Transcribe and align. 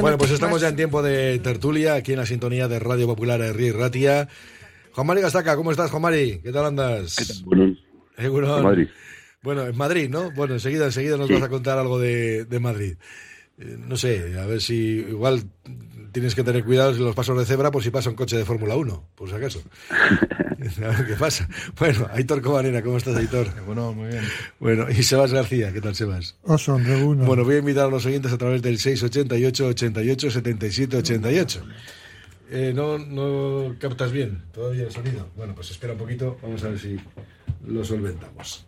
Bueno, 0.00 0.18
pues 0.18 0.30
estamos 0.30 0.60
ya 0.60 0.68
en 0.68 0.76
tiempo 0.76 1.02
de 1.02 1.38
tertulia 1.40 1.94
aquí 1.94 2.12
en 2.12 2.18
la 2.18 2.26
sintonía 2.26 2.68
de 2.68 2.78
Radio 2.78 3.06
Popular 3.06 3.40
Herri 3.40 3.70
Ratia. 3.72 4.28
Juan 4.92 5.06
Mari 5.06 5.22
Gastaca, 5.22 5.56
¿cómo 5.56 5.70
estás, 5.70 5.90
Juan 5.90 6.02
Mari? 6.02 6.40
¿Qué 6.42 6.52
tal 6.52 6.66
andas? 6.66 7.16
¿Qué 7.16 7.24
tal? 7.24 7.36
Bueno, 7.44 7.76
Eh, 8.16 8.28
Madrid. 8.62 8.88
Bueno, 9.42 9.64
en 9.66 9.76
Madrid, 9.76 10.08
¿no? 10.10 10.30
Bueno, 10.32 10.54
enseguida, 10.54 10.86
enseguida 10.86 11.16
nos 11.16 11.28
Sí. 11.28 11.34
vas 11.34 11.42
a 11.44 11.48
contar 11.48 11.78
algo 11.78 11.98
de, 11.98 12.44
de 12.44 12.60
Madrid. 12.60 12.96
Eh, 13.58 13.76
no 13.78 13.96
sé, 13.96 14.38
a 14.38 14.46
ver 14.46 14.60
si 14.60 14.74
igual 15.08 15.42
tienes 16.18 16.34
que 16.34 16.44
tener 16.44 16.64
cuidado 16.64 16.90
en 16.90 17.04
los 17.04 17.14
pasos 17.14 17.38
de 17.38 17.44
cebra 17.44 17.70
por 17.70 17.82
si 17.82 17.90
pasa 17.90 18.10
un 18.10 18.16
coche 18.16 18.36
de 18.36 18.44
Fórmula 18.44 18.76
1, 18.76 19.10
por 19.14 19.28
si 19.28 19.34
acaso. 19.34 19.62
a 19.90 20.88
ver 20.88 21.06
qué 21.06 21.14
pasa. 21.14 21.48
Bueno, 21.78 22.08
Aitor 22.12 22.42
Cobarena, 22.42 22.82
¿cómo 22.82 22.96
estás, 22.96 23.16
Aitor? 23.16 23.48
Bueno, 23.64 23.92
muy 23.92 24.08
bien. 24.08 24.24
Bueno, 24.58 24.86
y 24.90 25.02
Sebas 25.02 25.32
García, 25.32 25.72
¿qué 25.72 25.80
tal, 25.80 25.94
Sebas? 25.94 26.36
Oso, 26.42 26.74
hombre, 26.74 27.02
uno. 27.02 27.24
Bueno, 27.24 27.44
voy 27.44 27.56
a 27.56 27.58
invitar 27.58 27.86
a 27.86 27.90
los 27.90 28.04
oyentes 28.06 28.32
a 28.32 28.38
través 28.38 28.62
del 28.62 28.78
688 28.78 29.66
88 29.66 30.30
77 30.30 30.96
88. 30.96 31.62
Eh, 32.50 32.72
no, 32.74 32.98
no 32.98 33.76
captas 33.78 34.10
bien 34.10 34.42
todavía 34.52 34.84
el 34.84 34.90
sonido. 34.90 35.28
Bueno, 35.36 35.54
pues 35.54 35.70
espera 35.70 35.92
un 35.92 35.98
poquito, 35.98 36.38
vamos 36.42 36.64
a 36.64 36.68
ver 36.68 36.78
si 36.78 36.96
lo 37.66 37.84
solventamos. 37.84 38.64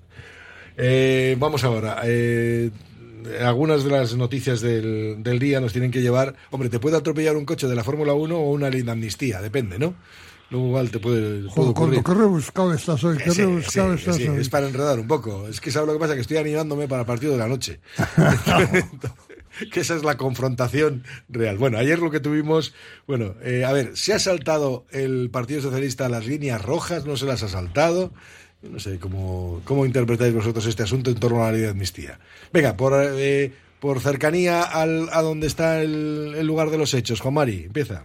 Eh, 0.76 1.34
vamos 1.38 1.64
ahora. 1.64 2.00
eh, 2.04 2.70
algunas 3.44 3.84
de 3.84 3.90
las 3.90 4.14
noticias 4.14 4.60
del, 4.60 5.16
del 5.22 5.38
día 5.38 5.60
nos 5.60 5.72
tienen 5.72 5.90
que 5.90 6.02
llevar. 6.02 6.34
Hombre, 6.50 6.68
te 6.68 6.78
puede 6.78 6.96
atropellar 6.96 7.36
un 7.36 7.44
coche 7.44 7.66
de 7.66 7.74
la 7.74 7.84
Fórmula 7.84 8.12
1 8.14 8.36
o 8.36 8.50
una 8.50 8.70
ley 8.70 8.82
de 8.82 8.90
amnistía, 8.90 9.40
depende, 9.40 9.78
¿no? 9.78 9.94
Luego 10.50 10.66
igual 10.66 10.90
te 10.90 10.98
puede, 10.98 11.42
puede 11.42 11.48
Joder, 11.50 11.70
ocurrir. 11.70 12.02
qué 12.02 12.12
rebuscado 12.14 12.74
estás 12.74 13.04
hoy, 13.04 13.18
qué 13.18 13.30
Sí, 13.30 13.42
rebuscado 13.42 13.92
sí, 13.94 13.98
estás 14.00 14.16
sí, 14.16 14.28
hoy. 14.28 14.40
es 14.40 14.48
para 14.48 14.66
enredar 14.66 14.98
un 14.98 15.06
poco. 15.06 15.46
Es 15.46 15.60
que 15.60 15.70
sabes 15.70 15.86
lo 15.86 15.92
que 15.92 16.00
pasa, 16.00 16.14
que 16.16 16.22
estoy 16.22 16.38
animándome 16.38 16.88
para 16.88 17.02
el 17.02 17.06
partido 17.06 17.32
de 17.32 17.38
la 17.38 17.46
noche. 17.46 17.78
que 19.72 19.80
esa 19.80 19.94
es 19.94 20.02
la 20.04 20.16
confrontación 20.16 21.04
real. 21.28 21.58
Bueno, 21.58 21.78
ayer 21.78 21.98
lo 21.98 22.10
que 22.10 22.20
tuvimos, 22.20 22.74
bueno, 23.06 23.34
eh, 23.42 23.64
a 23.64 23.72
ver, 23.72 23.96
¿se 23.96 24.12
ha 24.12 24.18
saltado 24.18 24.86
el 24.90 25.30
Partido 25.30 25.60
Socialista 25.60 26.08
las 26.08 26.26
líneas 26.26 26.62
rojas? 26.62 27.04
¿No 27.06 27.16
se 27.16 27.26
las 27.26 27.42
ha 27.42 27.48
saltado? 27.48 28.12
No 28.62 28.78
sé 28.78 28.98
cómo, 28.98 29.62
cómo 29.64 29.86
interpretáis 29.86 30.34
vosotros 30.34 30.66
este 30.66 30.82
asunto 30.82 31.10
en 31.10 31.18
torno 31.18 31.42
a 31.42 31.46
la 31.46 31.52
ley 31.52 31.60
de 31.62 31.70
amnistía. 31.70 32.18
Venga, 32.52 32.76
por, 32.76 32.92
eh, 32.96 33.52
por 33.80 34.00
cercanía 34.00 34.62
al, 34.62 35.08
a 35.12 35.22
donde 35.22 35.46
está 35.46 35.80
el, 35.80 36.34
el 36.36 36.46
lugar 36.46 36.70
de 36.70 36.78
los 36.78 36.92
hechos, 36.92 37.20
Juan 37.20 37.34
Mari, 37.34 37.64
empieza. 37.64 38.04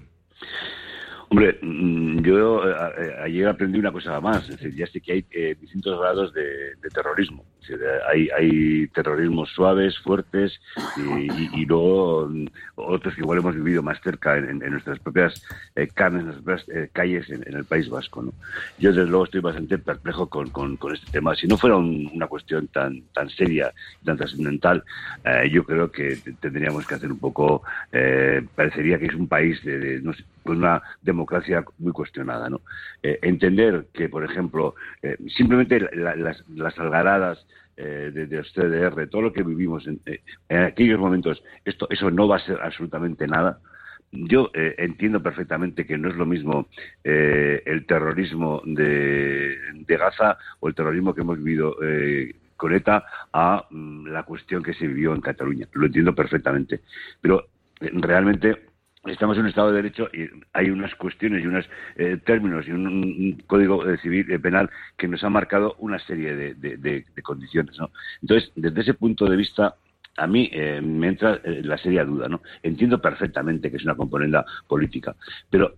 Hombre, 1.29 1.57
mm, 1.61 2.19
yo 2.21 2.69
eh, 2.69 2.75
eh, 2.99 3.15
ayer 3.23 3.47
aprendí 3.47 3.79
una 3.79 3.91
cosa 3.91 4.19
más. 4.21 4.43
Es 4.43 4.57
decir, 4.57 4.75
ya 4.75 4.87
sé 4.87 5.01
que 5.01 5.13
hay 5.13 5.25
eh, 5.31 5.55
distintos 5.59 5.99
grados 5.99 6.33
de, 6.33 6.75
terrorismo. 6.93 7.43
Hay, 8.07 8.29
hay 8.37 8.87
terrorismos 8.89 9.49
suaves, 9.49 9.97
fuertes 9.97 10.61
y, 10.97 11.65
luego 11.65 12.27
mm, 12.29 12.45
otros 12.75 13.15
que 13.15 13.21
igual 13.21 13.39
hemos 13.39 13.55
vivido 13.55 13.81
más 13.81 13.99
cerca 14.01 14.37
en, 14.37 14.61
en 14.61 14.71
nuestras 14.71 14.99
propias 14.99 15.43
eh, 15.75 15.87
carnes, 15.91 16.19
en 16.21 16.25
nuestras 16.27 16.63
propias 16.63 16.77
eh, 16.77 16.89
calles 16.93 17.27
en, 17.31 17.55
el 17.55 17.65
País 17.65 17.89
Vasco. 17.89 18.21
¿no? 18.21 18.33
Yo, 18.77 18.91
desde 18.91 19.07
luego, 19.07 19.25
estoy 19.25 19.41
bastante 19.41 19.79
perplejo 19.79 20.29
con, 20.29 20.77
este 20.93 21.11
tema. 21.11 21.35
Si 21.35 21.47
no 21.47 21.57
fuera 21.57 21.75
un- 21.77 22.11
una 22.13 22.27
cuestión 22.27 22.67
tan, 22.67 23.01
tan 23.13 23.29
seria 23.29 23.73
tan 24.03 24.17
trascendental, 24.17 24.83
yo 25.51 25.63
creo 25.63 25.91
que 25.91 26.17
tendríamos 26.39 26.85
que 26.85 26.95
hacer 26.95 27.11
un 27.11 27.19
poco. 27.19 27.63
parecería 28.55 28.99
que 28.99 29.07
es 29.07 29.15
un 29.15 29.27
país 29.27 29.63
de, 29.63 29.79
de, 29.79 30.01
no 30.01 30.13
sé, 30.13 30.23
una 30.45 30.81
democracia 31.01 31.63
muy 31.79 31.91
cuestionada. 31.91 32.49
¿no? 32.49 32.61
Eh, 33.03 33.19
entender 33.21 33.87
que, 33.93 34.09
por 34.09 34.23
ejemplo, 34.23 34.75
eh, 35.01 35.17
simplemente 35.35 35.79
la- 35.95 36.15
las, 36.15 36.43
las 36.49 36.77
algaradas 36.79 37.45
eh, 37.77 38.11
de, 38.13 38.27
de 38.27 38.43
CDR, 38.43 39.07
todo 39.09 39.23
lo 39.23 39.33
que 39.33 39.43
vivimos 39.43 39.85
en, 39.87 39.99
eh, 40.05 40.21
en 40.49 40.63
aquellos 40.63 40.99
momentos, 40.99 41.43
esto, 41.65 41.87
eso 41.89 42.09
no 42.11 42.27
va 42.27 42.37
a 42.37 42.45
ser 42.45 42.59
absolutamente 42.61 43.27
nada. 43.27 43.59
Yo 44.11 44.49
entiendo 44.53 45.21
perfectamente 45.21 45.85
que 45.85 45.97
no 45.97 46.07
es 46.07 46.15
lo 46.15 46.25
mismo 46.25 46.69
el 47.03 47.85
terrorismo 47.85 48.61
de, 48.63 49.57
Gaza 49.87 50.37
o 50.61 50.69
el 50.69 50.75
terrorismo 50.75 51.13
que 51.13 51.19
hemos 51.19 51.37
vivido 51.43 51.75
con 52.55 52.73
ETA 52.73 53.03
a 53.33 53.65
mm, 53.69 54.07
la 54.07 54.23
cuestión 54.23 54.63
que 54.63 54.73
se 54.73 54.87
vivió 54.87 55.13
en 55.13 55.19
Cataluña. 55.19 55.67
Lo 55.73 55.87
entiendo 55.87 56.15
perfectamente. 56.15 56.81
Pero 57.19 57.47
realmente 57.81 58.74
estamos 59.07 59.37
en 59.37 59.43
un 59.43 59.49
Estado 59.49 59.69
de 59.69 59.75
Derecho 59.75 60.09
y 60.13 60.27
hay 60.53 60.69
unas 60.69 60.93
cuestiones 60.95 61.43
y 61.43 61.47
unos 61.47 61.65
eh, 61.95 62.17
términos 62.25 62.67
y 62.67 62.71
un, 62.71 63.43
código 63.47 63.87
eh, 63.87 63.97
civil 63.99 64.31
eh, 64.31 64.39
penal 64.39 64.69
que 64.97 65.07
nos 65.07 65.23
ha 65.23 65.29
marcado 65.29 65.75
una 65.79 65.99
serie 65.99 66.35
de, 66.35 67.05
condiciones. 67.23 67.77
¿no? 67.79 67.91
Entonces, 68.21 68.51
desde 68.55 68.81
ese 68.81 68.93
punto 68.93 69.25
de 69.25 69.35
vista, 69.35 69.75
a 70.17 70.27
mí 70.27 70.49
eh, 70.53 70.81
me 70.81 71.09
entra 71.09 71.41
la 71.43 71.77
seria 71.77 72.05
duda. 72.05 72.27
¿no? 72.27 72.41
Entiendo 72.63 73.01
perfectamente 73.01 73.69
que 73.69 73.77
es 73.77 73.83
una 73.83 73.95
componenda 73.95 74.45
política, 74.67 75.15
pero 75.49 75.75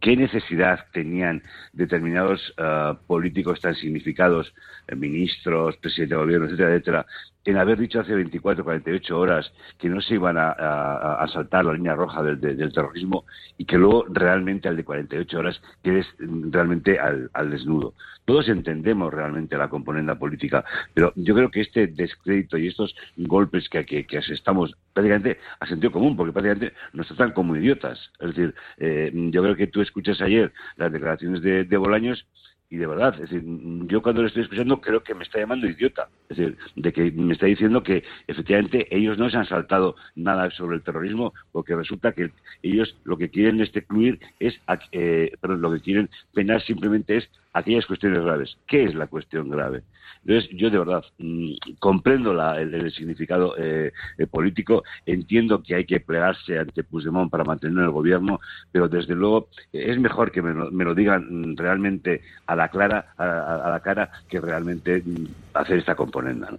¿qué 0.00 0.16
necesidad 0.16 0.86
tenían 0.92 1.42
determinados 1.72 2.52
ah, 2.58 2.98
políticos 3.06 3.60
tan 3.60 3.74
significados, 3.74 4.52
eh, 4.88 4.96
ministros, 4.96 5.76
presidente 5.78 6.14
de 6.14 6.20
gobierno, 6.20 6.46
etcétera, 6.46 6.70
etcétera, 6.74 7.06
en 7.44 7.56
haber 7.56 7.78
dicho 7.78 8.00
hace 8.00 8.14
24, 8.14 8.62
48 8.64 9.18
horas 9.18 9.50
que 9.78 9.88
no 9.88 10.00
se 10.02 10.14
iban 10.14 10.36
a, 10.36 10.50
a- 10.50 11.26
saltar 11.28 11.64
la 11.64 11.72
línea 11.72 11.94
roja 11.94 12.22
del, 12.22 12.38
del- 12.40 12.56
del 12.56 12.72
terrorismo 12.72 13.24
y 13.56 13.64
que 13.64 13.78
luego 13.78 14.04
realmente 14.10 14.68
al 14.68 14.76
de 14.76 14.84
48 14.84 15.38
horas 15.38 15.62
quedes 15.82 16.06
realmente 16.18 16.98
al, 16.98 17.30
al 17.32 17.50
desnudo. 17.50 17.94
Todos 18.26 18.48
entendemos 18.48 19.12
realmente 19.12 19.56
la 19.56 19.68
componenda 19.68 20.16
política, 20.16 20.64
pero 20.94 21.12
yo 21.16 21.34
creo 21.34 21.50
que 21.50 21.62
este 21.62 21.86
descrédito 21.86 22.58
y 22.58 22.68
estos 22.68 22.94
golpes 23.16 23.68
que, 23.70 23.84
que, 23.86 24.06
que 24.06 24.18
estamos 24.18 24.76
prácticamente 24.92 25.38
a 25.58 25.66
sentido 25.66 25.92
común, 25.92 26.16
porque 26.16 26.32
prácticamente 26.32 26.74
nos 26.92 27.06
tratan 27.08 27.32
como 27.32 27.56
idiotas. 27.56 28.10
Es 28.18 28.28
decir, 28.34 28.54
eh, 28.78 29.10
yo 29.14 29.42
creo 29.42 29.56
que 29.56 29.66
tú 29.66 29.80
escuchas 29.80 30.20
ayer 30.20 30.52
las 30.76 30.92
declaraciones 30.92 31.42
de, 31.42 31.64
de 31.64 31.76
Bolaños 31.76 32.26
y 32.72 32.76
de 32.76 32.86
verdad, 32.86 33.14
es 33.14 33.28
decir, 33.28 33.42
yo 33.88 34.00
cuando 34.00 34.22
lo 34.22 34.28
estoy 34.28 34.44
escuchando 34.44 34.80
creo 34.80 35.02
que 35.02 35.12
me 35.12 35.24
está 35.24 35.40
llamando 35.40 35.66
idiota. 35.66 36.08
Es 36.28 36.36
decir, 36.36 36.56
de 36.76 36.92
que 36.92 37.10
me 37.10 37.32
está 37.32 37.46
diciendo 37.46 37.82
que 37.82 38.04
efectivamente 38.28 38.86
ellos 38.96 39.18
no 39.18 39.28
se 39.28 39.38
han 39.38 39.46
saltado 39.46 39.96
nada 40.14 40.48
sobre 40.52 40.76
el 40.76 40.82
terrorismo, 40.82 41.34
porque 41.50 41.74
resulta 41.74 42.12
que 42.12 42.30
ellos 42.62 42.96
lo 43.02 43.16
que 43.18 43.28
quieren 43.28 43.60
este 43.60 43.80
excluir 43.80 44.20
es, 44.38 44.54
eh, 44.92 45.32
lo 45.42 45.72
que 45.72 45.80
quieren 45.80 46.10
penar 46.32 46.62
simplemente 46.62 47.16
es 47.16 47.28
aquellas 47.52 47.86
cuestiones 47.86 48.22
graves. 48.22 48.56
¿Qué 48.66 48.84
es 48.84 48.94
la 48.94 49.06
cuestión 49.06 49.48
grave? 49.50 49.82
Entonces, 50.24 50.50
yo 50.52 50.70
de 50.70 50.78
verdad 50.78 51.04
mm, 51.18 51.52
comprendo 51.78 52.34
la- 52.34 52.60
el, 52.60 52.92
significado 52.92 53.54
eh, 53.58 53.92
eh, 54.18 54.26
político, 54.26 54.82
entiendo 55.06 55.62
que 55.62 55.74
hay 55.74 55.86
que 55.86 56.00
plegarse 56.00 56.58
ante 56.58 56.84
Puigdemont 56.84 57.30
para 57.30 57.44
mantener 57.44 57.84
el 57.84 57.90
gobierno, 57.90 58.40
pero 58.70 58.88
desde 58.88 59.14
luego 59.14 59.48
es 59.72 59.98
mejor 59.98 60.30
que 60.30 60.42
me 60.42 60.52
lo, 60.52 60.70
me 60.70 60.84
lo 60.84 60.94
digan 60.94 61.52
mm, 61.52 61.56
realmente 61.56 62.22
a 62.46 62.54
la 62.54 62.68
clara, 62.68 63.14
a, 63.16 63.70
la 63.70 63.80
cara, 63.80 64.10
que 64.28 64.40
realmente 64.40 65.02
mm, 65.04 65.26
hacer 65.54 65.78
esta 65.78 65.94
componenda. 65.94 66.50
¿no? 66.50 66.58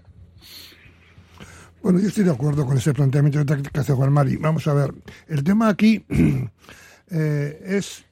Bueno, 1.84 2.00
yo 2.00 2.08
estoy 2.09 2.23
de 2.23 2.31
acuerdo 2.31 2.66
con 2.66 2.78
ese 2.78 2.94
planteamiento 2.94 3.44
que 3.46 3.79
hace 3.79 3.94
Juan 3.94 4.13
Mari. 4.13 4.38
Vamos 4.38 4.68
a 4.68 4.73
ver, 4.73 4.94
el 5.28 5.44
tema 5.44 5.68
aquí 5.68 6.03
eh, 7.12 7.59
es, 7.66 8.06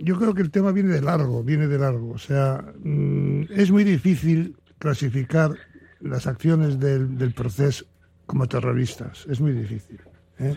yo 0.00 0.18
creo 0.18 0.34
que 0.34 0.42
el 0.42 0.50
tema 0.50 0.72
viene 0.72 0.90
de 0.94 1.02
largo, 1.02 1.42
viene 1.42 1.68
de 1.68 1.78
largo. 1.78 2.10
O 2.12 2.18
sea, 2.18 2.64
mm, 2.82 3.44
es 3.50 3.70
muy 3.70 3.84
difícil 3.84 4.56
clasificar 4.78 5.54
las 6.00 6.26
acciones 6.26 6.80
del, 6.80 7.16
del 7.18 7.32
proceso 7.32 7.84
como 8.26 8.48
terroristas. 8.48 9.26
Es 9.28 9.40
muy 9.40 9.52
difícil. 9.52 10.00
¿eh? 10.38 10.56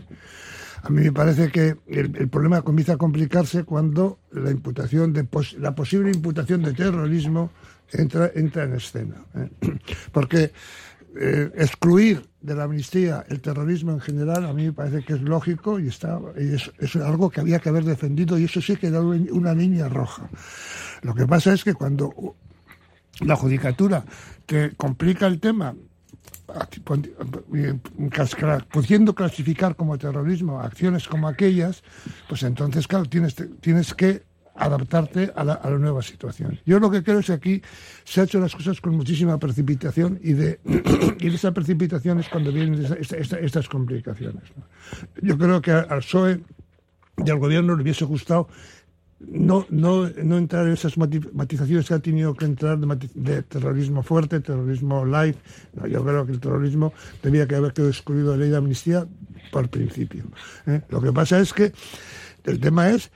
A 0.84 0.90
mí 0.90 1.02
me 1.02 1.12
parece 1.12 1.52
que 1.52 1.76
el, 1.88 2.30
problema 2.30 2.62
comienza 2.62 2.94
a 2.94 2.98
complicarse 2.98 3.64
cuando 3.64 4.20
la 4.32 4.52
imputación 4.52 5.14
de 5.14 5.24
pos- 5.24 5.56
la 5.60 5.74
posible 5.76 6.12
imputación 6.12 6.62
de 6.62 6.74
terrorismo 6.74 7.52
entra, 7.92 8.32
entra 8.36 8.64
en 8.64 8.74
escena. 8.76 9.16
¿eh? 9.36 9.50
Porque 10.12 10.52
eh, 11.20 11.52
excluir 11.56 12.28
de 12.42 12.56
la 12.56 12.64
amnistía 12.64 13.26
el 13.30 13.42
terrorismo 13.42 13.92
en 13.92 14.02
general 14.02 14.46
a 14.46 14.54
mí 14.54 14.66
me 14.66 14.74
parece 14.74 15.04
que 15.04 15.14
es 15.14 15.22
lógico 15.22 15.80
y 15.80 15.88
está 15.88 16.20
es, 16.36 16.72
es 16.80 16.96
algo 16.98 17.30
que 17.30 17.42
había 17.42 17.60
que 17.60 17.70
haber 17.70 17.86
defendido 17.86 18.38
y 18.38 18.44
eso 18.46 18.62
sí 18.62 18.76
que 18.76 18.88
era 18.88 19.02
una 19.02 19.54
línea 19.54 19.90
roja. 19.90 20.30
Lo 21.02 21.14
que 21.14 21.26
pasa 21.26 21.54
es 21.54 21.64
que 21.64 21.74
cuando 21.74 22.36
la 23.22 23.36
judicatura 23.36 24.04
te 24.46 24.76
complica 24.76 25.28
el 25.28 25.40
tema 25.40 25.76
eh, 27.54 27.80
pudiendo 28.72 29.16
clasificar 29.16 29.76
como 29.76 29.98
terrorismo 29.98 30.60
acciones 30.60 31.08
como 31.08 31.28
aquellas, 31.28 31.84
pues 32.30 32.44
entonces, 32.44 32.88
claro, 32.88 33.06
tienes, 33.06 33.36
tienes 33.62 33.94
que 33.94 34.24
adaptarte 34.56 35.32
a 35.36 35.44
la, 35.44 35.54
a 35.54 35.70
la 35.70 35.78
nueva 35.78 36.02
situación. 36.02 36.60
Yo 36.66 36.80
lo 36.80 36.90
que 36.90 37.04
creo 37.04 37.20
es 37.20 37.26
que 37.28 37.34
aquí 37.34 37.62
se 38.04 38.22
han 38.22 38.26
hecho 38.28 38.40
las 38.40 38.56
cosas 38.56 38.80
con 38.82 38.96
muchísima 38.96 39.38
precipitación 39.38 40.20
y 40.24 40.34
de, 40.34 40.60
y 41.20 41.30
de 41.30 41.36
esa 41.36 41.52
precipitación 41.54 42.20
es 42.20 42.30
cuando 42.30 42.52
vienen 42.52 42.84
esa- 42.86 42.96
esta- 42.96 43.18
esta- 43.18 43.40
estas 43.40 43.68
complicaciones. 43.70 44.44
¿no? 44.56 44.64
Yo 45.22 45.38
creo 45.38 45.62
que 45.62 45.72
al 45.72 46.00
PSOE 46.00 46.42
y 47.26 47.30
al 47.30 47.40
gobierno 47.40 47.76
le 47.76 47.84
hubiese 47.84 48.06
gustado 48.06 48.48
no, 49.20 49.66
no, 49.70 50.10
no 50.24 50.38
entrar 50.38 50.68
en 50.68 50.74
esas 50.74 50.98
matizaciones 50.98 51.88
que 51.88 51.94
ha 51.94 52.00
tenido 52.00 52.34
que 52.34 52.46
entrar 52.46 52.78
de, 52.78 53.42
terrorismo 53.44 54.04
fuerte, 54.04 54.42
terrorismo 54.42 55.06
light. 55.06 55.38
yo 55.90 56.04
creo 56.04 56.26
que 56.26 56.34
el 56.34 56.40
terrorismo 56.40 56.94
tendría 57.22 57.48
que 57.48 57.56
haber 57.56 57.72
quedado 57.74 57.90
excluido 57.92 58.32
de 58.34 58.38
la 58.38 58.42
ley 58.44 58.52
de 58.52 58.58
amnistía 58.58 59.08
por 59.52 59.70
principio. 59.70 60.26
¿eh? 60.68 60.82
Lo 60.90 61.02
que 61.02 61.14
pasa 61.14 61.40
es 61.40 61.54
que 61.54 61.72
el 62.46 62.60
tema 62.60 62.90
es 62.90 63.12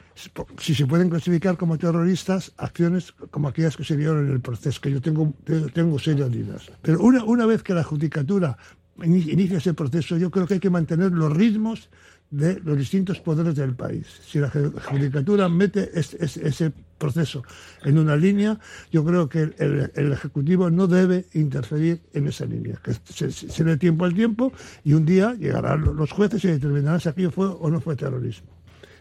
si 0.58 0.74
se 0.76 0.86
pueden 0.86 1.10
clasificar 1.10 1.58
como 1.58 1.78
terroristas 1.78 2.52
acciones 2.58 3.12
como 3.32 3.48
aquellas 3.48 3.78
que 3.78 3.84
se 3.84 3.96
dieron 3.96 4.26
en 4.26 4.32
el 4.32 4.42
proceso, 4.42 4.82
que 4.82 4.92
yo 4.92 5.02
tengo, 5.02 5.34
tengo 5.74 6.00
serias 6.00 6.32
dudas. 6.32 6.72
Pero 6.82 7.02
una, 7.02 7.24
una 7.24 7.46
vez 7.46 7.64
que 7.64 7.74
la 7.74 7.84
judicatura 7.84 8.58
inicia 9.04 9.58
ese 9.58 9.74
proceso, 9.74 10.18
yo 10.18 10.32
creo 10.32 10.48
que 10.48 10.56
hay 10.56 10.60
que 10.60 10.70
mantener 10.70 11.12
los 11.12 11.32
ritmos 11.36 11.90
de 12.32 12.60
los 12.60 12.78
distintos 12.78 13.20
poderes 13.20 13.56
del 13.56 13.76
país. 13.76 14.06
Si 14.24 14.40
la 14.40 14.50
Judicatura 14.50 15.50
mete 15.50 15.90
ese 15.94 16.74
proceso 16.98 17.44
en 17.84 17.98
una 17.98 18.16
línea, 18.16 18.60
yo 18.92 19.04
creo 19.04 19.28
que 19.28 19.52
el, 19.58 20.12
Ejecutivo 20.12 20.70
no 20.70 20.88
debe 20.88 21.26
interferir 21.34 22.02
en 22.14 22.28
esa 22.28 22.46
línea, 22.46 22.80
que 22.84 22.94
se, 22.94 23.64
dé 23.64 23.78
tiempo 23.78 24.06
al 24.06 24.14
tiempo 24.14 24.52
y 24.84 24.94
un 24.94 25.06
día 25.06 25.34
llegarán 25.34 25.82
los 25.82 26.12
jueces 26.12 26.44
y 26.44 26.50
determinarán 26.50 27.00
si 27.00 27.10
aquello 27.10 27.32
fue 27.32 27.48
o 27.48 27.70
no 27.70 27.82
fue 27.82 27.96
terrorismo. 27.96 28.59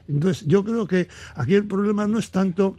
Entonces, 0.09 0.47
yo 0.47 0.65
creo 0.65 0.87
que 0.87 1.09
aquí 1.35 1.55
el 1.55 1.67
problema 1.67 2.07
no 2.07 2.19
es 2.19 2.31
tanto 2.31 2.77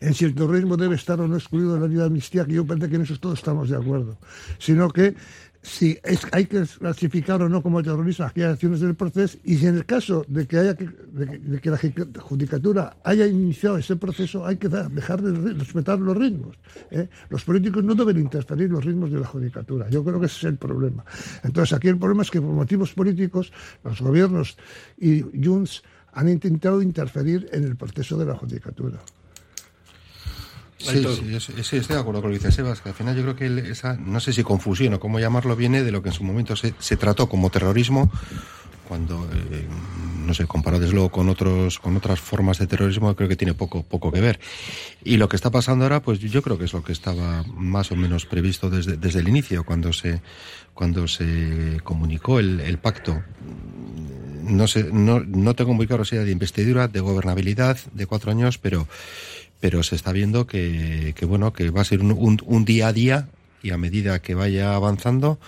en 0.00 0.14
si 0.14 0.24
el 0.24 0.34
terrorismo 0.34 0.76
debe 0.76 0.94
estar 0.94 1.20
o 1.20 1.28
no 1.28 1.36
excluido 1.36 1.74
de 1.74 1.80
la 1.80 1.88
ley 1.88 1.96
de 1.96 2.04
amnistía, 2.04 2.44
que 2.44 2.52
yo 2.52 2.66
parece 2.66 2.88
que 2.88 2.96
en 2.96 3.02
eso 3.02 3.18
todos 3.18 3.38
estamos 3.38 3.68
de 3.68 3.76
acuerdo, 3.76 4.18
sino 4.58 4.90
que 4.90 5.14
si 5.62 5.96
es, 6.02 6.26
hay 6.32 6.46
que 6.46 6.64
clasificar 6.64 7.40
o 7.40 7.48
no 7.48 7.62
como 7.62 7.82
terrorismo 7.82 8.26
aquellas 8.26 8.54
acciones 8.54 8.80
del 8.80 8.96
proceso 8.96 9.38
y 9.44 9.56
si 9.56 9.66
en 9.68 9.76
el 9.76 9.86
caso 9.86 10.24
de 10.26 10.46
que, 10.46 10.58
haya 10.58 10.74
de, 10.74 11.60
que 11.60 11.70
la 11.70 11.78
judicatura 12.20 12.96
haya 13.04 13.26
iniciado 13.26 13.78
ese 13.78 13.94
proceso 13.94 14.44
hay 14.44 14.56
que 14.56 14.68
dejar 14.68 15.22
de 15.22 15.54
respetar 15.54 16.00
los 16.00 16.16
ritmos. 16.16 16.56
¿eh? 16.90 17.08
Los 17.30 17.44
políticos 17.44 17.84
no 17.84 17.94
deben 17.94 18.18
interferir 18.18 18.70
los 18.70 18.84
ritmos 18.84 19.12
de 19.12 19.20
la 19.20 19.26
judicatura. 19.26 19.88
Yo 19.88 20.02
creo 20.02 20.18
que 20.18 20.26
ese 20.26 20.38
es 20.38 20.44
el 20.44 20.56
problema. 20.56 21.04
Entonces 21.44 21.72
aquí 21.76 21.88
el 21.88 21.98
problema 21.98 22.22
es 22.22 22.30
que 22.32 22.40
por 22.40 22.50
motivos 22.50 22.92
políticos 22.92 23.52
los 23.84 24.00
gobiernos 24.00 24.56
y 24.98 25.22
Junts 25.44 25.84
han 26.12 26.28
intentado 26.28 26.82
interferir 26.82 27.48
en 27.52 27.64
el 27.64 27.76
proceso 27.76 28.16
de 28.18 28.26
la 28.26 28.34
judicatura. 28.34 28.98
Sí, 30.78 31.04
sí, 31.62 31.76
estoy 31.76 31.80
de 31.80 32.00
acuerdo 32.00 32.22
con 32.22 32.32
lo 32.32 32.38
que 32.38 32.44
dice 32.44 32.50
Sebas, 32.50 32.80
que 32.80 32.88
al 32.88 32.94
final 32.94 33.14
yo 33.16 33.22
creo 33.22 33.36
que 33.36 33.70
esa, 33.70 33.94
no 33.94 34.18
sé 34.18 34.32
si 34.32 34.42
confusión 34.42 34.94
o 34.94 35.00
cómo 35.00 35.20
llamarlo, 35.20 35.54
viene 35.54 35.84
de 35.84 35.92
lo 35.92 36.02
que 36.02 36.08
en 36.08 36.14
su 36.14 36.24
momento 36.24 36.56
se, 36.56 36.96
trató 36.96 37.28
como 37.28 37.50
terrorismo, 37.50 38.10
cuando, 38.88 39.28
eh, 39.32 39.66
no 40.22 40.34
sé, 40.34 40.46
comparado 40.46 40.80
desde 40.80 40.94
luego 40.94 41.10
con, 41.10 41.28
otros, 41.28 41.78
con 41.78 41.96
otras 41.96 42.20
formas 42.20 42.58
de 42.58 42.66
terrorismo, 42.66 43.14
creo 43.14 43.28
que 43.28 43.36
tiene 43.36 43.54
poco, 43.54 43.82
poco 43.82 44.10
que 44.12 44.20
ver. 44.20 44.40
Y 45.04 45.16
lo 45.16 45.28
que 45.28 45.36
está 45.36 45.50
pasando 45.50 45.84
ahora, 45.84 46.02
pues 46.02 46.20
yo 46.20 46.42
creo 46.42 46.58
que 46.58 46.64
es 46.64 46.72
lo 46.72 46.82
que 46.82 46.92
estaba 46.92 47.44
más 47.54 47.92
o 47.92 47.96
menos 47.96 48.26
previsto 48.26 48.70
desde, 48.70 48.96
desde 48.96 49.20
el 49.20 49.28
inicio, 49.28 49.64
cuando 49.64 49.92
se, 49.92 50.22
cuando 50.74 51.08
se 51.08 51.80
comunicó 51.84 52.38
el, 52.38 52.78
pacto 52.78 53.22
no 54.42 54.66
sé, 54.66 54.88
no, 54.92 55.20
no 55.20 55.54
tengo 55.54 55.72
muy 55.72 55.86
claro 55.86 56.04
si 56.04 56.16
era 56.16 56.24
de 56.24 56.32
investidura, 56.32 56.88
de 56.88 57.00
gobernabilidad, 57.00 57.78
de 57.92 58.06
cuatro 58.06 58.30
años, 58.30 58.58
pero 58.58 58.88
pero 59.62 59.84
se 59.84 59.94
está 59.94 60.10
viendo 60.10 60.44
que, 60.48 61.14
que 61.16 61.24
bueno, 61.24 61.52
que 61.52 61.70
va 61.70 61.82
a 61.82 61.84
ser 61.84 62.00
un, 62.00 62.42
un, 62.44 62.64
día 62.64 62.88
a 62.88 62.92
día 62.92 63.28
y 63.62 63.70
a 63.70 63.78
medida 63.78 64.20
que 64.20 64.34
vaya 64.34 64.74
avanzando, 64.74 65.38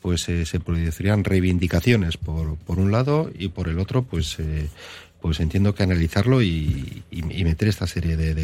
pues 0.00 0.28
eh, 0.28 0.46
se 0.46 0.60
producirían 0.60 1.24
reivindicaciones 1.24 2.16
por, 2.16 2.56
por 2.56 2.78
un 2.78 2.92
lado 2.92 3.30
y 3.36 3.48
por 3.48 3.68
el 3.68 3.78
otro, 3.78 4.02
pues, 4.02 4.38
eh, 4.38 4.68
pues 5.20 5.40
entiendo 5.40 5.74
que 5.74 5.82
analizarlo 5.82 6.42
y, 6.42 7.02
y, 7.10 7.44
meter 7.44 7.68
esta 7.68 7.86
serie 7.86 8.16
de, 8.16 8.34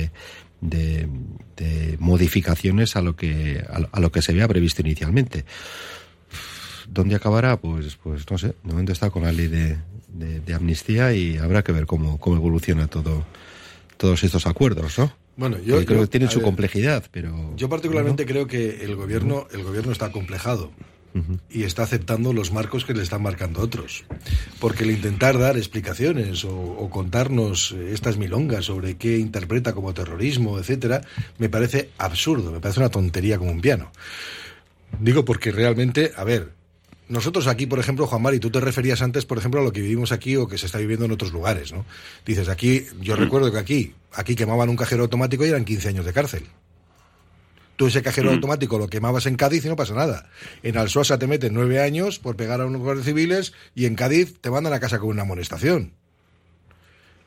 de, 0.61 1.09
de, 1.57 1.97
modificaciones 2.01 2.97
a 2.97 3.03
lo 3.03 3.15
que 3.15 3.65
a, 3.93 4.01
lo 4.01 4.11
que 4.11 4.23
se 4.23 4.33
había 4.33 4.49
previsto 4.49 4.83
inicialmente. 4.83 5.45
¿Dónde 6.89 7.15
acabará? 7.15 7.57
Pues, 7.59 7.97
pues 7.97 8.29
no 8.31 8.39
sé. 8.39 8.49
De 8.49 8.73
momento 8.73 8.93
está 8.93 9.11
con 9.11 9.23
la 9.23 9.33
ley 9.33 9.47
de, 9.47 9.79
de, 10.09 10.55
amnistía 10.55 11.15
y 11.15 11.39
habrá 11.39 11.63
que 11.63 11.73
ver 11.73 11.87
cómo, 11.87 12.19
cómo 12.19 12.37
evoluciona 12.37 12.89
todo 12.89 13.25
todos 13.97 14.25
estos 14.25 14.47
acuerdos, 14.47 14.99
¿no? 14.99 15.13
Bueno, 15.37 15.59
yo 15.65 15.85
creo 15.85 16.03
que 16.03 16.07
tienen 16.09 16.29
su 16.29 16.43
complejidad, 16.43 17.05
pero 17.11 17.57
yo 17.57 17.69
particularmente 17.69 18.27
creo 18.27 18.47
que 18.47 18.85
el 18.85 18.97
gobierno 18.97 19.47
el 19.53 19.63
gobierno 19.63 19.93
está 19.93 20.13
complejado 20.13 20.73
y 21.49 21.63
está 21.63 21.85
aceptando 21.85 22.33
los 22.33 22.53
marcos 22.53 22.85
que 22.85 22.93
le 22.95 23.03
están 23.03 23.23
marcando 23.23 23.61
otros, 23.61 24.05
porque 24.59 24.85
el 24.85 24.91
intentar 24.91 25.39
dar 25.39 25.57
explicaciones 25.57 26.45
o, 26.45 26.89
contarnos 26.91 27.73
estas 27.73 28.17
milongas 28.17 28.67
sobre 28.67 28.97
qué 28.97 29.19
interpreta 29.19 29.73
como 29.73 29.95
terrorismo, 29.95 30.59
etcétera, 30.59 31.03
me 31.39 31.49
parece 31.49 31.91
absurdo, 31.99 32.53
me 32.53 32.61
parece 32.61 32.81
una 32.81 32.91
tontería 32.91 33.39
como 33.39 33.53
un 33.53 33.61
piano. 33.61 33.91
Digo 35.01 35.25
porque 35.25 35.51
realmente, 35.51 36.13
a 36.17 36.25
ver, 36.25 36.53
nosotros 37.09 37.47
aquí, 37.47 37.67
por 37.67 37.79
ejemplo, 37.79 38.07
Juan 38.07 38.23
Mari, 38.23 38.39
tú 38.39 38.51
te 38.51 38.61
referías 38.61 39.03
antes, 39.03 39.27
por 39.27 39.39
ejemplo, 39.39 39.61
a 39.61 39.65
lo 39.65 39.73
que 39.73 39.81
vivimos 39.81 40.13
aquí 40.13 40.37
o 40.37 40.49
que 40.49 40.59
se 40.59 40.67
está 40.67 40.79
viviendo 40.79 41.05
en 41.05 41.13
otros 41.13 41.33
lugares, 41.33 41.73
¿no? 41.73 41.85
Dices, 42.25 42.49
aquí, 42.49 42.87
yo 43.01 43.17
mm. 43.17 43.19
recuerdo 43.19 43.53
que 43.53 43.59
aquí, 43.59 43.95
aquí 44.13 44.35
quemaban 44.35 44.69
un 44.69 44.77
cajero 44.77 45.03
automático 45.03 45.45
y 45.45 45.49
eran 45.49 45.65
15 45.65 45.89
años 45.89 46.05
de 46.07 46.13
cárcel. 46.13 46.45
Tú 47.77 47.87
ese 47.87 48.03
cajero 48.03 48.31
mm. 48.31 48.35
automático 48.35 48.79
lo 48.79 48.89
quemabas 48.89 49.27
en 49.27 49.37
Cádiz 49.37 49.65
y 49.65 49.69
no 49.69 49.77
pasa 49.77 49.95
nada. 49.95 50.31
En 50.63 50.77
Alsuasa 50.77 51.19
te 51.19 51.27
meten 51.27 51.55
nueve 51.55 51.81
años 51.81 52.19
por 52.19 52.37
pegar 52.37 52.61
a 52.61 52.67
unos 52.67 52.83
guardias 52.83 53.07
civiles 53.07 53.53
y 53.75 53.87
en 53.87 53.97
Cádiz 53.97 54.41
te 54.41 54.51
mandan 54.51 54.73
a 54.73 54.81
casa 54.81 54.99
con 54.99 55.09
una 55.09 55.23
amonestación. 55.23 55.93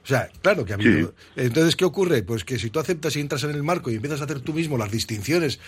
O 0.04 0.08
sea, 0.08 0.30
claro 0.42 0.64
que 0.64 0.72
ha 0.72 0.76
habido. 0.76 1.14
Entonces, 1.36 1.76
¿qué 1.76 1.84
ocurre? 1.84 2.24
Pues 2.24 2.46
que 2.46 2.58
si 2.60 2.70
tú 2.70 2.80
aceptas 2.80 3.18
y 3.18 3.20
entras 3.20 3.44
en 3.44 3.50
el 3.50 3.62
marco 3.62 3.92
y 3.92 3.96
empiezas 3.96 4.22
a 4.22 4.24
hacer 4.24 4.40
tú 4.40 4.54
mismo 4.54 4.78
las 4.78 4.90
distinciones 4.90 5.60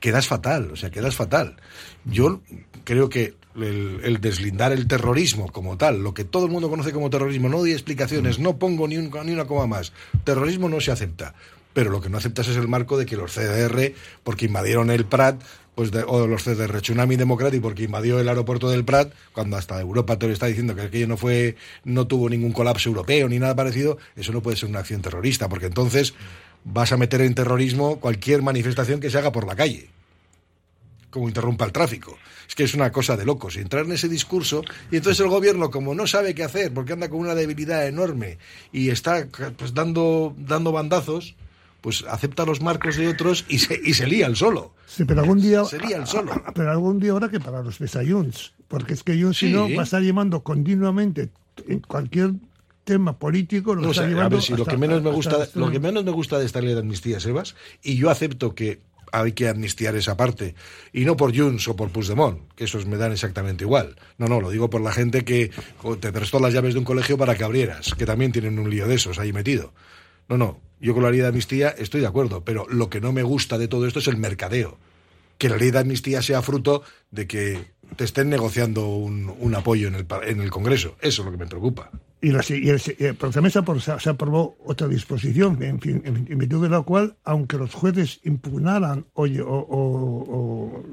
quedas 0.00 0.26
fatal, 0.26 0.70
o 0.72 0.76
sea, 0.76 0.90
quedas 0.90 1.14
fatal. 1.14 1.56
Yo 2.06 2.40
creo 2.84 3.10
que 3.10 3.34
el, 3.54 4.18
deslindar 4.20 4.72
el 4.72 4.88
terrorismo 4.88 5.52
como 5.52 5.76
tal, 5.76 6.02
lo 6.02 6.14
que 6.14 6.24
todo 6.24 6.46
el 6.46 6.50
mundo 6.50 6.70
conoce 6.70 6.92
como 6.92 7.10
terrorismo, 7.10 7.50
no 7.50 7.58
doy 7.58 7.72
explicaciones, 7.72 8.38
no 8.38 8.58
pongo 8.58 8.88
ni, 8.88 8.96
ni 8.96 9.32
una 9.32 9.44
coma 9.44 9.66
más. 9.66 9.92
Terrorismo 10.24 10.68
no 10.68 10.80
se 10.80 10.90
acepta. 10.90 11.34
Pero 11.72 11.90
lo 11.90 12.00
que 12.00 12.08
no 12.08 12.18
aceptas 12.18 12.48
es 12.48 12.56
el 12.56 12.68
marco 12.68 12.98
de 12.98 13.06
que 13.06 13.16
los 13.16 13.32
CDR, 13.32 13.92
porque 14.24 14.46
invadieron 14.46 14.90
el 14.90 15.04
Prat, 15.04 15.40
pues 15.74 15.90
o 16.06 16.26
los 16.26 16.42
CDR 16.42 16.80
Tsunami 16.80 17.16
Democratic 17.16 17.62
porque 17.62 17.84
invadió 17.84 18.20
el 18.20 18.28
aeropuerto 18.28 18.68
del 18.68 18.84
Prat, 18.84 19.12
cuando 19.32 19.56
hasta 19.56 19.80
Europa 19.80 20.18
te 20.18 20.26
lo 20.26 20.32
está 20.32 20.46
diciendo 20.46 20.74
que 20.74 20.82
aquello 20.82 21.06
no 21.06 21.16
fue, 21.16 21.56
no 21.84 22.06
tuvo 22.06 22.28
ningún 22.28 22.52
colapso 22.52 22.88
europeo 22.88 23.28
ni 23.28 23.38
nada 23.38 23.54
parecido, 23.54 23.98
eso 24.16 24.32
no 24.32 24.42
puede 24.42 24.56
ser 24.56 24.68
una 24.68 24.80
acción 24.80 25.00
terrorista, 25.00 25.48
porque 25.48 25.66
entonces 25.66 26.14
vas 26.64 26.92
a 26.92 26.96
meter 26.96 27.22
en 27.22 27.34
terrorismo 27.34 28.00
cualquier 28.00 28.42
manifestación 28.42 29.00
que 29.00 29.10
se 29.10 29.18
haga 29.18 29.32
por 29.32 29.46
la 29.46 29.56
calle, 29.56 29.88
como 31.10 31.28
interrumpa 31.28 31.64
el 31.64 31.72
tráfico. 31.72 32.18
Es 32.46 32.54
que 32.54 32.64
es 32.64 32.74
una 32.74 32.90
cosa 32.90 33.16
de 33.16 33.24
locos. 33.24 33.56
Entrar 33.56 33.84
en 33.84 33.92
ese 33.92 34.08
discurso 34.08 34.64
y 34.90 34.96
entonces 34.96 35.20
el 35.20 35.30
gobierno, 35.30 35.70
como 35.70 35.94
no 35.94 36.06
sabe 36.06 36.34
qué 36.34 36.42
hacer, 36.42 36.74
porque 36.74 36.94
anda 36.94 37.08
con 37.08 37.20
una 37.20 37.34
debilidad 37.34 37.86
enorme 37.86 38.38
y 38.72 38.90
está 38.90 39.28
pues 39.56 39.72
dando, 39.72 40.34
dando 40.36 40.72
bandazos, 40.72 41.36
pues 41.80 42.04
acepta 42.08 42.44
los 42.44 42.60
marcos 42.60 42.96
de 42.96 43.08
otros 43.08 43.44
y 43.48 43.58
se, 43.58 43.80
y 43.82 43.94
se 43.94 44.06
lía 44.06 44.26
el 44.26 44.36
solo. 44.36 44.74
Sí, 44.86 45.04
pero 45.04 45.22
algún 45.22 45.40
día. 45.40 45.64
Se 45.64 45.78
lía 45.78 45.96
el 45.96 46.06
solo. 46.06 46.42
Pero 46.54 46.70
algún 46.70 46.98
día 47.00 47.12
habrá 47.12 47.28
que 47.28 47.40
parar 47.40 47.64
los 47.64 47.78
desayunos. 47.78 48.52
Porque 48.68 48.94
es 48.94 49.02
que 49.02 49.20
Junts, 49.20 49.38
si 49.38 49.52
no, 49.52 49.68
va 49.74 49.82
a 49.82 49.84
estar 49.84 50.02
llamando 50.02 50.42
continuamente 50.42 51.30
en 51.66 51.80
cualquier 51.80 52.32
tema 52.84 53.18
político 53.18 53.74
lo 53.74 53.82
lo 53.82 53.92
que 53.92 54.76
menos 54.76 55.02
me 55.02 55.10
gusta 55.10 55.46
lo 55.54 55.70
que 55.70 55.78
menos 55.78 56.02
me 56.02 56.10
gusta 56.10 56.38
de 56.38 56.46
esta 56.46 56.60
ley 56.60 56.72
de 56.72 56.80
amnistía 56.80 57.20
Sebas 57.20 57.54
y 57.82 57.96
yo 57.96 58.10
acepto 58.10 58.54
que 58.54 58.80
hay 59.12 59.32
que 59.32 59.48
amnistiar 59.48 59.96
esa 59.96 60.16
parte. 60.16 60.54
Y 60.92 61.04
no 61.04 61.16
por 61.16 61.36
Junts 61.36 61.68
o 61.68 61.76
por 61.76 61.90
Puigdemont, 61.90 62.40
que 62.54 62.64
esos 62.64 62.86
me 62.86 62.96
dan 62.96 63.12
exactamente 63.12 63.64
igual. 63.64 63.96
No, 64.18 64.28
no, 64.28 64.40
lo 64.40 64.50
digo 64.50 64.70
por 64.70 64.80
la 64.80 64.92
gente 64.92 65.24
que 65.24 65.50
te 66.00 66.12
prestó 66.12 66.38
las 66.40 66.52
llaves 66.52 66.74
de 66.74 66.78
un 66.78 66.84
colegio 66.84 67.18
para 67.18 67.34
que 67.34 67.44
abrieras, 67.44 67.94
que 67.94 68.06
también 68.06 68.32
tienen 68.32 68.58
un 68.58 68.70
lío 68.70 68.86
de 68.86 68.94
esos 68.94 69.18
ahí 69.18 69.32
metido. 69.32 69.72
No, 70.30 70.38
no, 70.38 70.60
yo 70.80 70.94
con 70.94 71.02
la 71.02 71.10
ley 71.10 71.20
de 71.20 71.26
amnistía 71.26 71.70
estoy 71.70 72.00
de 72.00 72.06
acuerdo, 72.06 72.44
pero 72.44 72.64
lo 72.68 72.88
que 72.88 73.00
no 73.00 73.12
me 73.12 73.24
gusta 73.24 73.58
de 73.58 73.66
todo 73.66 73.86
esto 73.86 73.98
es 73.98 74.06
el 74.06 74.16
mercadeo. 74.16 74.78
Que 75.38 75.48
la 75.48 75.56
ley 75.56 75.72
de 75.72 75.80
amnistía 75.80 76.22
sea 76.22 76.40
fruto 76.40 76.84
de 77.10 77.26
que 77.26 77.72
te 77.96 78.04
estén 78.04 78.30
negociando 78.30 78.86
un, 78.86 79.54
apoyo 79.56 79.88
en 79.88 79.96
el, 79.96 80.50
Congreso. 80.50 80.96
Eso 81.00 81.22
es 81.22 81.26
lo 81.26 81.32
que 81.32 81.38
me 81.38 81.46
preocupa. 81.46 81.90
Y, 82.22 82.30
la, 82.30 82.44
y, 82.48 82.68
el, 82.68 82.78
se, 82.78 82.96
aprobó 84.08 84.56
otra 84.64 84.86
disposición, 84.86 85.60
en, 85.64 85.80
fin, 85.80 86.02
en, 86.04 86.38
virtud 86.38 86.62
de 86.62 86.68
la 86.68 86.82
cual, 86.82 87.16
aunque 87.24 87.56
los 87.56 87.74
jueces 87.74 88.20
impugnaran 88.22 89.06
oye, 89.14 89.40
o, 89.40 89.48
o, 89.48 90.84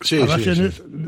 Sí, 0.00 0.18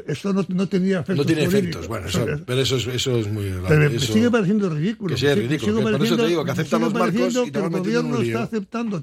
Esto 0.06 0.32
no, 0.32 0.44
no, 0.48 0.68
tenía 0.68 1.00
efectos. 1.00 1.16
No 1.16 1.24
tiene 1.24 1.44
efectos, 1.44 1.88
bueno, 1.88 2.08
eso, 2.08 2.26
pero 2.44 2.60
eso 2.60 2.76
es, 2.76 2.86
eso 2.86 3.18
es 3.18 3.26
muy. 3.28 3.52
Pero 3.66 3.90
me 3.90 3.98
sigue 3.98 4.30
pareciendo 4.30 4.68
ridículo. 4.68 5.14
Que 5.14 5.20
sea 5.20 5.34
ridículo. 5.34 5.82
por 5.82 6.04
eso 6.04 6.16
te 6.16 6.26
digo 6.26 6.44
que 6.44 6.50
aceptan 6.50 6.82
los 6.82 6.94
marcos 6.94 7.36
y 7.46 7.50
te 7.50 7.58
el 7.58 7.70
gobierno 7.70 8.20
está 8.20 8.42
aceptando 8.42 9.02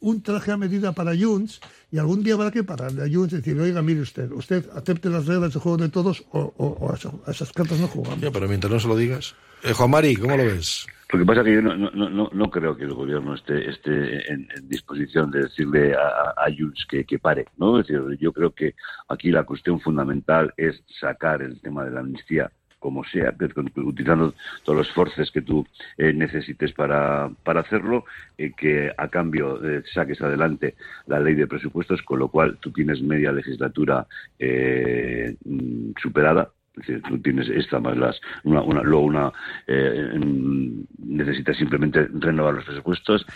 un 0.00 0.22
traje 0.22 0.52
a 0.52 0.56
medida 0.56 0.92
para 0.92 1.16
Junts 1.16 1.60
y 1.90 1.98
algún 1.98 2.22
día 2.22 2.34
habrá 2.34 2.50
que 2.50 2.62
pararle 2.62 3.02
a 3.02 3.08
Junts 3.10 3.32
y 3.32 3.36
decir, 3.36 3.58
oiga, 3.58 3.80
mire 3.80 4.02
usted, 4.02 4.30
usted 4.32 4.68
acepte 4.74 5.08
las 5.08 5.24
reglas 5.24 5.54
de 5.54 5.60
juego 5.60 5.78
de 5.78 5.88
todos 5.88 6.24
o, 6.32 6.92
a, 7.26 7.30
esas 7.30 7.52
cartas 7.52 7.78
no 7.80 7.88
jugamos. 7.88 8.18
pero 8.32 8.46
mientras 8.46 8.70
no 8.70 8.80
se 8.80 8.88
lo 8.88 8.96
digas. 8.96 9.34
Eh, 9.62 9.72
Juan 9.72 9.90
Mari, 9.90 10.16
¿cómo 10.16 10.36
lo 10.36 10.44
ves? 10.44 10.86
Lo 11.14 11.20
que 11.20 11.26
pasa 11.26 11.42
es 11.42 11.46
que 11.46 11.54
yo 11.54 11.62
no, 11.62 12.50
creo 12.50 12.76
que 12.76 12.82
el 12.82 12.92
gobierno 12.92 13.34
esté, 13.34 13.70
esté 13.70 14.32
en, 14.32 14.48
disposición 14.64 15.30
de 15.30 15.42
decirle 15.42 15.94
a, 15.94 16.34
a 16.36 16.46
que, 17.06 17.18
pare. 17.20 17.46
¿no? 17.56 17.78
Es 17.78 17.86
decir, 17.86 18.18
yo 18.18 18.32
creo 18.32 18.50
que 18.50 18.74
aquí 19.08 19.30
la 19.30 19.44
cuestión 19.44 19.78
fundamental 19.78 20.52
es 20.56 20.82
sacar 20.98 21.40
el 21.40 21.60
tema 21.60 21.84
de 21.84 21.92
la 21.92 22.00
amnistía 22.00 22.50
como 22.80 23.04
sea, 23.04 23.32
utilizando 23.76 24.34
todos 24.64 24.78
los 24.78 24.88
esfuerzos 24.88 25.30
que 25.30 25.40
tú 25.40 25.64
eh, 25.98 26.12
necesites 26.12 26.72
para, 26.72 27.30
hacerlo, 27.44 28.06
eh, 28.36 28.50
que 28.56 28.92
a 28.98 29.06
cambio 29.06 29.64
eh, 29.64 29.84
saques 29.94 30.20
adelante 30.20 30.74
la 31.06 31.20
ley 31.20 31.36
de 31.36 31.46
presupuestos, 31.46 32.02
con 32.02 32.18
lo 32.18 32.26
cual 32.28 32.58
tú 32.60 32.72
tienes 32.72 33.00
media 33.00 33.30
legislatura 33.30 34.04
mm, 34.40 35.92
superada, 36.02 36.50
es 36.76 36.86
decir, 36.86 37.02
tú 37.02 37.18
tienes 37.18 37.48
esta 37.48 37.78
más 37.80 37.96
las 37.96 38.20
una, 38.42 38.62
una 38.62 38.82
luego 38.82 39.04
una 39.04 39.32
necesitas 40.98 41.56
simplemente 41.56 42.08
renovar 42.12 42.54
los 42.54 42.64
presupuestos 42.64 43.26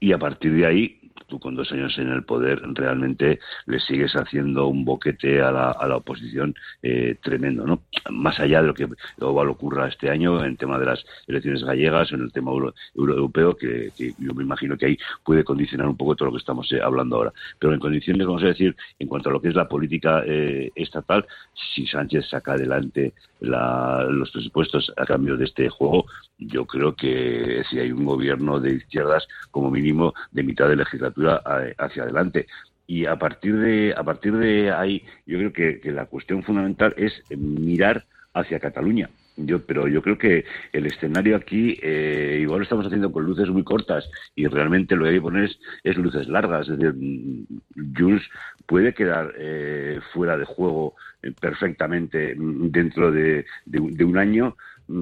y 0.00 0.12
a 0.12 0.18
partir 0.18 0.54
de 0.54 0.66
ahí 0.66 1.03
con 1.38 1.54
dos 1.54 1.70
años 1.72 1.96
en 1.98 2.10
el 2.10 2.24
poder 2.24 2.62
realmente 2.74 3.40
le 3.66 3.80
sigues 3.80 4.14
haciendo 4.14 4.66
un 4.68 4.84
boquete 4.84 5.40
a 5.40 5.50
la, 5.50 5.70
a 5.70 5.86
la 5.88 5.96
oposición 5.96 6.54
eh, 6.82 7.16
tremendo, 7.22 7.66
¿no? 7.66 7.82
Más 8.10 8.38
allá 8.40 8.60
de 8.60 8.68
lo 8.68 8.74
que 8.74 8.88
ocurra 9.18 9.88
este 9.88 10.10
año 10.10 10.44
en 10.44 10.56
tema 10.56 10.78
de 10.78 10.86
las 10.86 11.04
elecciones 11.26 11.64
gallegas 11.64 12.12
en 12.12 12.20
el 12.20 12.32
tema 12.32 12.52
europeo, 12.94 13.56
que, 13.56 13.90
yo 14.18 14.34
me 14.34 14.42
imagino 14.42 14.76
que 14.76 14.86
ahí 14.86 14.98
puede 15.24 15.44
condicionar 15.44 15.88
un 15.88 15.96
poco 15.96 16.14
todo 16.14 16.26
lo 16.26 16.32
que 16.32 16.38
estamos 16.38 16.70
eh, 16.72 16.80
hablando 16.80 17.16
ahora. 17.16 17.32
Pero 17.58 17.72
en 17.72 17.80
condiciones, 17.80 18.26
vamos 18.26 18.42
a 18.42 18.48
decir, 18.48 18.76
en 18.98 19.08
cuanto 19.08 19.30
a 19.30 19.32
lo 19.32 19.40
que 19.40 19.48
es 19.48 19.54
la 19.54 19.68
política 19.68 20.22
eh, 20.26 20.70
estatal, 20.74 21.26
si 21.74 21.86
Sánchez 21.86 22.28
saca 22.28 22.52
adelante 22.52 23.14
los 23.44 24.30
presupuestos 24.30 24.92
a 24.96 25.04
cambio 25.06 25.36
de 25.36 25.44
este 25.44 25.68
juego, 25.68 26.06
yo 26.38 26.66
creo 26.66 26.94
que 26.94 27.62
si 27.70 27.78
hay 27.78 27.92
un 27.92 28.04
gobierno 28.04 28.60
de 28.60 28.74
izquierdas, 28.74 29.26
como 29.50 29.70
mínimo, 29.70 30.14
de 30.30 30.42
mitad 30.42 30.68
de 30.68 30.76
legislatura 30.76 31.42
hacia 31.78 32.02
adelante. 32.02 32.46
Y 32.86 33.06
a 33.06 33.16
partir 33.16 33.56
de 33.56 33.94
a 33.96 34.02
partir 34.02 34.36
de 34.36 34.70
ahí 34.70 35.02
yo 35.26 35.38
creo 35.38 35.52
que, 35.52 35.92
la 35.92 36.06
cuestión 36.06 36.42
fundamental 36.42 36.94
es 36.96 37.12
mirar 37.30 38.04
hacia 38.34 38.60
Cataluña 38.60 39.08
yo 39.36 39.64
pero 39.64 39.88
yo 39.88 40.02
creo 40.02 40.18
que 40.18 40.44
el 40.72 40.86
escenario 40.86 41.36
aquí 41.36 41.78
eh, 41.82 42.38
igual 42.40 42.60
lo 42.60 42.62
estamos 42.64 42.86
haciendo 42.86 43.12
con 43.12 43.24
luces 43.24 43.48
muy 43.48 43.64
cortas 43.64 44.08
y 44.34 44.46
realmente 44.46 44.96
lo 44.96 45.04
que 45.04 45.10
hay 45.10 45.16
que 45.16 45.22
poner 45.22 45.50
es, 45.82 45.96
luces 45.96 46.28
largas. 46.28 46.68
Es 46.68 46.78
decir 46.78 46.94
mm, 46.94 47.94
Jules 47.96 48.22
puede 48.66 48.94
quedar 48.94 49.32
eh, 49.36 50.00
fuera 50.12 50.36
de 50.36 50.44
juego 50.44 50.94
eh, 51.22 51.32
perfectamente 51.38 52.34
mm, 52.34 52.70
dentro 52.70 53.10
de, 53.10 53.44
de 53.66 54.04
un 54.04 54.18
año 54.18 54.56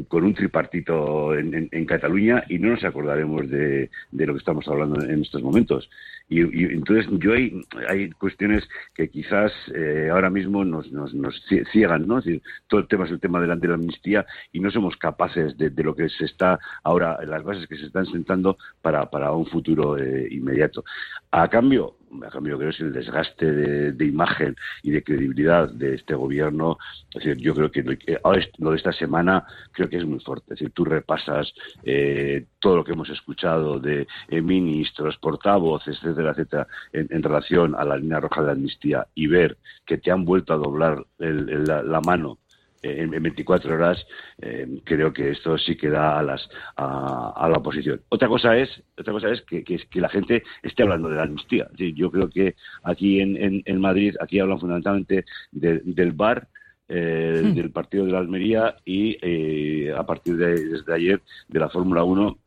con 0.08 0.24
un 0.24 0.34
tripartito 0.34 1.34
en, 1.36 1.68
en, 1.70 1.84
Cataluña 1.86 2.44
y 2.48 2.58
no 2.58 2.70
nos 2.70 2.84
acordaremos 2.84 3.50
de, 3.50 3.90
de, 4.12 4.26
lo 4.26 4.34
que 4.34 4.38
estamos 4.38 4.66
hablando 4.68 5.02
en 5.02 5.22
estos 5.22 5.42
momentos. 5.42 5.90
Y, 6.28 6.40
entonces 6.40 7.06
yo 7.18 7.32
hay, 7.32 7.60
hay 7.88 8.10
cuestiones 8.12 8.68
que 8.94 9.10
quizás 9.10 9.52
eh, 9.74 10.08
ahora 10.10 10.30
mismo 10.30 10.64
nos, 10.64 10.90
nos, 10.92 11.12
nos, 11.14 11.42
ciegan, 11.72 12.06
¿no? 12.06 12.18
Es 12.18 12.24
decir, 12.24 12.42
todo 12.68 12.80
el 12.80 12.88
tema 12.88 13.06
es 13.06 13.10
el 13.10 13.20
tema 13.20 13.40
de 13.40 13.48
la, 13.48 13.56
de 13.56 13.68
la 13.68 13.74
amnistía 13.74 14.24
y 14.52 14.60
no 14.60 14.70
somos 14.70 14.96
capaces 14.96 15.58
de, 15.58 15.70
de, 15.70 15.82
lo 15.82 15.94
que 15.94 16.08
se 16.08 16.24
está 16.24 16.58
ahora, 16.84 17.18
las 17.26 17.42
bases 17.42 17.66
que 17.66 17.76
se 17.76 17.86
están 17.86 18.06
sentando 18.06 18.56
para, 18.80 19.10
para 19.10 19.32
un 19.32 19.46
futuro 19.46 19.98
eh, 19.98 20.28
inmediato. 20.30 20.84
A 21.32 21.48
cambio, 21.48 21.96
a 22.26 22.30
cambio 22.30 22.58
creo 22.58 22.70
es 22.70 22.80
el 22.80 22.92
desgaste 22.92 23.92
de, 23.92 24.04
imagen 24.04 24.56
y 24.82 24.90
de 24.90 25.02
credibilidad 25.02 25.70
de 25.70 25.94
este 25.94 26.14
gobierno. 26.14 26.78
Es 27.10 27.22
decir, 27.22 27.36
yo 27.38 27.54
creo 27.54 27.70
que 27.70 27.82
lo, 27.82 28.70
de 28.70 28.76
esta 28.76 28.92
semana 28.92 29.44
creo 29.72 29.88
que 29.88 29.96
es 29.96 30.04
muy 30.04 30.20
fuerte. 30.20 30.54
Es 30.54 30.60
decir, 30.60 30.72
tú 30.72 30.84
repasas 30.84 31.52
eh, 31.84 32.46
todo 32.58 32.76
lo 32.76 32.84
que 32.84 32.92
hemos 32.92 33.08
escuchado 33.10 33.78
de 33.78 34.06
eh, 34.28 34.42
ministros, 34.42 35.16
portavoces, 35.18 35.98
etcétera, 36.02 36.32
etcétera, 36.32 36.66
en, 36.92 37.22
relación 37.22 37.74
a 37.76 37.84
la 37.84 37.96
línea 37.96 38.20
roja 38.20 38.40
de 38.40 38.46
la 38.48 38.52
amnistía 38.52 39.06
y 39.14 39.26
ver 39.26 39.58
que 39.86 39.98
te 39.98 40.10
han 40.10 40.24
vuelto 40.24 40.52
a 40.52 40.56
doblar 40.56 41.04
la 41.18 42.00
mano 42.00 42.38
en, 42.82 43.10
24 43.10 43.74
horas, 43.74 44.06
eh, 44.40 44.80
creo 44.84 45.12
que 45.12 45.30
esto 45.30 45.56
sí 45.58 45.76
queda 45.76 46.18
a, 46.18 46.22
las, 46.22 46.48
a, 46.76 47.48
la 47.50 47.58
oposición. 47.58 48.00
Otra 48.08 48.28
cosa 48.28 48.56
es, 48.56 48.68
otra 48.98 49.12
cosa 49.12 49.30
es 49.30 49.42
que, 49.42 49.62
que, 49.64 50.00
la 50.00 50.08
gente 50.08 50.42
esté 50.62 50.82
hablando 50.82 51.08
de 51.08 51.16
la 51.16 51.22
amnistía. 51.22 51.68
yo 51.76 52.10
creo 52.10 52.28
que 52.28 52.56
aquí 52.82 53.20
en, 53.20 53.62
en, 53.64 53.80
Madrid, 53.80 54.16
aquí 54.20 54.40
hablan 54.40 54.58
fundamentalmente 54.58 55.24
del 55.52 56.12
bar, 56.12 56.48
eh, 56.88 57.42
hmm. 57.44 57.54
del 57.54 57.70
partido 57.70 58.04
de 58.04 58.12
la 58.12 58.18
Almería 58.18 58.76
y 58.84 59.16
eh, 59.22 59.94
a 59.96 60.04
partir 60.04 60.36
de 60.36 60.68
desde 60.68 60.92
ayer 60.92 61.22
de 61.48 61.60
la 61.60 61.68
Fórmula 61.68 62.04
1 62.04 62.38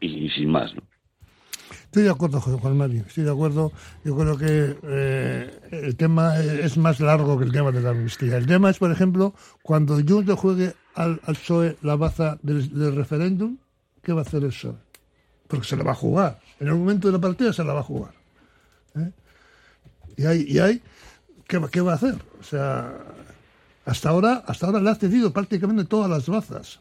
y, 0.00 0.26
y, 0.26 0.30
sin 0.30 0.50
más. 0.50 0.74
¿no? 0.74 0.82
Estoy 1.88 2.02
de 2.02 2.10
acuerdo, 2.10 2.38
Juan 2.38 2.76
Mario, 2.76 3.04
estoy 3.08 3.24
de 3.24 3.30
acuerdo. 3.30 3.72
Yo 4.04 4.14
creo 4.14 4.36
que 4.36 4.76
eh, 4.82 5.60
el 5.70 5.96
tema 5.96 6.38
es 6.38 6.76
más 6.76 7.00
largo 7.00 7.38
que 7.38 7.46
el 7.46 7.52
tema 7.52 7.72
de 7.72 7.80
la 7.80 7.90
amnistía. 7.90 8.36
El 8.36 8.46
tema 8.46 8.68
es, 8.68 8.76
por 8.76 8.92
ejemplo, 8.92 9.32
cuando 9.62 9.94
Junts 9.94 10.28
le 10.28 10.34
juegue 10.34 10.74
al, 10.94 11.18
al 11.24 11.34
PSOE 11.34 11.78
la 11.80 11.96
baza 11.96 12.38
del, 12.42 12.94
referéndum, 12.94 13.56
¿qué 14.02 14.12
va 14.12 14.20
a 14.20 14.22
hacer 14.22 14.44
el 14.44 14.50
PSOE? 14.50 14.74
Porque 15.46 15.66
se 15.66 15.78
la 15.78 15.82
va 15.82 15.92
a 15.92 15.94
jugar. 15.94 16.38
En 16.60 16.68
el 16.68 16.74
momento 16.74 17.08
de 17.08 17.12
la 17.14 17.20
partida 17.22 17.54
se 17.54 17.64
la 17.64 17.72
va 17.72 17.80
a 17.80 17.84
jugar. 17.84 18.12
¿eh? 18.96 19.10
Y 20.18 20.26
hay, 20.26 20.42
y 20.46 20.58
hay 20.58 20.82
¿qué, 21.46 21.58
¿qué, 21.72 21.80
va 21.80 21.92
a 21.92 21.94
hacer? 21.94 22.16
O 22.38 22.44
sea, 22.44 22.98
hasta 23.86 24.10
ahora, 24.10 24.44
hasta 24.46 24.66
ahora 24.66 24.80
le 24.80 24.90
ha 24.90 24.94
cedido 24.94 25.32
prácticamente 25.32 25.86
todas 25.86 26.10
las 26.10 26.28
bazas 26.28 26.80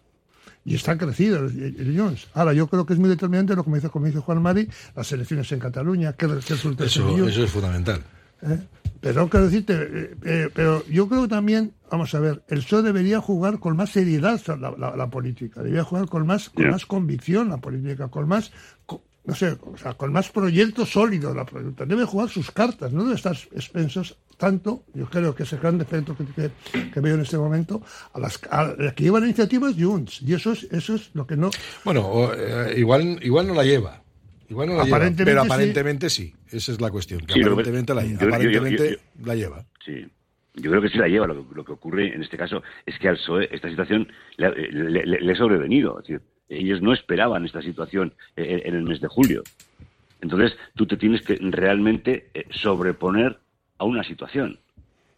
y 0.68 0.76
está 0.76 0.98
crecido 0.98 1.46
el, 1.46 1.96
Jones. 1.98 2.28
Ahora, 2.34 2.52
yo 2.52 2.68
creo 2.68 2.86
que 2.86 2.92
es 2.92 3.00
muy 3.00 3.08
determinante 3.08 3.56
lo 3.56 3.64
que 3.64 3.70
me 3.70 3.78
dice, 3.78 3.90
como 3.90 4.06
dice 4.06 4.20
Juan 4.20 4.42
Mari, 4.42 4.68
las 4.98 5.10
elecciones 5.14 5.50
en 5.54 5.60
Cataluña, 5.60 6.12
que 6.12 6.28
resulta 6.28 6.84
eso, 6.84 7.26
eso 7.26 7.44
es 7.46 7.50
fundamental. 7.50 8.02
¿Eh? 8.42 8.60
Pero 9.00 9.30
quiero 9.30 9.46
decirte, 9.46 9.74
eh, 9.74 10.16
eh, 10.26 10.50
pero 10.54 10.86
yo 10.88 11.08
creo 11.08 11.30
también, 11.30 11.72
vamos 11.90 12.14
a 12.14 12.20
ver, 12.20 12.44
el 12.50 12.60
PSOE 12.60 12.82
debería 12.82 13.22
jugar 13.22 13.60
con 13.60 13.78
más 13.78 13.92
seriedad 13.92 14.42
la, 14.58 15.08
política, 15.08 15.62
debería 15.62 15.86
jugar 15.86 16.10
con 16.10 16.28
más, 16.28 16.50
con 16.50 16.70
más 16.70 16.86
convicción 16.86 17.48
la 17.48 17.60
política, 17.60 18.10
con 18.10 18.28
más, 18.28 18.52
no 19.24 19.36
sé, 19.36 19.58
o 19.62 19.78
sea, 19.78 19.94
con 19.94 20.12
más 20.12 20.30
proyectos 20.30 20.90
sólidos 20.90 21.34
la 21.34 21.46
política. 21.46 21.86
Debe 21.86 22.04
jugar 22.04 22.28
sus 22.28 22.52
cartas, 22.52 22.92
no 22.92 23.04
debe 23.04 23.16
estar 23.16 23.38
expensos 23.54 24.18
tanto, 24.38 24.84
yo 24.94 25.08
creo 25.08 25.36
que 25.36 25.44
ese 25.44 25.58
gran 25.58 25.78
defecto 25.78 26.16
que, 26.16 26.52
que, 26.94 27.00
veo 27.00 27.16
en 27.16 27.22
este 27.22 27.38
momento, 27.38 27.82
a 28.14 28.20
las, 28.20 28.38
que 28.38 29.04
lleva 29.04 29.20
la 29.20 29.26
iniciativa 29.26 29.70
es 29.70 29.76
Junts, 29.78 30.22
y 30.22 30.34
eso 30.34 30.52
es, 30.52 30.64
eso 30.72 30.96
es 30.96 31.10
lo 31.14 31.26
que 31.26 31.36
no... 31.36 31.50
Bueno, 31.84 32.32
eh, 32.34 32.76
igual, 32.78 33.20
igual 33.22 33.48
no 33.48 33.54
la 33.54 33.64
lleva. 33.64 34.02
Igual 34.50 34.70
no 34.70 34.78
la 34.78 34.86
lleva, 34.86 35.12
pero 35.18 35.42
aparentemente 35.42 36.10
sí. 36.10 36.34
Esa 36.52 36.72
es 36.72 36.80
la 36.80 36.90
cuestión. 36.90 37.20
Que 37.22 37.42
aparentemente, 37.42 37.94
la, 37.94 38.02
aparentemente 38.02 39.00
la 39.24 39.36
lleva. 39.36 39.66
Sí. 39.86 40.06
Yo 40.54 40.72
creo 40.72 40.82
que 40.82 40.90
sí 40.90 40.98
la 40.98 41.08
lleva. 41.08 41.28
Lo, 41.28 41.66
que 41.66 41.72
ocurre 41.72 42.14
en 42.16 42.24
este 42.24 42.38
caso 42.38 42.64
es 42.86 42.98
que 43.00 43.10
al 43.10 43.18
PSOE 43.18 43.50
esta 43.52 43.70
situación 43.70 44.08
le, 44.38 45.06
le, 45.06 45.32
ha 45.32 45.36
sobrevenido. 45.36 46.00
Es 46.00 46.08
decir, 46.08 46.22
ellos 46.50 46.82
no 46.82 46.94
esperaban 46.94 47.46
esta 47.46 47.62
situación 47.62 48.14
en, 48.36 48.76
el 48.76 48.84
mes 48.84 49.02
de 49.02 49.08
julio. 49.08 49.44
Entonces, 50.22 50.58
tú 50.76 50.88
te 50.88 50.98
tienes 50.98 51.22
que 51.22 51.36
realmente 51.36 52.30
eh, 52.34 52.46
sobreponer 52.50 53.40
a 53.78 53.86
una 53.86 54.04
situación 54.04 54.60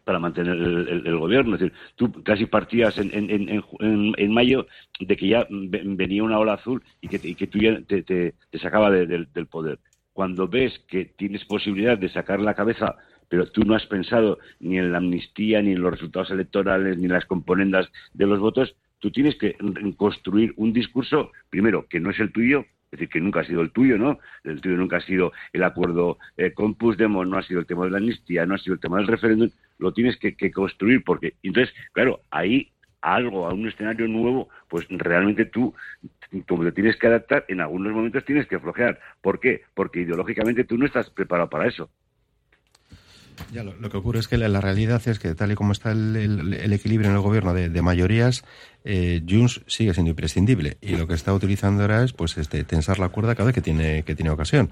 para 0.04 0.18
mantener 0.18 0.56
el, 0.56 1.18
gobierno. 1.18 1.56
Es 1.56 1.62
decir, 1.62 1.78
tú 1.96 2.12
casi 2.24 2.48
partías 2.48 2.98
en, 2.98 3.12
en, 3.14 3.64
en, 3.80 4.34
mayo 4.34 4.66
de 5.00 5.16
que 5.16 5.28
ya 5.28 5.46
venía 5.50 6.24
una 6.24 6.40
ola 6.40 6.54
azul 6.54 6.82
y 7.00 7.08
que, 7.08 7.20
y 7.22 7.36
que 7.36 7.46
tú 7.46 7.60
ya 7.60 7.80
te, 7.82 8.02
te, 8.02 8.34
sacaba 8.58 8.90
del 8.90 9.48
poder. 9.48 9.78
Cuando 10.14 10.48
ves 10.48 10.80
que 10.88 11.06
tienes 11.06 11.46
posibilidad 11.46 11.98
de 11.98 12.10
sacar 12.10 12.40
la 12.40 12.56
cabeza, 12.56 12.96
pero 13.28 13.46
tú 13.52 13.64
no 13.64 13.76
has 13.76 13.86
pensado 13.86 14.40
ni 14.60 14.80
en 14.80 14.92
la 14.92 14.98
amnistía, 14.98 15.62
ni 15.62 15.74
en 15.74 15.82
los 15.82 15.92
resultados 15.92 16.32
electorales, 16.32 16.98
ni 16.98 17.06
en 17.06 17.12
las 17.12 17.26
componendas 17.26 17.88
de 18.14 18.26
los 18.26 18.40
votos, 18.40 18.76
tú 18.98 19.12
tienes 19.12 19.38
que 19.38 19.56
construir 19.96 20.54
un 20.58 20.74
discurso, 20.74 21.32
primero, 21.52 21.88
que 21.88 22.00
no 22.00 22.10
es 22.10 22.20
el 22.20 22.32
tuyo, 22.32 22.66
es 22.92 23.00
decir, 23.00 23.10
que 23.10 23.22
nunca 23.22 23.42
ha 23.42 23.44
sido 23.44 23.62
el 23.62 23.72
tuyo, 23.72 23.98
¿no? 23.98 24.20
El 24.44 24.62
tuyo 24.62 24.76
nunca 24.76 24.98
ha 24.98 25.02
sido 25.02 25.32
el 25.54 25.64
acuerdo 25.64 26.18
eh, 26.38 26.54
con 26.54 26.74
Puigdemont, 26.74 27.30
no 27.30 27.38
ha 27.38 27.44
sido 27.44 27.60
el 27.60 27.68
tema 27.68 27.86
de 27.86 27.92
la 27.92 27.98
amnistía, 27.98 28.46
no 28.46 28.56
ha 28.56 28.58
sido 28.58 28.74
el 28.74 28.80
tema 28.80 28.98
del 28.98 29.08
referéndum, 29.08 29.50
lo 29.78 29.94
tienes 29.94 30.18
que, 30.18 30.52
construir 30.52 31.04
porque, 31.04 31.36
entonces, 31.44 31.74
claro, 31.94 32.22
ahí 32.32 32.72
algo, 33.02 33.48
a 33.48 33.54
un 33.54 33.68
escenario 33.68 34.08
nuevo, 34.08 34.50
pues 34.68 34.86
realmente 34.90 35.46
tú, 35.46 35.74
tú 36.46 36.64
te 36.64 36.72
tienes 36.72 36.98
que 36.98 37.08
adaptar, 37.08 37.46
en 37.48 37.62
algunos 37.62 37.94
momentos 37.94 38.26
tienes 38.26 38.48
que 38.48 38.60
flojear. 38.60 39.00
¿Por 39.22 39.40
qué? 39.40 39.62
Porque 39.74 40.02
ideológicamente 40.02 40.64
tú 40.64 40.78
no 40.78 40.86
estás 40.86 41.10
preparado 41.10 41.50
para 41.50 41.68
eso. 41.68 41.90
Ya, 43.52 43.64
lo, 43.64 43.90
que 43.90 43.98
ocurre 43.98 44.20
es 44.20 44.28
que 44.28 44.38
la, 44.38 44.62
realidad 44.62 45.02
es 45.08 45.18
que 45.18 45.34
tal 45.34 45.52
y 45.52 45.56
como 45.56 45.72
está 45.72 45.92
el, 45.92 46.74
equilibrio 46.74 47.10
en 47.10 47.16
el 47.16 47.22
gobierno 47.22 47.54
de, 47.54 47.82
mayorías, 47.82 48.44
eh, 48.86 49.22
Junts 49.28 49.62
sigue 49.68 49.94
siendo 49.94 50.12
imprescindible 50.12 50.78
y 50.82 50.96
lo 50.96 51.08
que 51.08 51.14
está 51.14 51.34
utilizando 51.34 51.82
ahora 51.82 52.04
es 52.04 52.14
pues 52.14 52.38
este 52.38 52.64
tensar 52.64 52.98
la 53.00 53.10
cuerda 53.10 53.36
cada 53.36 53.48
vez 53.48 53.56
que 53.56 53.62
tiene 53.62 54.04
que 54.04 54.16
tiene 54.16 54.30
ocasión. 54.30 54.70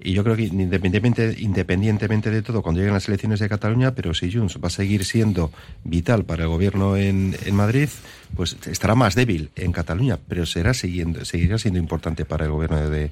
Y 0.00 0.12
yo 0.12 0.22
creo 0.22 0.36
que 0.36 0.44
independientemente 0.44 1.34
independientemente 1.38 2.30
de 2.30 2.42
todo 2.42 2.62
cuando 2.62 2.80
lleguen 2.80 2.94
las 2.94 3.08
elecciones 3.08 3.40
de 3.40 3.48
Cataluña 3.48 3.94
pero 3.94 4.14
si 4.14 4.32
Junts 4.32 4.58
va 4.62 4.68
a 4.68 4.70
seguir 4.70 5.04
siendo 5.04 5.50
vital 5.84 6.24
para 6.24 6.44
el 6.44 6.48
gobierno 6.48 6.96
en, 6.96 7.36
en 7.44 7.54
Madrid 7.54 7.88
pues 8.36 8.56
estará 8.66 8.94
más 8.94 9.14
débil 9.14 9.50
en 9.56 9.72
Cataluña 9.72 10.18
pero 10.28 10.46
será 10.46 10.72
siguiendo 10.74 11.24
seguirá 11.24 11.58
siendo 11.58 11.80
importante 11.80 12.24
para 12.24 12.44
el 12.44 12.52
gobierno 12.52 12.88
de, 12.88 13.10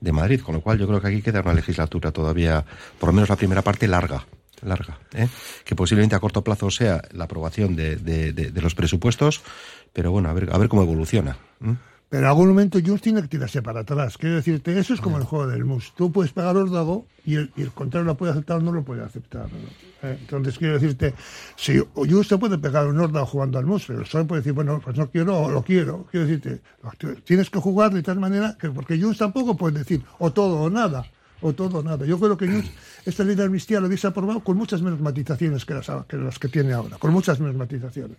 de 0.00 0.12
Madrid. 0.12 0.40
Con 0.40 0.54
lo 0.54 0.60
cual 0.60 0.78
yo 0.78 0.86
creo 0.86 1.00
que 1.00 1.08
aquí 1.08 1.22
queda 1.22 1.40
una 1.40 1.54
legislatura 1.54 2.12
todavía 2.12 2.64
por 3.00 3.08
lo 3.08 3.14
menos 3.14 3.28
la 3.28 3.36
primera 3.36 3.62
parte 3.62 3.88
larga 3.88 4.24
larga, 4.62 4.98
¿eh? 5.14 5.28
que 5.64 5.74
posiblemente 5.74 6.16
a 6.16 6.20
corto 6.20 6.42
plazo 6.42 6.70
sea 6.70 7.02
la 7.12 7.24
aprobación 7.24 7.76
de, 7.76 7.96
de, 7.96 8.62
los 8.62 8.74
presupuestos, 8.74 9.42
pero 9.92 10.10
bueno, 10.10 10.28
a 10.28 10.32
ver, 10.32 10.50
a 10.52 10.58
ver 10.58 10.68
cómo 10.68 10.82
evoluciona. 10.82 11.36
Pero 12.08 12.22
en 12.22 12.28
algún 12.28 12.48
momento 12.48 12.78
Just 12.84 13.04
tiene 13.04 13.20
que 13.20 13.28
tirarse 13.28 13.60
para 13.60 13.80
atrás. 13.80 14.16
Quiero 14.16 14.36
decirte, 14.36 14.78
eso 14.78 14.94
es 14.94 15.00
como 15.00 15.18
el 15.18 15.24
juego 15.24 15.46
del 15.46 15.66
mus. 15.66 15.92
Tú 15.94 16.10
puedes 16.10 16.32
pegar 16.32 16.56
órdago 16.56 17.04
y 17.26 17.34
el, 17.34 17.52
y 17.54 17.60
el 17.60 17.70
contrario 17.72 18.06
lo 18.06 18.16
puede 18.16 18.32
aceptar 18.32 18.56
o 18.56 18.60
no 18.60 18.72
lo 18.72 18.82
puede 18.82 19.04
aceptar. 19.04 19.46
Eh, 20.02 20.16
entonces, 20.18 20.56
quiero 20.56 20.74
decirte, 20.74 21.14
si 21.54 21.78
Just 21.94 22.30
se 22.30 22.38
puede 22.38 22.56
pegar 22.56 22.86
un 22.86 22.98
órdago 22.98 23.26
jugando 23.26 23.58
al 23.58 23.66
mus, 23.66 23.84
pero 23.86 24.00
el 24.00 24.26
puede 24.26 24.40
decir, 24.40 24.54
bueno, 24.54 24.80
pues 24.82 24.96
no 24.96 25.10
quiero 25.10 25.38
o 25.38 25.50
lo 25.50 25.62
quiero. 25.62 26.06
Quiero 26.10 26.26
decirte, 26.26 26.62
tienes 27.24 27.50
que 27.50 27.58
jugar 27.58 27.92
de 27.92 28.02
tal 28.02 28.18
manera 28.18 28.56
que, 28.58 28.70
porque 28.70 28.98
Just 28.98 29.18
tampoco 29.18 29.54
puede 29.54 29.80
decir 29.80 30.02
o 30.18 30.32
todo 30.32 30.62
o 30.62 30.70
nada 30.70 31.04
o 31.40 31.52
todo 31.52 31.82
nada. 31.82 32.04
Yo 32.04 32.18
creo 32.18 32.36
que 32.36 32.64
esta 33.04 33.24
ley 33.24 33.34
de 33.34 33.44
amnistía 33.44 33.80
lo 33.80 33.86
hubiese 33.86 34.06
aprobado 34.06 34.40
con 34.40 34.56
muchas 34.56 34.82
menos 34.82 35.00
matizaciones 35.00 35.64
que 35.64 35.74
las, 35.74 35.90
que 36.08 36.16
las 36.16 36.38
que 36.38 36.48
tiene 36.48 36.72
ahora, 36.72 36.98
con 36.98 37.12
muchas 37.12 37.40
menos 37.40 37.56
matizaciones. 37.56 38.18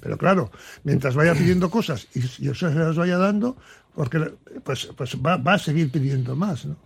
Pero 0.00 0.16
claro, 0.16 0.50
mientras 0.84 1.14
vaya 1.14 1.34
pidiendo 1.34 1.70
cosas 1.70 2.06
y, 2.14 2.20
y 2.20 2.54
se 2.54 2.70
las 2.70 2.96
vaya 2.96 3.18
dando, 3.18 3.56
porque 3.94 4.32
pues, 4.64 4.86
pues 4.96 5.16
va, 5.16 5.36
va 5.36 5.54
a 5.54 5.58
seguir 5.58 5.90
pidiendo 5.90 6.36
más, 6.36 6.64
¿no? 6.64 6.76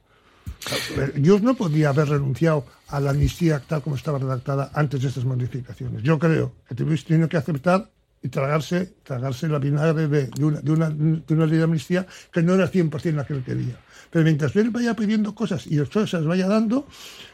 Yo 1.16 1.38
no 1.40 1.54
podía 1.54 1.90
haber 1.90 2.08
renunciado 2.08 2.64
a 2.88 3.00
la 3.00 3.10
amnistía 3.10 3.60
tal 3.60 3.82
como 3.82 3.96
estaba 3.96 4.18
redactada 4.18 4.70
antes 4.74 5.02
de 5.02 5.08
estas 5.08 5.24
modificaciones. 5.24 6.02
Yo 6.02 6.18
creo 6.18 6.54
que 6.66 6.74
tenido 6.74 7.28
que 7.28 7.36
aceptar 7.36 7.90
y 8.24 8.30
tragarse, 8.30 8.94
tragarse 9.02 9.46
la 9.48 9.58
vinagre 9.58 10.08
de, 10.08 10.26
de, 10.28 10.44
una, 10.44 10.60
de, 10.62 10.72
una, 10.72 10.88
de 10.88 11.34
una 11.34 11.44
ley 11.44 11.58
de 11.58 11.64
amnistía 11.64 12.06
que 12.32 12.42
no 12.42 12.54
era 12.54 12.72
100% 12.72 13.12
la 13.12 13.26
que 13.26 13.34
él 13.34 13.44
quería. 13.44 13.78
Pero 14.10 14.24
mientras 14.24 14.56
él 14.56 14.70
vaya 14.70 14.96
pidiendo 14.96 15.34
cosas 15.34 15.66
y 15.66 15.76
las 15.76 16.24
vaya 16.24 16.48
dando, 16.48 16.88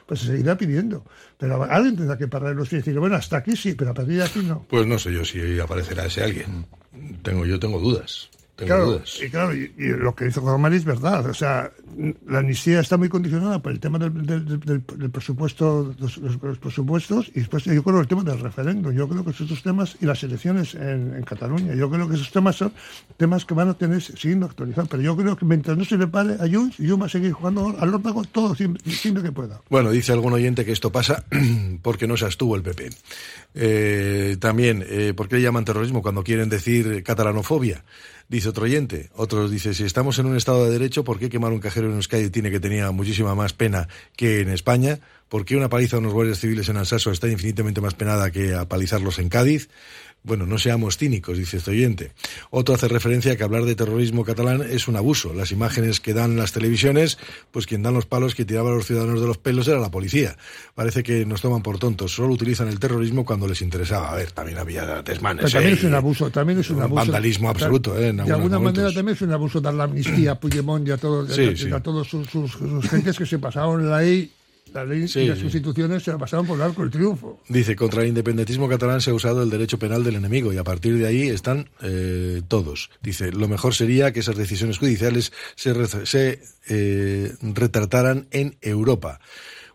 pues 0.06 0.20
se 0.20 0.26
seguirá 0.26 0.58
pidiendo. 0.58 1.04
Pero 1.38 1.62
alguien 1.62 1.96
tendrá 1.96 2.18
que 2.18 2.26
parar 2.26 2.56
los 2.56 2.68
pies 2.68 2.82
y 2.82 2.86
decir, 2.86 2.98
bueno, 2.98 3.14
hasta 3.14 3.36
aquí 3.36 3.54
sí, 3.54 3.74
pero 3.74 3.92
a 3.92 3.94
partir 3.94 4.16
de 4.16 4.24
aquí 4.24 4.40
no. 4.40 4.66
Pues 4.68 4.84
no 4.84 4.98
sé 4.98 5.12
yo 5.12 5.24
si 5.24 5.60
aparecerá 5.60 6.06
ese 6.06 6.24
alguien. 6.24 6.66
Tengo, 7.22 7.46
yo 7.46 7.60
tengo 7.60 7.78
dudas. 7.78 8.28
Claro. 8.66 9.02
Y 9.22 9.28
claro, 9.28 9.54
y, 9.54 9.72
y 9.76 9.88
lo 9.88 10.14
que 10.14 10.28
hizo 10.28 10.40
Gormari 10.40 10.76
es 10.76 10.84
verdad. 10.84 11.26
O 11.26 11.34
sea, 11.34 11.70
la 12.26 12.38
amnistía 12.38 12.80
está 12.80 12.96
muy 12.96 13.08
condicionada 13.08 13.60
por 13.60 13.72
el 13.72 13.80
tema 13.80 13.98
del, 13.98 14.26
del, 14.26 14.60
del, 14.60 14.84
del 14.84 15.10
presupuesto, 15.10 15.94
los, 15.98 16.18
presupuestos, 16.58 17.30
y 17.34 17.40
después 17.40 17.64
yo 17.64 17.82
creo 17.82 18.00
el 18.00 18.06
tema 18.06 18.22
del 18.22 18.38
referéndum. 18.40 18.92
Yo 18.92 19.08
creo 19.08 19.24
que 19.24 19.30
esos 19.30 19.48
dos 19.48 19.62
temas 19.62 19.96
y 20.00 20.06
las 20.06 20.22
elecciones 20.22 20.74
en, 20.74 21.14
en, 21.14 21.22
Cataluña. 21.22 21.74
Yo 21.74 21.90
creo 21.90 22.08
que 22.08 22.14
esos 22.14 22.30
temas 22.30 22.56
son 22.56 22.72
temas 23.16 23.44
que 23.44 23.54
van 23.54 23.68
a 23.68 23.74
tener 23.74 24.02
siguiendo 24.02 24.46
actualizando. 24.46 24.90
Pero 24.90 25.02
yo 25.02 25.16
creo 25.16 25.36
que 25.36 25.44
mientras 25.44 25.76
no 25.76 25.84
se 25.84 25.96
le 25.96 26.06
pare 26.06 26.34
a 26.34 26.48
Junts, 26.48 26.76
Junts 26.76 27.02
va 27.02 27.06
a 27.06 27.08
seguir 27.08 27.32
jugando 27.32 27.74
al 27.78 27.94
órdago 27.94 28.24
todo 28.24 28.54
siempre, 28.54 28.82
siempre, 28.92 29.22
que 29.22 29.32
pueda. 29.32 29.60
Bueno, 29.68 29.90
dice 29.90 30.12
algún 30.12 30.32
oyente 30.32 30.64
que 30.64 30.72
esto 30.72 30.90
pasa 30.90 31.24
porque 31.82 32.06
no 32.06 32.16
se 32.16 32.24
abstuvo 32.24 32.56
el 32.56 32.62
PP. 32.62 32.90
Eh, 33.54 34.36
también, 34.40 34.84
eh, 34.88 35.12
¿por 35.14 35.28
qué 35.28 35.36
le 35.36 35.42
llaman 35.42 35.64
terrorismo 35.64 36.02
cuando 36.02 36.22
quieren 36.22 36.48
decir 36.48 37.02
catalanofobia? 37.02 37.84
Dice 38.30 38.48
otro 38.48 38.62
oyente. 38.62 39.10
Otros 39.16 39.50
dice, 39.50 39.74
si 39.74 39.82
estamos 39.82 40.20
en 40.20 40.26
un 40.26 40.36
Estado 40.36 40.64
de 40.64 40.70
Derecho, 40.70 41.02
¿por 41.02 41.18
qué 41.18 41.28
quemar 41.28 41.50
un 41.52 41.58
cajero 41.58 41.88
en 41.88 41.94
Euskadi 41.94 42.30
tiene 42.30 42.52
que 42.52 42.60
tener 42.60 42.88
muchísima 42.92 43.34
más 43.34 43.54
pena 43.54 43.88
que 44.14 44.40
en 44.40 44.50
España? 44.50 45.00
¿Por 45.28 45.44
qué 45.44 45.56
una 45.56 45.68
paliza 45.68 45.96
a 45.96 45.98
unos 45.98 46.12
guardias 46.12 46.38
civiles 46.38 46.68
en 46.68 46.76
Alsaso 46.76 47.10
está 47.10 47.26
infinitamente 47.26 47.80
más 47.80 47.94
penada 47.94 48.30
que 48.30 48.54
apalizarlos 48.54 49.18
en 49.18 49.30
Cádiz? 49.30 49.68
Bueno, 50.22 50.44
no 50.44 50.58
seamos 50.58 50.98
cínicos, 50.98 51.38
dice 51.38 51.56
este 51.56 51.70
oyente. 51.70 52.12
Otro 52.50 52.74
hace 52.74 52.88
referencia 52.88 53.32
a 53.32 53.36
que 53.36 53.42
hablar 53.42 53.64
de 53.64 53.74
terrorismo 53.74 54.22
catalán 54.22 54.62
es 54.62 54.86
un 54.86 54.96
abuso. 54.96 55.32
Las 55.32 55.50
imágenes 55.50 55.98
que 55.98 56.12
dan 56.12 56.36
las 56.36 56.52
televisiones, 56.52 57.16
pues 57.50 57.66
quien 57.66 57.82
dan 57.82 57.94
los 57.94 58.04
palos 58.04 58.34
que 58.34 58.44
tiraba 58.44 58.70
a 58.70 58.74
los 58.74 58.86
ciudadanos 58.86 59.20
de 59.22 59.26
los 59.26 59.38
pelos 59.38 59.66
era 59.66 59.78
la 59.80 59.90
policía. 59.90 60.36
Parece 60.74 61.02
que 61.02 61.24
nos 61.24 61.40
toman 61.40 61.62
por 61.62 61.78
tontos. 61.78 62.12
Solo 62.14 62.34
utilizan 62.34 62.68
el 62.68 62.78
terrorismo 62.78 63.24
cuando 63.24 63.48
les 63.48 63.62
interesaba. 63.62 64.12
A 64.12 64.16
ver, 64.16 64.32
también 64.32 64.58
había 64.58 65.02
desmanes. 65.02 65.44
Pero 65.44 65.52
también 65.52 65.74
¿eh? 65.74 65.78
es 65.78 65.84
un 65.84 65.94
abuso, 65.94 66.30
también 66.30 66.58
es 66.60 66.68
un, 66.68 66.76
un 66.76 66.82
abuso. 66.82 66.96
vandalismo 66.96 67.48
absoluto. 67.48 67.98
¿eh? 67.98 68.08
En 68.08 68.16
de 68.18 68.22
alguna 68.24 68.58
momentos. 68.58 68.78
manera 68.82 68.94
también 68.94 69.16
es 69.16 69.22
un 69.22 69.32
abuso 69.32 69.60
dar 69.62 69.72
la 69.72 69.84
amnistía 69.84 70.32
a 70.32 70.34
Puigdemont 70.38 70.86
y 70.86 70.90
a 70.90 70.98
todos, 70.98 71.34
sí, 71.34 71.44
a, 71.44 71.56
sí. 71.56 71.72
a 71.72 71.80
todos 71.80 72.06
sus, 72.08 72.28
sus, 72.28 72.52
sus 72.52 72.88
gentes 72.90 73.16
que 73.16 73.24
se 73.24 73.38
pasaron 73.38 73.88
la 73.88 74.00
ley 74.02 74.30
la 74.72 74.84
ley 74.84 75.08
Sí, 75.08 75.20
y 75.20 75.26
las 75.28 75.40
instituciones 75.40 76.02
se 76.02 76.10
la 76.12 76.18
pasaron 76.18 76.46
por 76.46 76.56
el 76.56 76.62
arco 76.62 76.82
del 76.82 76.90
triunfo. 76.90 77.40
Dice, 77.48 77.74
contra 77.76 78.02
el 78.02 78.08
independentismo 78.08 78.68
catalán 78.68 79.00
se 79.00 79.10
ha 79.10 79.14
usado 79.14 79.42
el 79.42 79.50
derecho 79.50 79.78
penal 79.78 80.04
del 80.04 80.16
enemigo 80.16 80.52
y 80.52 80.58
a 80.58 80.64
partir 80.64 80.96
de 80.98 81.06
ahí 81.06 81.28
están 81.28 81.68
eh, 81.82 82.42
todos. 82.48 82.90
Dice, 83.02 83.32
lo 83.32 83.48
mejor 83.48 83.74
sería 83.74 84.12
que 84.12 84.20
esas 84.20 84.36
decisiones 84.36 84.78
judiciales 84.78 85.32
se, 85.56 85.74
re- 85.74 86.06
se 86.06 86.40
eh, 86.68 87.32
retrataran 87.42 88.26
en 88.30 88.56
Europa. 88.60 89.20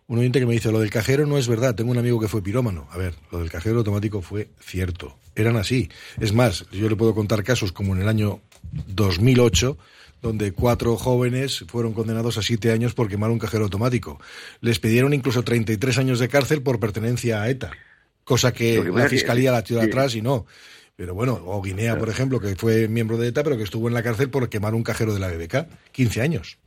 Un 0.08 0.20
oyente 0.20 0.40
que 0.40 0.46
me 0.46 0.54
dice, 0.54 0.72
lo 0.72 0.80
del 0.80 0.92
cajero 0.92 1.26
no 1.26 1.38
es 1.40 1.48
verdad, 1.48 1.74
tengo 1.74 1.90
un 1.92 1.98
amigo 1.98 2.20
que 2.20 2.28
fue 2.28 2.44
pirómano. 2.44 2.88
A 2.92 2.98
ver, 2.98 3.16
lo 3.32 3.40
del 3.40 3.50
cajero 3.50 3.80
automático 3.80 4.22
fue 4.22 4.50
cierto, 4.60 5.18
eran 5.36 5.56
así. 5.58 5.90
Es 6.20 6.32
más, 6.32 6.66
yo 6.72 6.88
le 6.88 6.96
puedo 6.96 7.16
contar 7.16 7.44
casos 7.44 7.72
como 7.72 7.96
en 7.96 8.02
el 8.04 8.08
año 8.08 8.40
2008, 8.88 9.78
donde 10.26 10.52
cuatro 10.54 10.96
jóvenes 10.96 11.64
fueron 11.68 11.94
condenados 11.94 12.38
a 12.40 12.42
siete 12.42 12.72
años 12.72 12.96
por 12.96 13.08
quemar 13.08 13.30
un 13.30 13.38
cajero 13.38 13.66
automático. 13.66 14.20
Les 14.60 14.80
pidieron 14.80 15.14
incluso 15.14 15.44
33 15.44 16.00
años 16.00 16.18
de 16.20 16.28
cárcel 16.30 16.64
por 16.64 16.80
pertenencia 16.80 17.44
a 17.44 17.50
ETA, 17.50 17.72
cosa 18.24 18.52
que 18.52 18.84
la 18.84 19.04
es 19.04 19.10
que- 19.12 19.18
fiscalía 19.18 19.52
la 19.52 19.64
tiró 19.64 19.82
sí. 19.82 19.88
atrás 19.88 20.16
y 20.16 20.22
no. 20.24 20.48
Pero 20.96 21.14
bueno, 21.14 21.40
o 21.46 21.62
Guinea, 21.62 21.98
por 22.00 22.10
ejemplo, 22.10 22.40
que 22.40 22.56
fue 22.56 22.88
miembro 22.88 23.18
de 23.18 23.28
ETA, 23.28 23.44
pero 23.44 23.56
que 23.58 23.64
estuvo 23.64 23.88
en 23.88 23.94
la 23.94 24.02
cárcel 24.02 24.30
por 24.32 24.50
quemar 24.50 24.74
un 24.74 24.82
cajero 24.84 25.14
de 25.14 25.20
la 25.20 25.28
BBK, 25.30 25.68
15 25.92 26.22
años. 26.22 26.58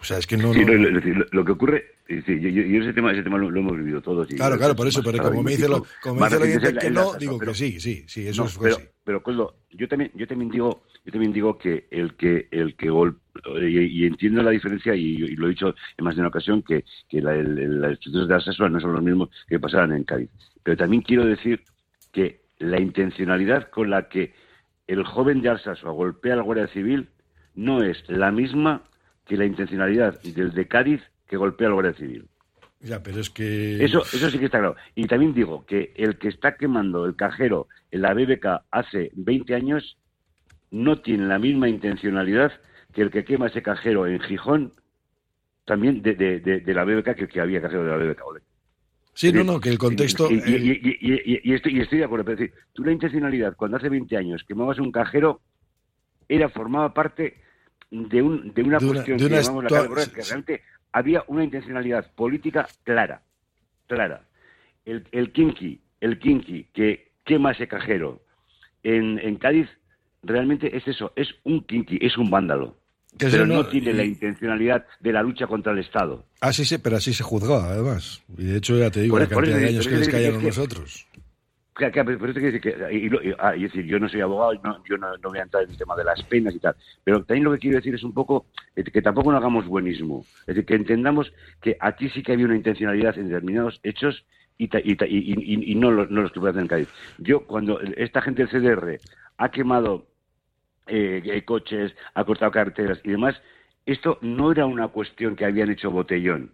O 0.00 0.04
sea, 0.04 0.16
es 0.18 0.26
que 0.26 0.36
no... 0.38 0.54
Sí, 0.54 0.60
no- 0.64 0.72
no, 0.74 0.88
lo, 0.88 1.00
lo- 1.00 1.26
lo 1.32 1.44
que 1.44 1.52
ocurre, 1.52 1.84
sí, 2.08 2.22
yo, 2.26 2.48
ese 2.82 2.92
tema, 2.94 3.12
ese 3.12 3.22
tema 3.24 3.36
lo, 3.38 3.50
lo 3.50 3.60
hemos 3.60 3.76
vivido 3.76 4.00
todos. 4.00 4.30
y- 4.30 4.36
Claro, 4.36 4.56
claro, 4.56 4.74
por 4.76 4.86
eso, 4.86 5.02
pero 5.02 5.22
como 5.22 5.42
me 5.42 5.50
dice, 5.50 5.68
lo, 5.68 5.84
como 6.02 6.20
me 6.20 6.28
dice 6.46 6.68
es 6.68 6.74
que 6.78 6.90
la- 6.90 7.02
no, 7.02 7.12
la- 7.12 7.18
digo 7.18 7.38
pero- 7.38 7.52
que 7.52 7.58
sí, 7.58 7.78
sí, 7.80 8.04
sí, 8.06 8.26
eso 8.28 8.44
no, 8.44 8.48
fue 8.48 8.64
pero, 8.70 8.76
así. 8.76 8.86
pero 9.04 9.22
Coldo, 9.22 9.56
yo 9.72 9.88
también, 9.88 10.12
yo 10.14 10.26
también 10.26 10.50
digo, 10.50 10.84
yo 11.06 11.12
también 11.12 11.32
digo 11.32 11.56
que 11.56 11.86
el 11.90 12.14
que 12.16 12.48
el 12.50 12.74
que 12.76 12.90
gol 12.90 13.18
y, 13.62 13.78
y 13.78 14.04
entiendo 14.06 14.42
la 14.42 14.50
diferencia 14.50 14.94
y, 14.94 15.14
y 15.14 15.36
lo 15.36 15.46
he 15.46 15.50
dicho 15.50 15.74
en 15.96 16.04
más 16.04 16.14
de 16.16 16.20
una 16.20 16.28
ocasión 16.28 16.62
que, 16.62 16.84
que 17.08 17.22
la, 17.22 17.34
el, 17.34 17.58
el- 17.58 17.80
las 17.80 17.92
instituciones 17.92 18.28
de 18.28 18.34
Alsasua 18.34 18.68
no 18.68 18.80
son 18.80 18.92
los 18.92 19.02
mismos 19.02 19.30
que 19.46 19.60
pasaban 19.60 19.92
en 19.92 20.04
Cádiz. 20.04 20.30
Pero 20.62 20.76
también 20.76 21.02
quiero 21.02 21.24
decir 21.24 21.62
que 22.12 22.40
la 22.58 22.80
intencionalidad 22.80 23.70
con 23.70 23.88
la 23.90 24.08
que 24.08 24.34
el 24.86 25.04
joven 25.04 25.42
de 25.42 25.48
Alsasua 25.50 25.92
golpea 25.92 26.34
a 26.34 26.36
la 26.36 26.42
Guardia 26.42 26.66
Civil 26.68 27.08
no 27.54 27.82
es 27.82 28.02
la 28.08 28.30
misma 28.32 28.82
que 29.26 29.36
la 29.36 29.44
intencionalidad 29.46 30.20
del 30.22 30.52
de 30.52 30.66
Cádiz 30.68 31.02
que 31.28 31.36
golpea 31.36 31.68
a 31.68 31.70
la 31.70 31.74
Guardia 31.74 31.94
Civil. 31.94 32.26
Ya, 32.80 33.02
pero 33.02 33.20
es 33.20 33.30
que... 33.30 33.82
Eso, 33.84 34.02
eso 34.02 34.30
sí 34.30 34.38
que 34.38 34.44
está 34.46 34.58
claro. 34.58 34.76
Y 34.94 35.06
también 35.06 35.34
digo 35.34 35.64
que 35.66 35.92
el 35.96 36.18
que 36.18 36.28
está 36.28 36.56
quemando 36.56 37.04
el 37.06 37.16
cajero 37.16 37.68
en 37.90 38.02
la 38.02 38.12
BBK 38.14 38.62
hace 38.70 39.10
20 39.14 39.54
años 39.54 39.96
no 40.84 41.00
tiene 41.00 41.26
la 41.26 41.38
misma 41.38 41.68
intencionalidad 41.68 42.52
que 42.92 43.02
el 43.02 43.10
que 43.10 43.24
quema 43.24 43.46
ese 43.48 43.62
cajero 43.62 44.06
en 44.06 44.20
Gijón 44.20 44.72
también 45.64 46.02
de, 46.02 46.14
de, 46.14 46.40
de, 46.40 46.60
de 46.60 46.74
la 46.74 46.84
BBK 46.84 47.14
que, 47.16 47.28
que 47.28 47.40
había 47.40 47.60
cajero 47.60 47.82
de 47.84 47.90
la 47.90 47.96
BBK. 47.96 48.22
¿vale? 48.26 48.40
Sí, 49.14 49.32
no, 49.32 49.42
no, 49.44 49.58
que 49.58 49.70
el 49.70 49.78
contexto... 49.78 50.28
Y, 50.30 50.34
y- 50.34 50.38
y- 50.46 50.98
y- 51.00 51.34
y- 51.34 51.50
y 51.50 51.54
estoy, 51.80 51.98
de 51.98 52.04
acuerdo, 52.04 52.24
pero 52.24 52.34
es 52.34 52.40
decir, 52.40 52.54
tú 52.72 52.84
la 52.84 52.92
intencionalidad 52.92 53.56
cuando 53.56 53.78
hace 53.78 53.88
20 53.88 54.16
años 54.16 54.44
quemabas 54.44 54.78
un 54.78 54.92
cajero 54.92 55.40
era 56.28 56.48
formaba 56.50 56.92
parte 56.92 57.40
de, 57.90 58.22
un, 58.22 58.52
de 58.52 58.62
una 58.62 58.78
cuestión 58.92 59.18
que 59.18 59.24
llamamos 59.46 59.64
la 59.64 59.68
Borrell, 59.88 60.10
que 60.12 60.22
realmente 60.22 60.62
había 60.92 61.24
una 61.28 61.44
intencionalidad 61.44 62.12
política 62.14 62.66
clara, 62.84 63.22
clara. 63.86 64.22
El, 64.84 65.06
el 65.12 65.32
kinky, 65.32 65.80
el 66.00 66.18
kinky 66.18 66.64
que 66.72 67.12
quema 67.24 67.52
ese 67.52 67.66
cajero 67.66 68.22
en, 68.82 69.18
en 69.18 69.36
Cádiz 69.36 69.68
realmente 70.26 70.76
es 70.76 70.86
eso, 70.88 71.12
es 71.16 71.28
un 71.44 71.62
kinky, 71.64 71.98
es 72.00 72.16
un 72.18 72.30
vándalo. 72.30 72.76
que 73.18 73.28
pero 73.28 73.46
no, 73.46 73.66
tiene 73.66 73.92
la 73.94 74.04
intencionalidad 74.04 74.84
de 75.00 75.12
la 75.12 75.22
lucha 75.22 75.46
contra 75.46 75.72
el 75.72 75.78
Estado. 75.78 76.24
Así 76.40 76.64
se, 76.64 76.78
pero 76.78 76.96
así 76.96 77.14
se 77.14 77.22
juzgaba, 77.22 77.70
además. 77.70 78.22
Y 78.36 78.44
de 78.44 78.56
hecho, 78.58 78.76
ya 78.78 78.90
te 78.90 79.00
digo, 79.00 79.14
Por 79.14 79.22
la 79.22 79.28
por 79.28 79.36
cantidad 79.44 79.56
eso 79.58 79.66
de 79.66 79.68
años 79.74 79.86
que 79.88 79.96
les 79.96 80.08
que 80.08 80.38
que- 80.40 80.46
nosotros. 80.46 81.06
Pero, 81.78 81.88
esto 82.10 82.40
quiere 82.40 82.52
decir 82.52 82.60
que, 82.60 82.94
y 82.94 83.08
lo- 83.10 83.22
y- 83.22 83.34
ah, 83.38 83.54
es 83.54 83.60
decir, 83.64 83.84
yo 83.84 83.98
no 83.98 84.08
soy 84.08 84.22
abogado, 84.22 84.54
no, 84.64 84.82
yo 84.88 84.96
no, 84.96 85.14
no 85.18 85.28
voy 85.28 85.38
a 85.38 85.42
entrar 85.42 85.62
en 85.64 85.70
el 85.70 85.76
tema 85.76 85.94
de 85.94 86.04
las 86.04 86.22
penas 86.22 86.54
y 86.54 86.58
tal, 86.58 86.74
pero 87.04 87.22
también 87.24 87.44
lo 87.44 87.52
que 87.52 87.58
quiero 87.58 87.76
decir 87.76 87.94
es 87.94 88.02
un 88.02 88.14
poco 88.14 88.46
eh, 88.74 88.82
que 88.82 89.02
tampoco 89.02 89.30
no 89.30 89.36
hagamos 89.36 89.66
buenismo, 89.66 90.24
es 90.40 90.46
decir, 90.46 90.64
que 90.64 90.74
entendamos 90.74 91.30
que 91.60 91.76
aquí 91.78 92.08
sí 92.08 92.22
que 92.22 92.32
había 92.32 92.46
una 92.46 92.56
intencionalidad 92.56 93.18
en 93.18 93.28
determinados 93.28 93.78
hechos 93.82 94.24
y, 94.56 94.70
y, 94.74 95.72
y, 95.72 95.74
no, 95.74 95.90
los, 95.90 96.10
no 96.10 96.22
los 96.22 96.32
que 96.32 96.40
en 96.60 96.66
Cádiz. 96.66 96.88
Yo, 97.18 97.44
cuando 97.46 97.78
esta 97.80 98.22
gente 98.22 98.46
del 98.46 98.50
CDR 98.50 98.98
ha 99.36 99.50
quemado 99.50 100.06
eh, 100.86 101.42
coches, 101.44 101.94
ha 102.14 102.24
cortado 102.24 102.50
carreteras 102.50 103.00
y 103.04 103.10
demás, 103.10 103.40
esto 103.84 104.18
no 104.20 104.50
era 104.50 104.66
una 104.66 104.88
cuestión 104.88 105.36
que 105.36 105.44
habían 105.44 105.70
hecho 105.70 105.90
botellón. 105.90 106.52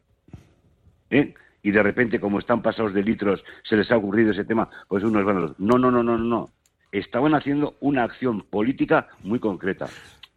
¿eh? 1.11 1.35
Y 1.62 1.71
de 1.71 1.83
repente, 1.83 2.21
como 2.21 2.38
están 2.38 2.62
pasados 2.62 2.92
de 2.92 3.03
litros, 3.03 3.42
se 3.62 3.77
les 3.77 3.90
ha 3.90 3.97
ocurrido 3.97 4.33
ese 4.33 4.45
tema, 4.45 4.68
pues 4.88 5.05
unos 5.05 5.25
van 5.25 5.37
a 5.37 5.40
los... 5.40 5.59
No, 5.61 5.79
no, 5.79 5.90
no, 5.90 6.03
no, 6.03 6.18
no. 6.18 6.51
Estaban 6.90 7.35
haciendo 7.35 7.77
una 7.81 8.05
acción 8.05 8.42
política 8.42 9.09
muy 9.23 9.38
concreta. 9.38 9.88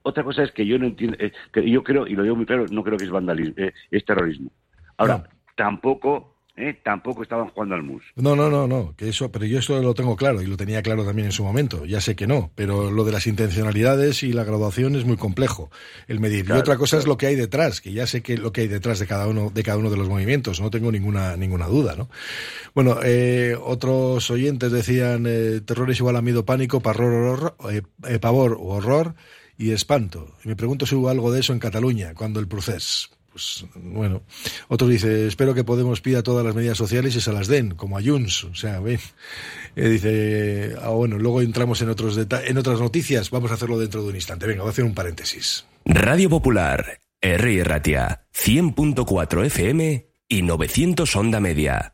Otra 0.04 0.24
cosa 0.24 0.44
es 0.44 0.52
que 0.52 0.66
yo 0.66 0.78
no 0.78 0.86
entiendo, 0.86 1.18
eh, 1.20 1.34
que 1.52 1.70
yo 1.70 1.84
creo, 1.84 2.06
y 2.06 2.16
lo 2.16 2.24
digo 2.24 2.36
muy 2.36 2.46
claro, 2.46 2.66
no 2.70 2.84
creo 2.84 2.98
que 2.98 3.06
es 3.06 3.10
vandalismo, 3.10 3.56
eh, 3.58 3.74
es 3.90 4.06
terrorismo. 4.06 4.52
Ahora, 4.98 5.28
tampoco 5.56 6.35
¿eh? 6.58 6.80
tampoco 6.84 7.24
estaban 7.24 7.50
jugando 7.50 7.76
al 7.76 7.84
mus. 7.84 8.04
No, 8.16 8.36
no, 8.36 8.50
no, 8.50 8.68
no, 8.68 8.96
que 8.96 9.10
eso, 9.10 9.32
pero 9.32 9.46
yo 9.46 9.60
eso 9.60 9.82
lo 9.82 9.94
tengo 9.94 10.16
claro 10.16 10.42
y 10.42 10.46
lo 10.46 10.58
tenía 10.58 10.82
claro 10.82 11.06
también 11.06 11.28
en 11.28 11.32
su 11.32 11.44
momento. 11.44 11.86
Ya 11.86 12.02
sé 12.02 12.16
que 12.16 12.28
no, 12.28 12.52
pero 12.56 12.92
lo 12.92 13.04
de 13.04 13.12
las 13.12 13.28
intencionalidades 13.28 14.24
y 14.24 14.34
la 14.34 14.44
graduación 14.44 14.96
es 14.96 15.06
muy 15.06 15.18
complejo 15.18 15.70
el 16.08 16.20
medir. 16.20 16.46
y 16.48 16.52
otra 16.52 16.78
cosa 16.78 16.98
es 16.98 17.08
lo 17.08 17.18
que 17.18 17.28
hay 17.28 17.36
detrás, 17.36 17.82
que 17.82 17.92
ya 17.92 18.08
sé 18.08 18.22
que 18.22 18.38
lo 18.38 18.52
que 18.52 18.62
hay 18.62 18.68
detrás 18.68 19.00
de 19.00 19.08
cada 19.08 19.28
uno 19.28 19.50
de 19.50 19.64
cada 19.64 19.78
uno 19.78 19.90
de 19.90 19.98
los 19.98 20.10
movimientos, 20.10 20.62
no 20.62 20.70
tengo 20.70 20.92
ninguna 20.92 21.36
ninguna 21.38 21.68
duda, 21.68 21.96
¿no? 21.96 22.10
Bueno, 22.74 23.00
eh, 23.04 23.56
otros 23.60 24.30
oyentes 24.30 24.72
decían 24.72 25.26
eh, 25.28 25.62
terror 25.66 25.90
es 25.92 26.00
igual 26.00 26.16
a 26.16 26.22
miedo, 26.22 26.46
pánico, 26.46 26.80
pavor, 26.80 27.06
horror, 27.06 27.56
pavor 28.22 28.54
o 28.54 28.76
horror 28.76 29.16
y 29.58 29.72
espanto. 29.72 30.36
Y 30.44 30.50
me 30.50 30.56
pregunto 30.56 30.86
si 30.86 30.96
hubo 30.96 31.10
algo 31.10 31.32
de 31.32 31.40
eso 31.40 31.54
en 31.54 31.60
Cataluña 31.60 32.14
cuando 32.14 32.40
el 32.40 32.48
proceso 32.48 33.10
pues 33.36 33.66
bueno. 33.76 34.22
Otro 34.70 34.88
dice, 34.88 35.28
espero 35.28 35.54
que 35.54 35.66
Podemos 35.66 36.00
pida 36.00 36.24
todas 36.24 36.46
las 36.46 36.56
medidas 36.56 36.78
sociales 36.78 37.18
y 37.18 37.22
se 37.22 37.34
las 37.34 37.48
den, 37.48 37.72
como 37.72 37.98
a 37.98 38.02
Junts. 38.02 38.46
O 38.46 38.56
sea, 38.56 38.80
ven. 38.80 39.00
Eh, 39.76 39.90
dice, 39.90 40.76
ah, 40.82 40.90
bueno, 40.90 41.18
luego 41.18 41.42
entramos 41.42 41.82
en, 41.82 41.90
otros 41.90 42.18
en 42.18 42.58
otras 42.58 42.80
noticias. 42.80 43.30
Vamos 43.30 43.52
a 43.52 43.56
hacerlo 43.56 43.78
dentro 43.78 44.04
de 44.04 44.10
un 44.10 44.16
instante. 44.16 44.48
Venga, 44.48 44.62
voy 44.62 44.70
a 44.70 44.72
hacer 44.72 44.86
un 44.86 44.94
paréntesis. 44.94 45.66
Radio 45.84 46.30
Popular, 46.30 47.02
R. 47.20 47.64
Ratia, 47.66 48.26
100.4 48.34 49.46
FM 49.48 50.08
y 50.30 50.42
900 50.44 51.16
Onda 51.18 51.42
Media. 51.42 51.94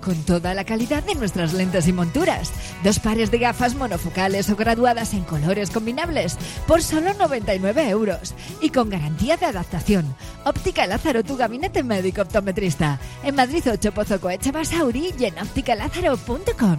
con 0.00 0.16
toda 0.24 0.54
la 0.54 0.64
calidad 0.64 1.02
de 1.02 1.14
nuestras 1.14 1.52
lentes 1.52 1.86
y 1.88 1.92
monturas. 1.92 2.52
Dos 2.82 2.98
pares 2.98 3.30
de 3.30 3.38
gafas 3.38 3.74
monofocales 3.74 4.50
o 4.50 4.56
graduadas 4.56 5.14
en 5.14 5.24
colores 5.24 5.70
combinables 5.70 6.36
por 6.66 6.82
solo 6.82 7.14
99 7.14 7.88
euros 7.88 8.34
y 8.60 8.70
con 8.70 8.90
garantía 8.90 9.36
de 9.36 9.46
adaptación. 9.46 10.14
Óptica 10.44 10.86
Lázaro, 10.86 11.22
tu 11.22 11.36
gabinete 11.36 11.82
médico 11.82 12.22
optometrista. 12.22 12.98
En 13.22 13.34
Madrid 13.34 13.64
8 13.70 13.92
Pozo 13.92 14.20
Coeche 14.20 14.52
Basauri 14.52 15.14
y 15.18 15.24
en 15.26 15.38
ópticalázaro.com. 15.38 16.78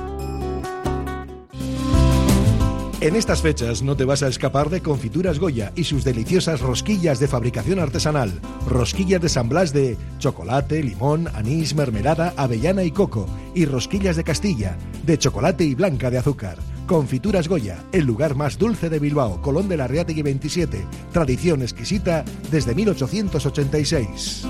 En 3.01 3.15
estas 3.15 3.41
fechas 3.41 3.81
no 3.81 3.97
te 3.97 4.05
vas 4.05 4.21
a 4.21 4.27
escapar 4.27 4.69
de 4.69 4.81
Confituras 4.81 5.39
Goya 5.39 5.71
y 5.75 5.85
sus 5.85 6.03
deliciosas 6.03 6.61
rosquillas 6.61 7.19
de 7.19 7.27
fabricación 7.27 7.79
artesanal. 7.79 8.31
Rosquillas 8.67 9.19
de 9.19 9.27
San 9.27 9.49
Blas 9.49 9.73
de 9.73 9.97
chocolate, 10.19 10.83
limón, 10.83 11.27
anís, 11.33 11.73
mermelada, 11.73 12.31
avellana 12.37 12.83
y 12.83 12.91
coco. 12.91 13.25
Y 13.55 13.65
rosquillas 13.65 14.17
de 14.17 14.23
Castilla, 14.23 14.77
de 15.03 15.17
chocolate 15.17 15.63
y 15.63 15.73
blanca 15.73 16.11
de 16.11 16.19
azúcar. 16.19 16.59
Confituras 16.85 17.47
Goya, 17.47 17.83
el 17.91 18.05
lugar 18.05 18.35
más 18.35 18.59
dulce 18.59 18.87
de 18.87 18.99
Bilbao, 18.99 19.41
Colón 19.41 19.67
de 19.67 19.77
la 19.77 19.87
Reategui 19.87 20.21
27. 20.21 20.85
Tradición 21.11 21.63
exquisita 21.63 22.23
desde 22.51 22.75
1886. 22.75 24.45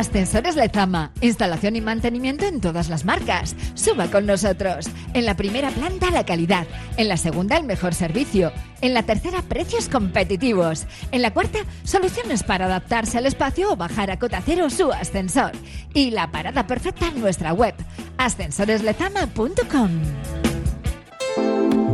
Ascensores 0.00 0.56
Lezama, 0.56 1.12
instalación 1.20 1.76
y 1.76 1.82
mantenimiento 1.82 2.46
en 2.46 2.62
todas 2.62 2.88
las 2.88 3.04
marcas. 3.04 3.54
Suba 3.74 4.10
con 4.10 4.24
nosotros. 4.24 4.86
En 5.12 5.26
la 5.26 5.36
primera 5.36 5.70
planta 5.70 6.10
la 6.10 6.24
calidad, 6.24 6.66
en 6.96 7.06
la 7.06 7.18
segunda 7.18 7.58
el 7.58 7.64
mejor 7.64 7.94
servicio, 7.94 8.50
en 8.80 8.94
la 8.94 9.02
tercera 9.02 9.42
precios 9.42 9.90
competitivos, 9.90 10.86
en 11.12 11.20
la 11.20 11.34
cuarta 11.34 11.58
soluciones 11.84 12.44
para 12.44 12.64
adaptarse 12.64 13.18
al 13.18 13.26
espacio 13.26 13.72
o 13.72 13.76
bajar 13.76 14.10
a 14.10 14.18
cota 14.18 14.42
cero 14.42 14.70
su 14.70 14.90
ascensor. 14.90 15.52
Y 15.92 16.12
la 16.12 16.32
parada 16.32 16.66
perfecta 16.66 17.08
en 17.08 17.20
nuestra 17.20 17.52
web, 17.52 17.74
ascensoreslezama.com. 18.16 19.90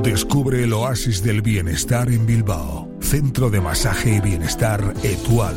Descubre 0.04 0.62
el 0.62 0.72
oasis 0.74 1.24
del 1.24 1.42
bienestar 1.42 2.08
en 2.12 2.24
Bilbao. 2.24 2.88
Centro 3.00 3.50
de 3.50 3.60
Masaje 3.60 4.14
y 4.14 4.20
Bienestar 4.20 4.94
Etual 5.02 5.56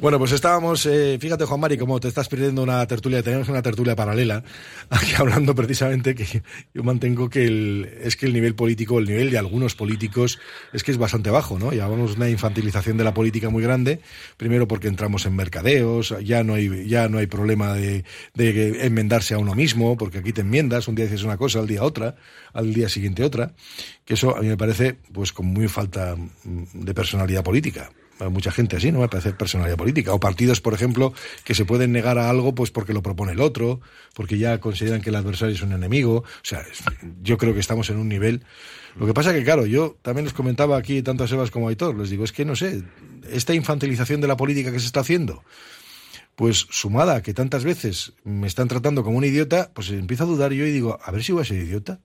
Bueno, 0.00 0.20
pues 0.20 0.30
estábamos, 0.30 0.86
eh, 0.86 1.18
fíjate 1.20 1.44
Juan 1.44 1.58
Mari, 1.58 1.76
como 1.76 1.98
te 1.98 2.06
estás 2.06 2.28
perdiendo 2.28 2.62
una 2.62 2.86
tertulia, 2.86 3.20
tenemos 3.20 3.48
una 3.48 3.62
tertulia 3.62 3.96
paralela, 3.96 4.44
aquí 4.90 5.12
hablando 5.18 5.56
precisamente 5.56 6.14
que 6.14 6.44
yo 6.72 6.84
mantengo 6.84 7.28
que 7.28 7.44
el, 7.44 7.98
es 8.00 8.14
que 8.14 8.26
el 8.26 8.32
nivel 8.32 8.54
político, 8.54 9.00
el 9.00 9.06
nivel 9.06 9.32
de 9.32 9.38
algunos 9.38 9.74
políticos 9.74 10.38
es 10.72 10.84
que 10.84 10.92
es 10.92 10.98
bastante 10.98 11.30
bajo, 11.30 11.58
¿no? 11.58 11.72
Llevamos 11.72 12.14
una 12.14 12.30
infantilización 12.30 12.96
de 12.96 13.02
la 13.02 13.12
política 13.12 13.50
muy 13.50 13.60
grande, 13.60 14.00
primero 14.36 14.68
porque 14.68 14.86
entramos 14.86 15.26
en 15.26 15.34
mercadeos, 15.34 16.14
ya 16.22 16.44
no 16.44 16.54
hay, 16.54 16.86
ya 16.86 17.08
no 17.08 17.18
hay 17.18 17.26
problema 17.26 17.74
de, 17.74 18.04
de 18.34 18.86
enmendarse 18.86 19.34
a 19.34 19.38
uno 19.38 19.56
mismo, 19.56 19.96
porque 19.96 20.18
aquí 20.18 20.32
te 20.32 20.42
enmiendas, 20.42 20.86
un 20.86 20.94
día 20.94 21.06
dices 21.06 21.24
una 21.24 21.36
cosa, 21.36 21.58
al 21.58 21.66
día 21.66 21.82
otra, 21.82 22.14
al 22.52 22.72
día 22.72 22.88
siguiente 22.88 23.24
otra, 23.24 23.52
que 24.04 24.14
eso 24.14 24.36
a 24.36 24.42
mí 24.42 24.46
me 24.46 24.56
parece 24.56 24.96
pues 25.12 25.32
con 25.32 25.46
muy 25.46 25.66
falta 25.66 26.14
de 26.44 26.94
personalidad 26.94 27.42
política 27.42 27.90
mucha 28.30 28.50
gente 28.50 28.76
así, 28.76 28.90
¿no? 28.90 29.00
Me 29.00 29.08
parece 29.08 29.32
personalidad 29.32 29.76
política. 29.76 30.12
O 30.12 30.20
partidos, 30.20 30.60
por 30.60 30.74
ejemplo, 30.74 31.12
que 31.44 31.54
se 31.54 31.64
pueden 31.64 31.92
negar 31.92 32.18
a 32.18 32.28
algo 32.28 32.54
pues 32.54 32.70
porque 32.70 32.92
lo 32.92 33.02
propone 33.02 33.32
el 33.32 33.40
otro, 33.40 33.80
porque 34.14 34.38
ya 34.38 34.58
consideran 34.58 35.00
que 35.00 35.10
el 35.10 35.16
adversario 35.16 35.54
es 35.54 35.62
un 35.62 35.72
enemigo. 35.72 36.18
O 36.18 36.24
sea, 36.42 36.64
yo 37.22 37.38
creo 37.38 37.54
que 37.54 37.60
estamos 37.60 37.88
en 37.90 37.98
un 37.98 38.08
nivel. 38.08 38.42
Lo 38.98 39.06
que 39.06 39.14
pasa 39.14 39.32
que, 39.32 39.44
claro, 39.44 39.66
yo 39.66 39.96
también 40.02 40.24
les 40.24 40.34
comentaba 40.34 40.76
aquí, 40.76 41.02
tanto 41.02 41.24
a 41.24 41.28
Sebas 41.28 41.50
como 41.50 41.68
a 41.68 41.70
Aitor, 41.70 41.96
les 41.96 42.10
digo, 42.10 42.24
es 42.24 42.32
que 42.32 42.44
no 42.44 42.56
sé, 42.56 42.82
esta 43.30 43.54
infantilización 43.54 44.20
de 44.20 44.26
la 44.26 44.36
política 44.36 44.72
que 44.72 44.80
se 44.80 44.86
está 44.86 45.00
haciendo, 45.00 45.44
pues 46.34 46.66
sumada 46.70 47.16
a 47.16 47.22
que 47.22 47.34
tantas 47.34 47.64
veces 47.64 48.12
me 48.24 48.46
están 48.46 48.66
tratando 48.66 49.04
como 49.04 49.18
un 49.18 49.24
idiota, 49.24 49.70
pues 49.72 49.90
empiezo 49.90 50.24
a 50.24 50.26
dudar 50.26 50.52
yo 50.52 50.66
y 50.66 50.72
digo, 50.72 50.98
a 51.02 51.10
ver 51.12 51.22
si 51.22 51.32
voy 51.32 51.42
a 51.42 51.44
ser 51.44 51.58
idiota. 51.58 52.00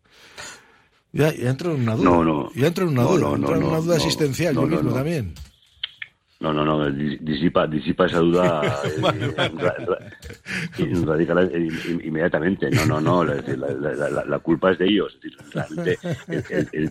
Ya, 1.12 1.30
entro 1.30 1.76
en 1.76 1.82
una 1.82 1.95
duda. 1.95 2.10
No, 2.10 2.23
no. 2.23 2.52
Ya 2.56 2.67
entro 2.67 2.86
en 2.86 2.93
una 2.93 3.04
duda. 3.04 3.36
entro 3.36 3.56
en 3.56 3.63
una 3.63 3.78
duda 3.78 3.95
existencial 3.97 4.56
yo 4.56 4.65
mismo 4.65 4.91
también. 4.91 5.36
No, 6.43 6.51
no, 6.53 6.65
no, 6.65 6.91
disipa, 6.91 7.65
disipa 7.67 8.06
esa 8.06 8.19
duda 8.19 8.62
radical 11.06 11.49
inmediatamente. 12.03 12.69
No, 12.69 12.86
no, 12.86 12.99
no, 12.99 13.23
la, 13.23 14.39
culpa 14.39 14.71
es 14.71 14.77
de 14.77 14.86
ellos. 14.88 15.17
realmente 15.53 15.97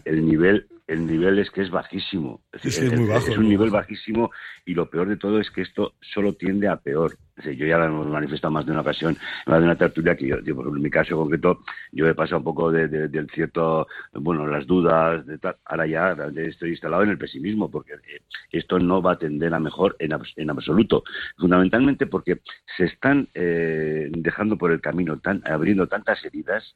el, 0.06 0.26
nivel 0.26 0.66
el 0.86 1.06
nivel 1.06 1.38
es 1.38 1.50
que 1.50 1.62
es 1.62 1.70
bajísimo. 1.70 2.42
Es, 2.52 2.78
un 2.78 3.48
nivel 3.48 3.70
bajísimo 3.70 4.30
y 4.64 4.74
lo 4.74 4.90
peor 4.90 5.08
de 5.08 5.16
todo 5.16 5.40
es 5.40 5.50
que 5.50 5.62
esto 5.62 5.94
solo 6.00 6.34
tiende 6.34 6.68
a 6.68 6.76
peor. 6.76 7.16
yo 7.36 7.66
ya 7.66 7.78
lo 7.78 7.84
hemos 7.84 8.06
manifestado 8.08 8.52
más 8.52 8.66
de 8.66 8.72
una 8.72 8.80
ocasión, 8.80 9.16
más 9.46 9.58
de 9.58 9.64
una 9.64 9.76
tertulia 9.76 10.16
que 10.16 10.28
yo, 10.28 10.36
por 10.36 10.44
ejemplo, 10.44 10.76
en 10.76 10.82
mi 10.82 10.90
caso 10.90 11.16
concreto, 11.16 11.60
yo 11.92 12.06
he 12.06 12.14
pasado 12.14 12.38
un 12.38 12.44
poco 12.44 12.70
de, 12.70 12.88
del 12.88 13.30
cierto, 13.30 13.86
bueno, 14.12 14.46
las 14.46 14.66
dudas, 14.66 15.24
de 15.26 15.38
tal. 15.38 15.56
ahora 15.64 15.86
ya 15.86 16.16
estoy 16.36 16.70
instalado 16.70 17.04
en 17.04 17.10
el 17.10 17.18
pesimismo, 17.18 17.70
porque 17.70 17.94
eh, 17.94 18.22
esto 18.50 18.78
no 18.78 19.00
va 19.00 19.12
a 19.12 19.18
tender 19.18 19.54
a 19.54 19.60
mejor 19.60 19.96
en, 19.98 20.12
en 20.36 20.50
absoluto. 20.50 21.04
Fundamentalmente 21.36 22.06
porque 22.06 22.40
se 22.76 22.84
están 22.84 23.28
eh, 23.34 24.10
dejando 24.10 24.58
por 24.58 24.72
el 24.72 24.80
camino, 24.80 25.18
tan, 25.18 25.42
abriendo 25.46 25.86
tantas 25.86 26.24
heridas, 26.24 26.74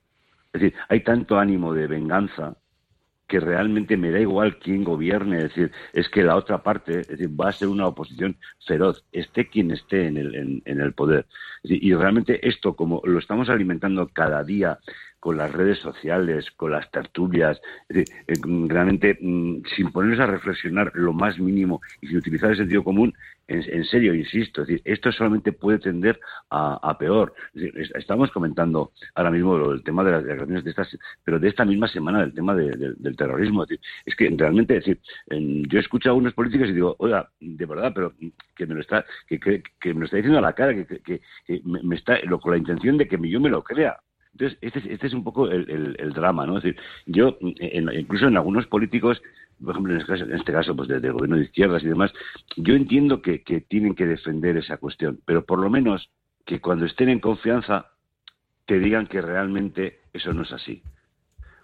es 0.53 0.61
decir, 0.61 0.79
hay 0.89 1.01
tanto 1.01 1.39
ánimo 1.39 1.75
de 1.75 1.87
venganza 1.87 2.57
que 3.27 3.41
realmente 3.41 3.97
me 3.97 4.11
da 4.11 4.21
igual 4.21 4.59
quién 4.59 4.85
gobierne, 4.85 5.39
es 5.39 5.43
decir, 5.45 5.73
es 5.93 6.09
que 6.09 6.23
la 6.23 6.37
otra 6.37 6.63
parte 6.63 7.03
va 7.29 7.49
a 7.49 7.53
ser 7.53 7.69
una 7.69 7.87
oposición 7.87 8.37
feroz, 8.65 9.05
esté 9.13 9.49
quien 9.49 9.71
esté 9.71 10.07
en 10.07 10.17
el, 10.17 10.63
en, 10.65 10.81
el 10.81 10.93
poder. 10.93 11.27
y 11.63 11.93
realmente 11.95 12.47
esto, 12.47 12.77
como 12.77 13.03
lo 13.05 13.19
estamos 13.19 13.49
alimentando 13.49 14.09
cada 14.09 14.45
día 14.45 14.79
con 15.27 15.39
las 15.39 15.51
redes 15.51 15.81
sociales, 15.81 16.53
con 16.53 16.71
las 16.71 16.89
tertulias, 16.93 17.61
eh, 17.89 18.05
realmente 18.69 19.19
mm, 19.21 19.63
sin 19.75 19.91
ponernos 19.91 20.21
a 20.21 20.27
reflexionar 20.27 20.93
lo 20.95 21.13
más 21.13 21.37
mínimo 21.41 21.81
y 22.01 22.07
sin 22.07 22.19
utilizar 22.19 22.53
el 22.53 22.59
sentido 22.59 22.85
común, 22.85 23.13
en, 23.49 23.85
serio, 23.85 24.15
insisto, 24.15 24.63
es 24.63 24.69
decir, 24.69 24.83
esto 24.85 25.11
solamente 25.11 25.53
puede 25.53 25.81
tender 25.81 26.19
a, 26.51 26.97
peor. 26.99 27.35
estamos 27.95 28.31
comentando 28.31 28.93
ahora 29.15 29.31
mismo 29.31 29.73
el 29.73 29.83
tema 29.83 30.03
de 30.05 30.11
las 30.13 30.23
declaraciones 30.23 30.65
de 30.65 30.71
estas, 30.71 30.99
pero 31.25 31.39
de 31.39 31.49
esta 31.49 31.65
misma 31.65 31.87
semana 31.89 32.21
del 32.21 32.35
tema 32.35 32.55
del 32.55 33.17
terrorismo. 33.17 33.65
Es, 34.05 34.17
que 34.17 34.33
realmente, 34.37 34.75
decir, 34.75 35.01
yo 35.29 35.79
escucho 35.79 36.09
a 36.09 36.11
algunos 36.11 36.35
políticos 36.35 36.69
y 36.69 36.73
digo, 36.73 36.97
oiga, 36.99 37.31
de 37.41 37.67
verdad, 37.67 37.93
pero 37.95 38.13
que 38.57 38.67
me 38.67 38.75
lo 38.75 38.81
está, 38.81 39.05
que, 39.29 39.39
que, 39.39 39.95
me 39.95 40.01
lo 40.01 40.05
está 40.07 40.17
diciendo 40.17 40.39
a 40.39 40.43
la 40.43 40.53
cara, 40.53 40.75
que, 40.75 41.21
me, 41.65 41.95
está, 41.95 42.19
con 42.41 42.51
la 42.51 42.59
intención 42.59 42.97
de 42.99 43.07
que 43.07 43.17
yo 43.29 43.41
me 43.41 43.51
lo 43.51 43.63
crea. 43.63 43.97
Entonces, 44.37 44.59
este, 44.61 44.81
es, 44.81 44.87
este 44.87 45.07
es 45.07 45.15
un 45.15 45.25
poco 45.25 45.49
el, 45.49 46.13
drama, 46.15 46.47
¿no? 46.47 46.59
Es 46.59 46.65
decir, 46.65 46.81
yo, 47.07 47.39
incluso 47.41 48.29
en 48.29 48.37
algunos 48.37 48.67
políticos, 48.67 49.23
por 49.63 49.71
ejemplo, 49.71 49.95
en 49.95 50.01
este 50.01 50.13
caso, 50.13 50.25
en 50.25 50.33
este 50.35 50.75
pues 50.75 50.89
del 50.89 51.13
gobierno 51.13 51.37
de 51.37 51.45
izquierdas 51.45 51.83
y 51.83 51.87
demás, 51.87 52.13
yo 52.57 52.75
entiendo 52.75 53.23
que, 53.23 53.39
tienen 53.67 53.95
que 53.95 54.05
defender 54.05 54.59
esa 54.59 54.77
cuestión, 54.77 55.21
pero 55.25 55.47
por 55.47 55.59
lo 55.59 55.71
menos 55.71 56.11
que 56.45 56.61
cuando 56.61 56.85
estén 56.85 57.09
en 57.09 57.19
confianza 57.19 57.93
te 58.67 58.79
digan 58.79 59.07
que 59.07 59.23
realmente 59.23 60.01
eso 60.13 60.35
no 60.35 60.43
es 60.43 60.53
así. 60.53 60.83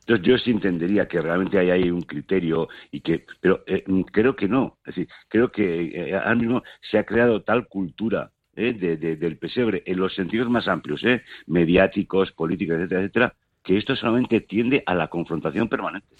Entonces 0.00 0.26
yo 0.26 0.38
sí 0.38 0.50
entendería 0.50 1.06
que 1.06 1.20
realmente 1.20 1.58
hay 1.58 1.70
ahí 1.70 1.90
un 1.90 2.02
criterio 2.02 2.68
y 2.90 3.00
que, 3.00 3.26
pero 3.40 3.62
eh, 3.66 3.84
creo 4.10 4.34
que 4.34 4.48
no. 4.48 4.78
Es 4.86 4.94
decir, 4.94 5.08
creo 5.28 5.52
que 5.52 6.08
eh, 6.10 6.14
ahora 6.14 6.34
mismo 6.34 6.62
se 6.90 6.98
ha 6.98 7.04
creado 7.04 7.42
tal 7.42 7.68
cultura 7.68 8.30
¿eh? 8.56 8.72
del 8.72 9.36
pesebre 9.36 9.82
en 9.86 9.98
los 9.98 10.14
sentidos 10.14 10.48
más 10.48 10.68
amplios, 10.68 11.02
¿eh? 11.04 11.22
mediáticos, 11.46 12.32
políticos, 12.32 12.76
etcétera, 12.76 13.00
etcétera, 13.00 13.34
que 13.62 13.78
esto 13.78 13.96
solamente 13.96 14.40
tiende 14.40 14.82
a 14.86 14.94
la 14.94 15.08
confrontación 15.08 15.68
permanente. 15.68 16.14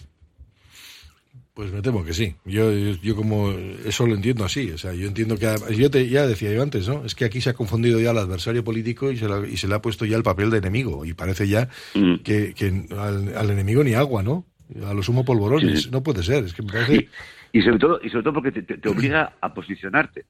Pues 1.53 1.71
me 1.71 1.83
temo 1.83 2.03
que 2.03 2.13
sí. 2.13 2.33
Yo, 2.45 2.71
yo, 2.71 3.15
como 3.15 3.51
eso 3.51 4.07
lo 4.07 4.15
entiendo 4.15 4.43
así. 4.43 4.71
O 4.71 4.77
sea, 4.79 4.93
yo 4.95 5.07
entiendo 5.07 5.37
que 5.37 5.53
yo 5.75 5.91
te, 5.91 6.09
ya 6.09 6.25
decía 6.25 6.51
yo 6.51 6.63
antes, 6.63 6.87
¿no? 6.87 7.05
Es 7.05 7.13
que 7.13 7.25
aquí 7.25 7.41
se 7.41 7.51
ha 7.51 7.53
confundido 7.53 7.99
ya 7.99 8.09
el 8.09 8.17
adversario 8.17 8.63
político 8.63 9.11
y 9.11 9.17
se, 9.17 9.27
y 9.47 9.57
se 9.57 9.67
le 9.67 9.75
ha 9.75 9.81
puesto 9.81 10.05
ya 10.05 10.17
el 10.17 10.23
papel 10.23 10.49
de 10.49 10.57
enemigo 10.57 11.05
y 11.05 11.13
parece 11.13 11.47
ya 11.47 11.69
mm. 11.93 12.15
que, 12.23 12.87
al, 12.97 13.51
enemigo 13.51 13.83
ni 13.83 13.93
agua, 13.93 14.23
¿no? 14.23 14.47
A 14.83 14.95
lo 14.95 15.03
sumo 15.03 15.23
polvorones. 15.23 15.91
No 15.91 16.01
puede 16.01 16.23
ser. 16.23 16.43
Es 16.43 16.55
que 16.55 16.63
me 16.63 16.71
parece... 16.71 17.07
y, 17.51 17.61
sobre 17.61 17.77
todo 17.77 17.99
y 18.03 18.09
sobre 18.09 18.23
todo 18.23 18.33
porque 18.33 18.63
te 18.63 18.89
obliga 18.89 19.33
a 19.39 19.53
posicionarte. 19.53 20.25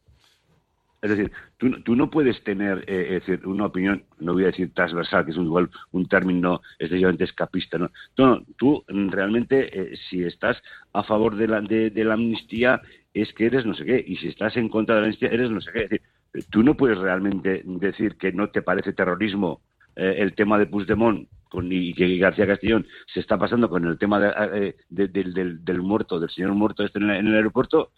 Es 1.04 1.10
decir, 1.10 1.34
tú, 1.58 1.70
tú 1.84 1.98
no 1.98 2.10
puedes 2.10 2.42
tener 2.46 2.86
eh, 2.88 3.22
una 3.44 3.66
opinión, 3.66 4.04
no 4.22 4.32
voy 4.32 4.44
a 4.44 4.48
decir 4.48 4.74
transversal, 4.74 5.26
que 5.26 5.32
es 5.32 5.38
un, 5.38 5.48
igual, 5.48 5.70
un 5.92 6.08
término 6.08 6.62
excesivamente 6.80 7.26
escapista. 7.26 7.78
No, 7.78 7.92
no 8.18 8.42
tú 8.56 8.86
realmente, 8.88 9.68
eh, 9.78 9.98
si 10.10 10.24
estás 10.24 10.64
a 10.94 11.04
favor 11.04 11.36
de 11.36 11.48
la, 11.48 11.60
de, 11.60 11.92
la 12.06 12.14
amnistía, 12.14 12.82
es 13.14 13.34
que 13.34 13.48
eres 13.48 13.66
no 13.66 13.74
sé 13.74 13.84
qué, 13.84 14.02
y 14.08 14.16
si 14.16 14.30
estás 14.30 14.56
en 14.56 14.70
contra 14.70 14.96
de 14.96 15.02
la 15.02 15.08
amnistía, 15.08 15.28
eres 15.28 15.52
no 15.52 15.60
sé 15.60 15.72
qué. 15.74 15.84
Es 15.84 15.90
decir, 15.90 16.02
tú 16.50 16.64
no 16.64 16.78
puedes 16.78 16.98
realmente 16.98 17.64
decir 17.66 18.16
que 18.16 18.32
no 18.32 18.50
te 18.50 18.62
parece 18.62 18.94
terrorismo 18.94 19.60
eh, 19.98 20.16
el 20.20 20.34
tema 20.36 20.58
de 20.58 20.68
Puigdemont 20.68 21.28
con, 21.50 21.70
y 21.70 21.94
que 21.94 22.18
García 22.18 22.48
Castellón 22.48 22.88
se 23.14 23.20
está 23.20 23.38
pasando 23.38 23.70
con 23.70 23.86
el 23.86 23.98
tema 23.98 24.22
de, 24.22 24.74
del, 24.90 25.66
del, 25.66 25.82
muerto, 25.82 26.18
del 26.18 26.30
señor 26.30 26.54
muerto 26.54 26.86
este 26.86 27.00
en 27.00 27.10
el 27.10 27.36
aeropuerto, 27.36 27.92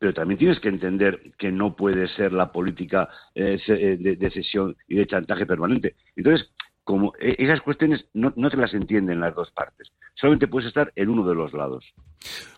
pero 0.00 0.14
también 0.14 0.38
tienes 0.38 0.58
que 0.60 0.70
entender 0.70 1.20
que 1.38 1.52
no 1.52 1.76
puede 1.76 2.08
ser 2.08 2.32
la 2.32 2.50
política 2.50 3.10
eh, 3.34 3.60
eh, 3.68 4.16
de, 4.18 4.30
cesión 4.30 4.74
y 4.88 4.96
de 4.96 5.06
chantaje 5.06 5.44
permanente. 5.44 5.94
Entonces, 6.16 6.48
como 6.84 7.12
eh, 7.20 7.36
esas 7.38 7.60
cuestiones 7.60 8.06
no, 8.14 8.32
no 8.34 8.48
te 8.48 8.56
las 8.56 8.72
entienden 8.72 9.20
las 9.20 9.34
dos 9.34 9.50
partes. 9.50 9.92
Solamente 10.14 10.48
puedes 10.48 10.68
estar 10.68 10.90
en 10.96 11.10
uno 11.10 11.28
de 11.28 11.34
los 11.34 11.52
lados. 11.52 11.84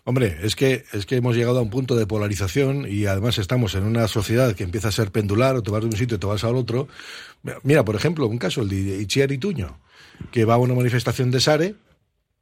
Hombre, 0.05 0.37
es 0.41 0.55
que, 0.55 0.85
es 0.93 1.05
que 1.05 1.17
hemos 1.17 1.35
llegado 1.35 1.59
a 1.59 1.61
un 1.61 1.69
punto 1.69 1.97
de 1.97 2.07
polarización 2.07 2.85
y 2.87 3.07
además 3.07 3.37
estamos 3.37 3.75
en 3.75 3.83
una 3.83 4.07
sociedad 4.07 4.55
que 4.55 4.63
empieza 4.63 4.87
a 4.87 4.93
ser 4.93 5.11
pendular, 5.11 5.57
o 5.57 5.63
te 5.63 5.69
vas 5.69 5.81
de 5.81 5.87
un 5.87 5.97
sitio 5.97 6.15
y 6.15 6.19
te 6.21 6.27
vas 6.27 6.45
al 6.45 6.55
otro. 6.55 6.87
Mira, 7.63 7.83
por 7.83 7.95
ejemplo, 7.95 8.25
un 8.25 8.37
caso, 8.37 8.61
el 8.61 8.69
de 8.69 9.01
Itziar 9.01 9.33
Ituño, 9.33 9.79
que 10.31 10.45
va 10.45 10.53
a 10.53 10.59
una 10.59 10.75
manifestación 10.75 11.29
de 11.29 11.41
Sare, 11.41 11.75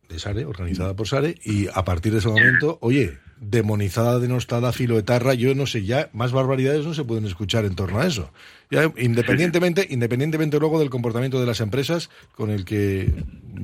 de 0.07 0.19
Sare, 0.19 0.45
organizada 0.45 0.95
por 0.95 1.07
Sare, 1.07 1.39
y 1.43 1.67
a 1.73 1.83
partir 1.83 2.11
de 2.11 2.19
ese 2.19 2.27
momento, 2.27 2.77
oye, 2.81 3.17
demonizada, 3.41 4.19
denostada, 4.19 4.71
filoetarra, 4.71 5.33
yo 5.33 5.55
no 5.55 5.65
sé, 5.65 5.83
ya 5.83 6.09
más 6.13 6.31
barbaridades 6.31 6.85
no 6.85 6.93
se 6.93 7.03
pueden 7.03 7.25
escuchar 7.25 7.65
en 7.65 7.73
torno 7.73 7.99
a 7.99 8.05
eso. 8.05 8.31
Ya, 8.69 8.93
independientemente, 8.97 9.87
independientemente 9.89 10.59
luego 10.59 10.79
del 10.79 10.91
comportamiento 10.91 11.39
de 11.39 11.47
las 11.47 11.59
empresas, 11.59 12.11
con 12.35 12.51
el 12.51 12.65
que 12.65 13.11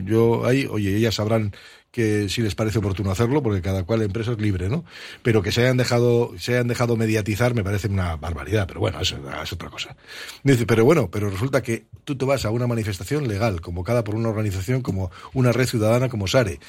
yo 0.04 0.46
ahí, 0.48 0.66
oye, 0.66 0.98
ellas 0.98 1.16
sabrán 1.16 1.54
que 1.92 2.28
si 2.28 2.42
les 2.42 2.56
parece 2.56 2.80
oportuno 2.80 3.12
hacerlo, 3.12 3.42
porque 3.44 3.62
cada 3.62 3.84
cual 3.84 4.02
empresa 4.02 4.32
es 4.32 4.40
libre, 4.40 4.68
¿no? 4.68 4.84
Pero 5.22 5.44
que 5.44 5.52
se 5.52 5.62
hayan 5.62 5.78
dejado, 5.78 6.34
se 6.40 6.54
hayan 6.54 6.68
dejado 6.68 6.98
mediatizar 6.98 7.54
me 7.54 7.64
parece 7.64 7.88
una 7.88 8.16
barbaridad, 8.16 8.68
pero 8.68 8.80
bueno, 8.80 9.00
eso 9.00 9.18
es 9.44 9.54
otra 9.54 9.70
cosa. 9.70 9.96
Dice, 10.44 10.66
pero 10.66 10.86
bueno, 10.86 11.10
pero 11.12 11.30
resulta 11.30 11.62
que 11.62 11.86
tú 12.04 12.18
te 12.18 12.26
vas 12.26 12.46
a 12.46 12.50
una 12.50 12.66
manifestación 12.66 13.28
legal, 13.28 13.62
convocada 13.62 14.04
por 14.04 14.16
una 14.16 14.30
organización 14.30 14.82
como 14.82 15.12
una 15.34 15.52
red 15.52 15.68
ciudadana 15.68 16.10
como 16.10 16.28
SARE, 16.28 16.60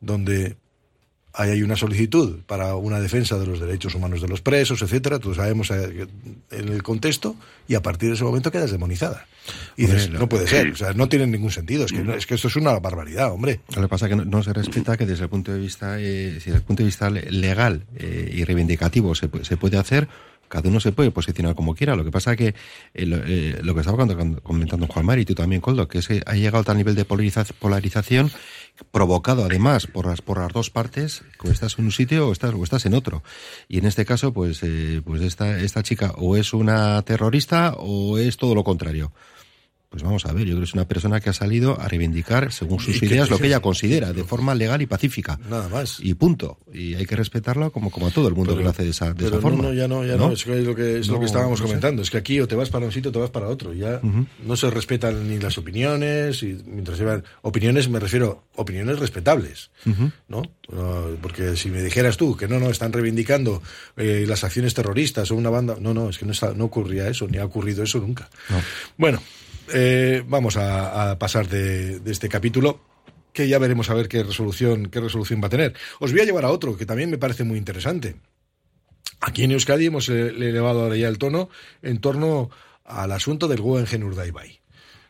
donde 0.00 0.56
ahí 1.36 1.50
hay 1.50 1.62
una 1.62 1.76
solicitud 1.76 2.40
para 2.46 2.74
una 2.76 2.98
defensa 2.98 3.38
de 3.38 3.46
los 3.46 3.60
derechos 3.60 3.94
humanos 3.94 4.22
de 4.22 4.28
los 4.28 4.40
presos, 4.40 4.80
etcétera, 4.82 5.18
todos 5.18 5.36
sabemos 5.36 5.70
eh, 5.70 6.06
en 6.50 6.68
el 6.68 6.82
contexto, 6.82 7.36
y 7.68 7.74
a 7.74 7.82
partir 7.82 8.08
de 8.08 8.14
ese 8.14 8.24
momento 8.24 8.50
quedas 8.50 8.70
demonizada. 8.70 9.26
Y 9.76 9.82
dices, 9.82 10.10
no 10.10 10.28
puede 10.28 10.48
ser, 10.48 10.70
o 10.70 10.76
sea, 10.76 10.92
no 10.94 11.08
tiene 11.08 11.26
ningún 11.26 11.52
sentido, 11.52 11.84
es 11.84 11.92
que, 11.92 12.02
es 12.16 12.26
que 12.26 12.34
esto 12.34 12.48
es 12.48 12.56
una 12.56 12.78
barbaridad, 12.78 13.32
hombre. 13.32 13.60
Lo 13.74 13.82
que 13.82 13.88
pasa 13.88 14.06
es 14.06 14.16
que 14.16 14.24
no, 14.24 14.42
se 14.42 14.52
respeta 14.52 14.96
que 14.96 15.06
desde 15.06 15.24
el 15.24 15.30
punto 15.30 15.52
de 15.52 15.60
vista, 15.60 16.00
eh, 16.00 16.32
desde 16.34 16.54
el 16.54 16.62
punto 16.62 16.82
de 16.82 16.86
vista 16.86 17.10
legal 17.10 17.84
eh, 17.96 18.30
y 18.32 18.44
reivindicativo 18.44 19.14
se, 19.14 19.28
se 19.42 19.56
puede 19.56 19.76
hacer, 19.76 20.08
cada 20.48 20.68
uno 20.68 20.80
se 20.80 20.92
puede 20.92 21.10
posicionar 21.10 21.54
como 21.54 21.74
quiera. 21.74 21.96
Lo 21.96 22.04
que 22.04 22.10
pasa 22.10 22.36
que 22.36 22.54
eh, 22.94 23.60
lo 23.62 23.74
que 23.74 23.80
estaba 23.80 24.06
comentando 24.42 24.86
Juan 24.86 25.06
Mari 25.06 25.22
y 25.22 25.24
tú 25.24 25.34
también, 25.34 25.60
Coldo, 25.60 25.88
que 25.88 25.98
es 25.98 26.08
ha 26.24 26.34
llegado 26.34 26.58
a 26.58 26.64
tal 26.64 26.76
nivel 26.76 26.94
de 26.94 27.04
polarización 27.04 28.30
provocado 28.90 29.44
además 29.44 29.86
por 29.86 30.06
las 30.06 30.20
por 30.20 30.38
las 30.38 30.52
dos 30.52 30.70
partes, 30.70 31.24
que 31.40 31.50
estás 31.50 31.78
en 31.78 31.86
un 31.86 31.92
sitio 31.92 32.28
o 32.28 32.32
estás 32.32 32.54
o 32.54 32.62
estás 32.62 32.86
en 32.86 32.94
otro. 32.94 33.22
Y 33.68 33.78
en 33.78 33.86
este 33.86 34.04
caso, 34.04 34.32
pues 34.32 34.62
eh, 34.62 35.02
pues 35.04 35.22
esta 35.22 35.58
esta 35.58 35.82
chica 35.82 36.12
o 36.16 36.36
es 36.36 36.52
una 36.52 37.02
terrorista 37.02 37.74
o 37.78 38.18
es 38.18 38.36
todo 38.36 38.54
lo 38.54 38.64
contrario. 38.64 39.12
Pues 39.88 40.02
vamos 40.02 40.26
a 40.26 40.32
ver, 40.32 40.46
yo 40.46 40.54
creo 40.54 40.60
que 40.60 40.64
es 40.64 40.74
una 40.74 40.88
persona 40.88 41.20
que 41.20 41.30
ha 41.30 41.32
salido 41.32 41.80
a 41.80 41.88
reivindicar, 41.88 42.52
según 42.52 42.80
sus 42.80 43.02
ideas, 43.02 43.30
lo 43.30 43.38
que 43.38 43.46
ella 43.46 43.60
considera, 43.60 44.12
de 44.12 44.24
forma 44.24 44.54
legal 44.54 44.82
y 44.82 44.86
pacífica. 44.86 45.38
Nada 45.48 45.68
más. 45.68 45.98
Y 46.00 46.14
punto. 46.14 46.58
Y 46.72 46.94
hay 46.94 47.06
que 47.06 47.16
respetarlo 47.16 47.70
como, 47.70 47.90
como 47.90 48.08
a 48.08 48.10
todo 48.10 48.28
el 48.28 48.34
mundo 48.34 48.56
que 48.56 48.62
lo 48.62 48.70
hace 48.70 48.84
de 48.84 48.90
esa, 48.90 49.12
de 49.14 49.26
esa 49.26 49.40
forma. 49.40 49.62
No, 49.62 49.72
ya 49.72 49.88
no, 49.88 50.04
ya 50.04 50.16
no, 50.16 50.32
es, 50.32 50.46
lo 50.46 50.74
que, 50.74 50.98
es 50.98 51.08
lo 51.08 51.20
que 51.20 51.26
estábamos 51.26 51.60
comentando. 51.60 52.02
Es 52.02 52.10
que 52.10 52.18
aquí 52.18 52.40
o 52.40 52.48
te 52.48 52.56
vas 52.56 52.70
para 52.70 52.86
un 52.86 52.92
sitio 52.92 53.10
o 53.10 53.12
te 53.12 53.18
vas 53.18 53.30
para 53.30 53.48
otro. 53.48 53.72
Ya 53.72 54.00
no 54.44 54.56
se 54.56 54.70
respetan 54.70 55.28
ni 55.28 55.38
las 55.38 55.56
opiniones, 55.58 56.42
y 56.42 56.58
mientras 56.66 56.98
llevan 56.98 57.24
opiniones, 57.42 57.88
me 57.88 58.00
refiero 58.00 58.44
opiniones 58.56 58.98
respetables, 58.98 59.70
¿no? 60.28 60.42
porque 61.22 61.56
si 61.56 61.70
me 61.70 61.82
dijeras 61.82 62.16
tú 62.16 62.36
que 62.36 62.48
no, 62.48 62.58
no, 62.58 62.70
están 62.70 62.92
reivindicando 62.92 63.62
eh, 63.96 64.24
las 64.26 64.44
acciones 64.44 64.74
terroristas 64.74 65.30
o 65.30 65.36
una 65.36 65.50
banda, 65.50 65.76
no, 65.80 65.94
no, 65.94 66.10
es 66.10 66.18
que 66.18 66.26
no, 66.26 66.32
está, 66.32 66.54
no 66.54 66.64
ocurría 66.64 67.08
eso, 67.08 67.28
ni 67.28 67.38
ha 67.38 67.44
ocurrido 67.44 67.84
eso 67.84 67.98
nunca. 67.98 68.28
Bueno, 68.96 69.22
eh, 69.72 70.22
vamos 70.26 70.56
a, 70.56 71.18
pasar 71.18 71.48
de, 71.48 72.00
este 72.06 72.28
capítulo 72.28 72.80
que 73.32 73.48
ya 73.48 73.58
veremos 73.58 73.90
a 73.90 73.94
ver 73.94 74.08
qué 74.08 74.22
resolución, 74.22 74.86
qué 74.86 75.00
resolución 75.00 75.42
va 75.42 75.46
a 75.46 75.50
tener. 75.50 75.74
Os 76.00 76.12
voy 76.12 76.20
a 76.20 76.24
llevar 76.24 76.44
a 76.44 76.50
otro 76.50 76.76
que 76.76 76.86
también 76.86 77.10
me 77.10 77.18
parece 77.18 77.44
muy 77.44 77.58
interesante. 77.58 78.16
Aquí 79.20 79.44
en 79.44 79.52
Euskadi 79.52 79.86
hemos 79.86 80.08
elevado 80.08 80.82
ahora 80.82 80.96
ya 80.96 81.08
el 81.08 81.18
tono 81.18 81.48
en 81.82 82.00
torno 82.00 82.50
al 82.84 83.12
asunto 83.12 83.48
del 83.48 83.60
Guggenheim 83.60 84.06
Urdaibai. 84.06 84.60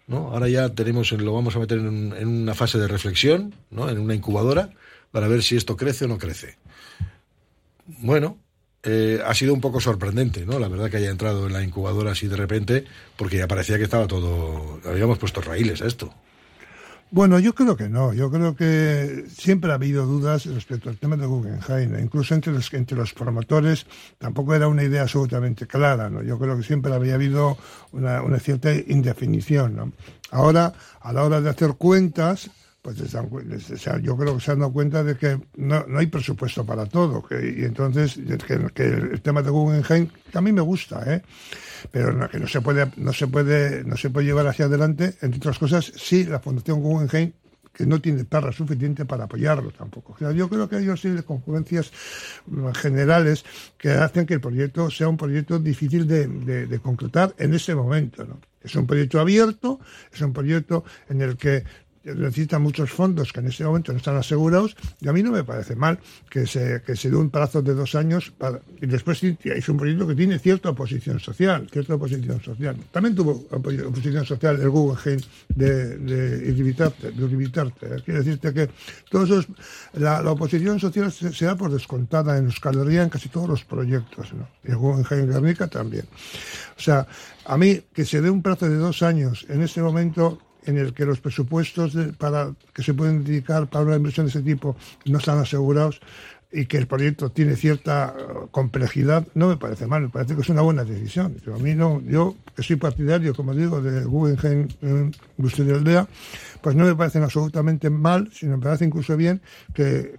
¿no? 0.06 0.32
Ahora 0.32 0.48
ya 0.48 0.68
tenemos, 0.70 1.12
lo 1.12 1.32
vamos 1.32 1.56
a 1.56 1.58
meter 1.58 1.78
en, 1.78 2.12
en, 2.16 2.28
una 2.28 2.54
fase 2.54 2.78
de 2.78 2.88
reflexión, 2.88 3.54
¿no? 3.70 3.88
en 3.88 3.98
una 3.98 4.14
incubadora, 4.14 4.70
para 5.10 5.28
ver 5.28 5.42
si 5.42 5.56
esto 5.56 5.76
crece 5.76 6.04
o 6.04 6.08
no 6.08 6.18
crece. 6.18 6.58
Bueno, 7.86 8.38
eh, 8.88 9.20
ha 9.26 9.34
sido 9.34 9.52
un 9.52 9.60
poco 9.60 9.80
sorprendente, 9.80 10.46
¿no? 10.46 10.60
La 10.60 10.68
verdad 10.68 10.88
que 10.88 10.98
haya 10.98 11.10
entrado 11.10 11.48
en 11.48 11.52
la 11.52 11.64
incubadora 11.64 12.12
así 12.12 12.28
de 12.28 12.36
repente, 12.36 12.84
porque 13.16 13.36
ya 13.36 13.48
parecía 13.48 13.78
que 13.78 13.84
estaba 13.84 14.06
todo, 14.06 14.80
habíamos 14.84 15.18
puesto 15.18 15.40
raíles 15.40 15.82
a 15.82 15.86
esto. 15.86 16.14
Bueno, 17.10 17.40
yo 17.40 17.52
creo 17.52 17.76
que 17.76 17.88
no. 17.88 18.12
Yo 18.12 18.30
creo 18.30 18.54
que 18.54 19.24
siempre 19.28 19.72
ha 19.72 19.74
habido 19.74 20.06
dudas 20.06 20.46
respecto 20.46 20.88
al 20.88 20.98
tema 20.98 21.16
de 21.16 21.26
Guggenheim. 21.26 21.98
Incluso 22.00 22.34
entre 22.34 22.52
los, 22.52 22.72
entre 22.74 22.96
los 22.96 23.12
promotores 23.12 23.86
tampoco 24.18 24.54
era 24.54 24.68
una 24.68 24.84
idea 24.84 25.02
absolutamente 25.02 25.66
clara. 25.66 26.08
¿no? 26.08 26.22
Yo 26.22 26.38
creo 26.38 26.56
que 26.56 26.62
siempre 26.62 26.92
había 26.92 27.14
habido 27.14 27.58
una, 27.92 28.22
una 28.22 28.38
cierta 28.38 28.72
indefinición. 28.72 29.76
¿no? 29.76 29.92
Ahora, 30.30 30.72
a 31.00 31.12
la 31.12 31.24
hora 31.24 31.40
de 31.40 31.50
hacer 31.50 31.74
cuentas, 31.74 32.50
pues 33.28 33.68
yo 34.02 34.16
creo 34.16 34.34
que 34.36 34.40
se 34.40 34.52
han 34.52 34.60
dado 34.60 34.72
cuenta 34.72 35.02
de 35.02 35.16
que 35.16 35.40
no, 35.56 35.84
hay 35.96 36.06
presupuesto 36.06 36.64
para 36.64 36.86
todo. 36.86 37.24
Y 37.30 37.64
entonces, 37.64 38.18
que, 38.74 38.84
el 38.84 39.20
tema 39.22 39.42
de 39.42 39.50
Guggenheim, 39.50 40.08
que 40.30 40.38
a 40.38 40.40
mí 40.40 40.52
me 40.52 40.60
gusta, 40.60 41.02
¿eh? 41.12 41.22
pero 41.90 42.28
que 42.28 42.38
no 42.38 42.46
se 42.46 42.60
puede, 42.60 42.90
no 42.96 43.12
se 43.12 43.26
puede, 43.26 43.82
no 43.84 43.96
se 43.96 44.10
puede 44.10 44.26
llevar 44.26 44.46
hacia 44.46 44.66
adelante, 44.66 45.16
entre 45.22 45.38
otras 45.38 45.58
cosas, 45.58 45.92
si 45.96 46.24
la 46.24 46.38
Fundación 46.38 46.80
Guggenheim 46.80 47.32
que 47.72 47.84
no 47.84 48.00
tiene 48.00 48.24
perra 48.24 48.52
suficiente 48.52 49.04
para 49.04 49.24
apoyarlo 49.24 49.70
tampoco. 49.70 50.16
yo 50.32 50.48
creo 50.48 50.66
que 50.66 50.76
hay 50.76 50.86
una 50.86 50.96
serie 50.96 51.18
de 51.18 51.24
concurrencias 51.24 51.92
mm, 52.46 52.68
generales 52.70 53.44
que 53.76 53.90
hacen 53.90 54.24
que 54.24 54.34
el 54.34 54.40
proyecto 54.40 54.90
sea 54.90 55.08
un 55.08 55.18
proyecto 55.18 55.58
difícil 55.58 56.06
de, 56.06 56.26
de 56.26 56.78
concretar 56.78 57.34
en 57.36 57.52
ese 57.52 57.74
momento. 57.74 58.24
¿no? 58.24 58.40
Es 58.62 58.74
un 58.74 58.86
proyecto 58.86 59.20
abierto, 59.20 59.78
es 60.12 60.20
un 60.22 60.32
proyecto 60.32 60.84
en 61.08 61.20
el 61.20 61.36
que 61.36 61.64
necesitan 62.14 62.62
muchos 62.62 62.90
fondos 62.90 63.32
que 63.32 63.40
en 63.40 63.46
este 63.48 63.64
momento 63.64 63.92
no 63.92 63.98
están 63.98 64.16
asegurados 64.16 64.76
y 65.00 65.08
a 65.08 65.12
mí 65.12 65.22
no 65.22 65.32
me 65.32 65.44
parece 65.44 65.74
mal 65.74 65.98
que 66.30 66.46
se, 66.46 66.82
que 66.86 66.96
se 66.96 67.10
dé 67.10 67.16
un 67.16 67.30
plazo 67.30 67.62
de 67.62 67.74
dos 67.74 67.94
años 67.94 68.32
para, 68.36 68.60
y 68.80 68.86
después 68.86 69.22
es 69.22 69.68
un 69.68 69.76
proyecto 69.76 70.06
que 70.06 70.14
tiene 70.14 70.38
cierta 70.38 70.70
oposición 70.70 71.18
social, 71.20 71.68
cierta 71.70 71.94
oposición 71.94 72.40
social. 72.40 72.76
También 72.92 73.14
tuvo 73.14 73.46
oposición 73.50 74.24
social 74.24 74.60
el 74.60 74.70
Guggenheim 74.70 75.20
de, 75.48 75.98
de. 75.98 76.56
Quiere 78.04 78.18
decirte 78.20 78.52
que 78.52 78.70
todos 79.10 79.48
la, 79.94 80.20
oposición 80.30 80.78
social 80.78 81.10
se, 81.12 81.44
da 81.44 81.56
por 81.56 81.70
descontada 81.72 82.38
en 82.38 82.46
Euskal 82.46 82.78
Herria 82.78 83.02
en 83.02 83.08
casi 83.08 83.28
todos 83.28 83.48
los 83.48 83.64
proyectos, 83.64 84.32
¿no? 84.32 84.48
El 84.64 84.76
Guggenheim 84.76 85.30
Guernica 85.30 85.66
también. 85.66 86.04
O 86.76 86.80
sea, 86.80 87.06
a 87.44 87.56
mí 87.56 87.82
que 87.92 88.04
se 88.04 88.20
dé 88.20 88.30
un 88.30 88.42
plazo 88.42 88.68
de 88.68 88.76
dos 88.76 89.02
años 89.02 89.46
en 89.48 89.62
este 89.62 89.80
momento 89.80 90.45
en 90.66 90.78
el 90.78 90.92
que 90.92 91.06
los 91.06 91.20
presupuestos 91.20 91.96
para 92.18 92.52
que 92.74 92.82
se 92.82 92.94
pueden 92.94 93.24
dedicar 93.24 93.68
para 93.68 93.84
una 93.84 93.96
inversión 93.96 94.26
de 94.26 94.30
ese 94.30 94.42
tipo 94.42 94.76
no 95.04 95.18
están 95.18 95.38
asegurados 95.38 96.00
y 96.52 96.66
que 96.66 96.78
el 96.78 96.86
proyecto 96.86 97.30
tiene 97.30 97.56
cierta 97.56 98.14
uh, 98.14 98.48
complejidad, 98.48 99.26
no 99.34 99.48
me 99.48 99.56
parece 99.56 99.86
mal, 99.86 100.02
me 100.02 100.08
parece 100.08 100.34
que 100.34 100.42
es 100.42 100.48
una 100.48 100.62
buena 100.62 100.84
decisión. 100.84 101.36
Yo, 101.44 101.54
a 101.54 101.58
mí 101.58 101.74
no, 101.74 102.00
yo 102.02 102.36
que 102.54 102.62
soy 102.62 102.76
partidario, 102.76 103.34
como 103.34 103.54
digo, 103.54 103.82
de 103.82 104.04
Guggenheim 104.04 104.68
Industria 105.36 105.66
de 105.66 105.74
Aldea, 105.74 106.08
pues 106.62 106.74
no 106.76 106.84
me 106.84 106.94
parece 106.94 107.18
absolutamente 107.18 107.90
mal, 107.90 108.30
sino 108.32 108.56
me 108.56 108.62
parece 108.62 108.84
incluso 108.84 109.16
bien 109.16 109.40
que, 109.74 110.18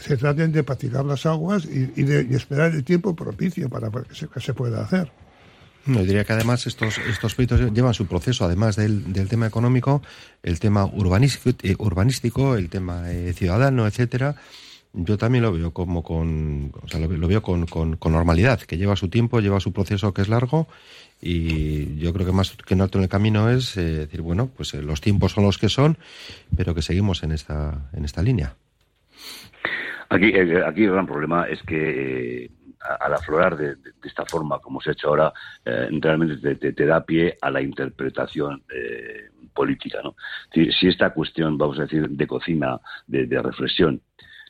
se 0.00 0.16
traten 0.16 0.52
de 0.52 0.64
practicar 0.64 1.04
las 1.04 1.26
aguas 1.26 1.64
y, 1.66 2.02
de, 2.02 2.20
esperar 2.34 2.74
el 2.74 2.82
tiempo 2.82 3.14
propicio 3.14 3.68
para 3.68 3.90
que 3.90 4.40
se 4.40 4.54
pueda 4.54 4.82
hacer. 4.82 5.12
No, 5.88 6.00
diría 6.04 6.22
que 6.24 6.34
además 6.34 6.66
estos, 6.66 6.98
estos 6.98 7.34
proyectos 7.34 7.72
llevan 7.72 7.94
su 7.94 8.06
proceso, 8.06 8.44
además 8.44 8.76
del, 8.76 9.10
del 9.10 9.26
tema 9.26 9.46
económico, 9.46 10.02
el 10.42 10.60
tema 10.60 10.84
urbanístico, 10.84 11.56
eh, 11.62 11.76
urbanístico 11.78 12.56
el 12.56 12.68
tema 12.68 13.10
eh, 13.10 13.32
ciudadano, 13.32 13.86
etcétera. 13.86 14.36
Yo 14.92 15.16
también 15.16 15.44
lo 15.44 15.52
veo 15.52 15.72
como 15.72 16.02
con, 16.02 16.74
o 16.82 16.88
sea, 16.88 17.00
lo, 17.00 17.08
veo 17.26 17.42
con, 17.42 17.64
con, 17.64 17.98
normalidad, 18.12 18.60
que 18.60 18.76
lleva 18.76 18.96
su 18.96 19.08
tiempo, 19.08 19.40
lleva 19.40 19.60
su 19.60 19.72
proceso 19.72 20.12
que 20.12 20.20
es 20.20 20.28
largo 20.28 20.68
y 21.22 21.96
yo 21.96 22.12
creo 22.12 22.26
que 22.26 22.32
más 22.32 22.50
que 22.50 22.76
no 22.76 22.88
en 22.92 23.02
el 23.02 23.08
camino 23.08 23.48
es 23.48 23.74
eh, 23.78 23.82
decir, 23.82 24.20
bueno, 24.20 24.50
pues 24.54 24.74
los 24.74 25.00
tiempos 25.00 25.32
son 25.32 25.44
los 25.44 25.56
que 25.56 25.70
son, 25.70 25.96
pero 26.54 26.74
que 26.74 26.82
seguimos 26.82 27.22
en 27.22 27.32
esta, 27.32 27.88
en 27.94 28.04
esta 28.04 28.22
línea. 28.22 28.56
Aquí, 30.10 30.32
aquí 30.36 30.84
el 30.84 30.92
gran 30.92 31.06
problema 31.06 31.46
es 31.48 31.62
que 31.62 32.50
al 33.00 33.14
aflorar 33.14 33.56
de, 33.56 33.76
esta 34.04 34.24
forma, 34.24 34.58
como 34.60 34.80
se 34.80 34.90
ha 34.90 34.92
hecho 34.92 35.08
ahora, 35.08 35.32
eh, 35.64 35.88
realmente 36.00 36.54
te, 36.56 36.86
da 36.86 37.04
pie 37.04 37.36
a 37.40 37.50
la 37.50 37.60
interpretación 37.60 38.62
eh, 38.74 39.30
política. 39.52 40.00
¿no? 40.02 40.14
Si, 40.52 40.88
esta 40.88 41.10
cuestión, 41.10 41.58
vamos 41.58 41.78
a 41.78 41.82
decir, 41.82 42.08
de 42.08 42.26
cocina, 42.26 42.80
de, 43.06 43.42
reflexión, 43.42 44.00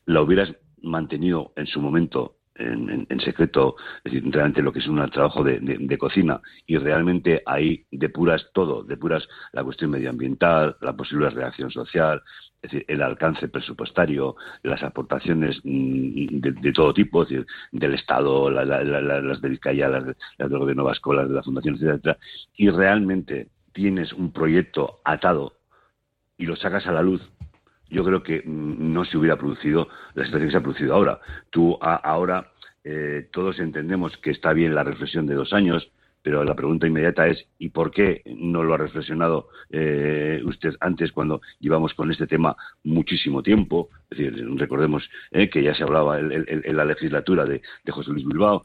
la 0.06 0.22
hubieras 0.22 0.54
mantenido 0.82 1.52
en 1.56 1.66
su 1.66 1.80
momento 1.80 2.36
en, 2.58 3.20
secreto, 3.20 3.76
es 4.04 4.12
decir, 4.12 4.30
realmente 4.32 4.62
lo 4.62 4.72
que 4.72 4.80
es 4.80 4.86
un 4.86 5.08
trabajo 5.10 5.42
de, 5.44 5.98
cocina 5.98 6.40
y 6.66 6.76
realmente 6.76 7.42
ahí 7.46 7.84
depuras 7.90 8.46
todo, 8.52 8.82
depuras 8.82 9.26
la 9.52 9.64
cuestión 9.64 9.90
medioambiental, 9.90 10.76
la 10.80 10.96
posible 10.96 11.30
reacción 11.30 11.70
social, 11.70 12.22
el 12.62 13.02
alcance 13.02 13.48
presupuestario, 13.48 14.36
las 14.62 14.82
aportaciones 14.82 15.60
mm, 15.62 16.40
de, 16.40 16.72
todo 16.72 16.92
tipo, 16.92 17.22
es 17.22 17.28
decir, 17.28 17.46
del 17.72 17.94
Estado, 17.94 18.50
las 18.50 19.40
de 19.40 19.48
Vizcaya, 19.48 19.88
las, 19.88 20.06
de, 20.06 20.16
las 20.38 20.50
del 20.50 20.58
Gobierno 20.58 20.84
Vasco, 20.84 21.14
las 21.14 21.28
de 21.28 21.34
la 21.34 21.42
Fundación, 21.42 21.76
etcétera, 21.76 22.18
y 22.56 22.70
realmente 22.70 23.48
tienes 23.72 24.12
un 24.12 24.32
proyecto 24.32 25.00
atado 25.04 25.52
y 26.36 26.46
lo 26.46 26.56
sacas 26.56 26.86
a 26.86 26.92
la 26.92 27.02
luz 27.02 27.22
yo 27.90 28.04
creo 28.04 28.22
que 28.22 28.42
mm, 28.44 28.92
no 28.92 29.04
se 29.04 29.16
hubiera 29.16 29.36
producido 29.36 29.88
la 30.14 30.24
situación 30.24 30.48
que 30.48 30.52
se 30.52 30.58
ha 30.58 30.62
producido 30.62 30.94
ahora. 30.94 31.20
Tú 31.50 31.78
ahora 31.80 32.50
eh, 32.84 33.28
todos 33.32 33.58
entendemos 33.58 34.16
que 34.18 34.30
está 34.30 34.52
bien 34.52 34.74
la 34.74 34.84
reflexión 34.84 35.26
de 35.26 35.34
dos 35.34 35.52
años, 35.52 35.90
pero 36.22 36.44
la 36.44 36.54
pregunta 36.54 36.86
inmediata 36.86 37.26
es 37.26 37.46
¿y 37.58 37.68
por 37.68 37.90
qué 37.90 38.22
no 38.26 38.62
lo 38.62 38.74
ha 38.74 38.78
reflexionado 38.78 39.48
eh, 39.70 40.40
usted 40.44 40.74
antes 40.80 41.12
cuando 41.12 41.40
llevamos 41.60 41.94
con 41.94 42.10
este 42.10 42.26
tema 42.26 42.56
muchísimo 42.84 43.42
tiempo? 43.42 43.88
Es 44.10 44.18
decir, 44.18 44.46
recordemos 44.56 45.08
eh, 45.30 45.48
que 45.48 45.62
ya 45.62 45.74
se 45.74 45.84
hablaba 45.84 46.18
en, 46.18 46.76
la 46.76 46.84
legislatura 46.84 47.44
de, 47.44 47.62
José 47.88 48.10
Luis 48.10 48.26
Bilbao. 48.26 48.64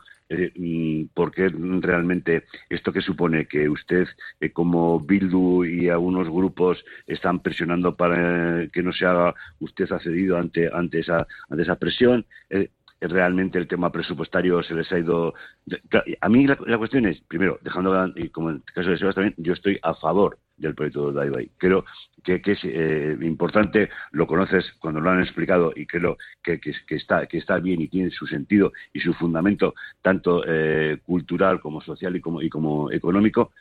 Mm, 0.55 1.05
¿Por 1.13 1.31
qué 1.31 1.49
realmente 1.49 2.43
esto 2.69 2.91
que 2.91 3.01
supone 3.01 3.45
que 3.45 3.69
usted, 3.69 4.07
eh, 4.39 4.51
como 4.51 4.99
Bildu 4.99 5.63
y 5.65 5.89
algunos 5.89 6.29
grupos, 6.29 6.83
están 7.07 7.39
presionando 7.39 7.95
para 7.95 8.67
que 8.71 8.83
no 8.83 8.93
se 8.93 9.05
haga, 9.05 9.33
usted 9.59 9.91
ha 9.91 9.99
cedido 9.99 10.37
ante, 10.37 10.69
ante, 10.73 10.99
esa, 10.99 11.27
ante 11.49 11.63
esa 11.63 11.75
presión? 11.75 12.25
realmente 13.01 13.59
el 13.59 13.67
tema 13.67 13.91
presupuestario 13.91 14.63
se 14.63 14.73
les 14.75 14.89
ha 14.93 14.97
ido. 14.97 15.33
A 16.21 16.29
mí 16.29 16.47
la, 16.47 16.77
cuestión 16.77 17.05
es, 17.05 17.19
primero, 17.27 17.59
dejando, 17.61 18.13
y 18.15 18.29
como 18.29 18.49
en 18.49 18.55
el 18.57 18.73
caso 18.73 18.91
de 18.91 18.97
Sebas 18.97 19.15
también, 19.15 19.35
yo 19.37 19.51
estoy 19.51 19.77
a 19.83 19.93
favor 19.93 20.37
del 20.57 20.75
proyecto 20.75 21.11
de 21.11 21.19
Daibai. 21.19 21.51
Creo 21.57 21.85
que, 22.23 22.41
es 22.45 22.59
eh, 22.63 23.17
importante, 23.21 23.89
lo 24.11 24.27
conoces 24.27 24.65
cuando 24.79 24.99
lo 24.99 25.09
han 25.09 25.21
explicado 25.21 25.73
y 25.75 25.85
creo 25.85 26.17
que, 26.41 26.59
que, 26.59 26.95
está, 26.95 27.25
que 27.27 27.37
está 27.37 27.57
bien 27.57 27.81
y 27.81 27.87
tiene 27.87 28.11
su 28.11 28.25
sentido 28.27 28.71
y 28.93 28.99
su 28.99 29.13
fundamento, 29.13 29.75
tanto 30.01 30.43
eh, 30.47 30.99
cultural 31.05 31.59
como 31.59 31.81
social 31.81 32.15
y 32.15 32.21
como, 32.21 32.41
y 32.41 32.49
como 32.49 32.91
económico. 32.91 33.51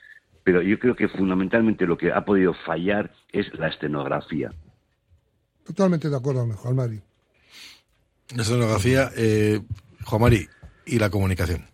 Pero 0.44 0.60
yo 0.60 0.78
creo 0.78 0.96
que 0.96 1.08
fundamentalmente 1.08 1.86
lo 1.86 1.96
que 1.96 2.12
ha 2.12 2.24
podido 2.24 2.54
fallar 2.66 3.12
es 3.32 3.52
la 3.54 3.68
escenografía. 3.68 4.52
Totalmente 5.64 6.10
de 6.10 6.16
acuerdo, 6.16 6.46
mejor 6.46 6.74
Mari. 6.74 7.00
La 8.34 8.42
escenografía, 8.42 9.10
eh, 9.16 9.60
Juan 10.04 10.22
Mari, 10.22 10.48
y 10.86 10.98
la 10.98 11.10
comunicación. 11.10 11.71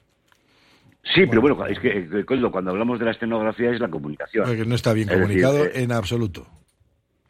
Sí, 1.15 1.27
pero 1.27 1.41
bueno, 1.41 1.67
es 1.67 1.79
que 1.79 2.09
eh, 2.13 2.25
cuando 2.25 2.71
hablamos 2.71 2.99
de 2.99 3.07
la 3.07 3.13
escenografía 3.13 3.71
es 3.71 3.81
la 3.81 3.89
comunicación. 3.89 4.47
Porque 4.47 4.65
no 4.65 4.75
está 4.75 4.93
bien 4.93 5.09
comunicado 5.09 5.65
eh, 5.65 5.73
en 5.75 5.93
absoluto. 5.93 6.47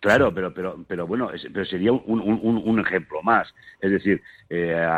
Claro, 0.01 0.33
pero, 0.33 0.55
pero, 0.55 0.85
pero 0.87 1.07
bueno, 1.07 1.31
pero 1.53 1.64
sería 1.64 1.93
un, 1.93 2.81
ejemplo 2.81 3.20
más. 3.22 3.53
Es 3.81 3.91
decir, 3.91 4.22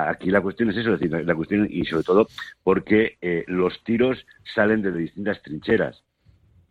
aquí 0.07 0.31
la 0.31 0.43
cuestión 0.43 0.71
es 0.71 0.77
eso, 0.77 0.93
es 0.93 1.01
decir, 1.01 1.25
la 1.25 1.35
cuestión, 1.35 1.67
y 1.71 1.87
sobre 1.87 2.05
todo 2.05 2.29
porque 2.63 3.17
los 3.47 3.83
tiros 3.83 4.27
salen 4.55 4.83
de 4.83 4.93
distintas 4.93 5.43
trincheras. 5.43 6.03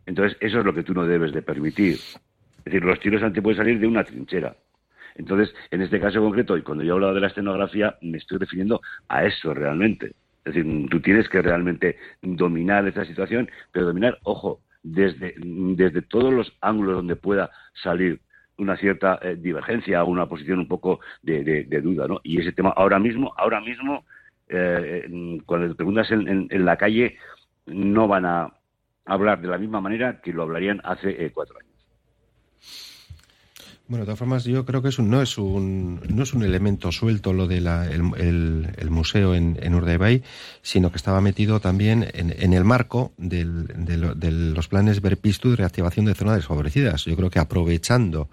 Entonces, 0.06 0.38
eso 0.40 0.60
es 0.60 0.64
lo 0.64 0.72
que 0.72 0.84
tú 0.84 0.94
no 0.94 1.06
debes 1.06 1.32
de 1.32 1.42
permitir. 1.42 1.94
Es 1.94 2.64
decir, 2.64 2.84
los 2.84 3.00
tiros 3.00 3.22
antes 3.22 3.42
pueden 3.42 3.58
salir 3.58 3.80
de 3.80 3.86
una 3.86 4.04
trinchera. 4.04 4.54
Entonces, 5.16 5.54
en 5.70 5.82
este 5.82 6.00
caso 6.00 6.20
concreto, 6.20 6.56
y 6.56 6.62
cuando 6.62 6.84
yo 6.84 6.94
hablado 6.94 7.14
de 7.14 7.20
la 7.20 7.26
escenografía, 7.28 7.96
me 8.00 8.18
estoy 8.18 8.38
refiriendo 8.38 8.80
a 9.08 9.24
eso 9.24 9.52
realmente. 9.54 10.12
Es 10.44 10.54
decir, 10.54 10.88
tú 10.88 11.00
tienes 11.00 11.28
que 11.28 11.42
realmente 11.42 11.96
dominar 12.22 12.86
esta 12.86 13.04
situación, 13.04 13.50
pero 13.72 13.86
dominar, 13.86 14.18
ojo, 14.22 14.60
desde, 14.82 15.34
desde 15.36 16.02
todos 16.02 16.32
los 16.32 16.52
ángulos 16.60 16.96
donde 16.96 17.16
pueda 17.16 17.50
salir 17.82 18.20
una 18.56 18.76
cierta 18.76 19.18
eh, 19.22 19.36
divergencia 19.36 20.02
o 20.04 20.08
una 20.08 20.26
posición 20.26 20.58
un 20.60 20.68
poco 20.68 21.00
de, 21.22 21.64
duda, 21.82 22.06
¿no? 22.06 22.20
Y 22.22 22.40
ese 22.40 22.52
tema 22.52 22.70
ahora 22.70 22.98
mismo, 22.98 23.32
ahora 23.36 23.60
mismo, 23.60 24.04
eh, 24.48 25.40
cuando 25.46 25.68
te 25.68 25.74
preguntas 25.74 26.10
en, 26.10 26.64
la 26.64 26.76
calle, 26.76 27.16
no 27.66 28.06
van 28.08 28.26
a 28.26 28.52
hablar 29.06 29.40
de 29.40 29.48
la 29.48 29.58
misma 29.58 29.80
manera 29.80 30.20
que 30.20 30.32
lo 30.32 30.42
hablarían 30.42 30.80
hace 30.84 31.24
eh, 31.24 31.30
cuatro 31.32 31.56
años. 31.58 31.70
Bueno, 33.90 34.04
de 34.04 34.06
todas 34.06 34.20
formas, 34.20 34.44
yo 34.44 34.64
creo 34.64 34.82
que 34.82 34.90
no, 35.02 35.20
es 35.20 35.36
un, 35.36 36.00
no 36.08 36.22
es 36.22 36.32
un 36.32 36.44
elemento 36.44 36.92
suelto 36.92 37.32
lo 37.32 37.48
del 37.48 37.64
de 37.64 38.72
el, 38.78 38.88
museo 38.88 39.34
en, 39.34 39.58
en 39.60 40.22
sino 40.62 40.92
que 40.92 40.96
estaba 40.96 41.20
metido 41.20 41.58
también 41.58 42.08
en, 42.14 42.52
el 42.52 42.62
marco 42.62 43.10
de, 43.16 43.44
los 43.44 44.68
planes 44.68 45.00
Berpistu 45.00 45.50
de 45.50 45.56
reactivación 45.56 46.06
de 46.06 46.14
zonas 46.14 46.36
desfavorecidas. 46.36 47.04
Yo 47.04 47.16
creo 47.16 47.30
que 47.30 47.40
aprovechando 47.40 48.28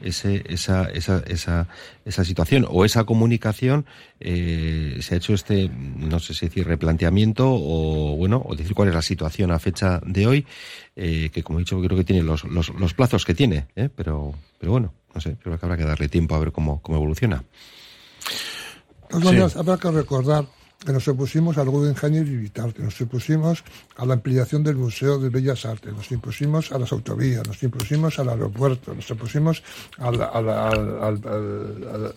ese, 0.00 0.44
esa, 0.46 0.84
esa, 0.84 1.24
esa, 1.26 1.66
esa 2.04 2.24
situación 2.24 2.64
o 2.70 2.84
esa 2.84 3.02
comunicación, 3.02 3.86
eh, 4.20 4.98
se 5.00 5.14
ha 5.14 5.16
hecho 5.16 5.34
este, 5.34 5.68
no 5.70 6.20
sé 6.20 6.34
si 6.34 6.46
decir 6.46 6.68
replanteamiento 6.68 7.48
o, 7.50 8.14
bueno, 8.16 8.40
o 8.46 8.54
decir 8.54 8.74
cuál 8.74 8.90
es 8.90 8.94
la 8.94 9.02
situación 9.02 9.50
a 9.50 9.58
fecha 9.58 10.00
de 10.06 10.28
hoy, 10.28 10.46
eh, 10.94 11.30
que 11.32 11.42
como 11.42 11.58
he 11.58 11.62
dicho, 11.62 11.80
creo 11.82 11.98
que 11.98 12.04
tiene 12.04 12.22
los, 12.22 12.44
los, 12.44 12.68
los 12.68 12.94
plazos 12.94 13.24
que 13.24 13.34
tiene, 13.34 13.66
¿eh? 13.74 13.88
pero, 13.92 14.34
pero 14.60 14.70
bueno. 14.70 14.99
No 15.14 15.20
sé, 15.20 15.36
creo 15.42 15.58
que 15.58 15.66
habrá 15.66 15.76
que 15.76 15.84
darle 15.84 16.08
tiempo 16.08 16.34
a 16.34 16.38
ver 16.38 16.52
cómo, 16.52 16.80
cómo 16.82 16.98
evoluciona. 16.98 17.44
habrá 19.56 19.76
que 19.76 19.90
recordar 19.90 20.46
que 20.84 20.92
nos 20.92 21.06
opusimos 21.08 21.58
al 21.58 21.68
Guggenheim 21.68 22.24
Militar, 22.24 22.72
que 22.72 22.82
nos 22.82 22.98
opusimos 23.00 23.62
a 23.96 24.06
la 24.06 24.14
ampliación 24.14 24.64
del 24.64 24.76
Museo 24.76 25.18
de 25.18 25.28
Bellas 25.28 25.66
Artes, 25.66 25.92
nos 25.92 26.10
impusimos 26.10 26.72
a 26.72 26.78
las 26.78 26.90
autovías, 26.92 27.46
nos 27.46 27.62
impusimos 27.62 28.18
al 28.18 28.30
aeropuerto, 28.30 28.94
nos 28.94 29.10
opusimos 29.10 29.62
al, 29.98 30.22
al, 30.22 30.48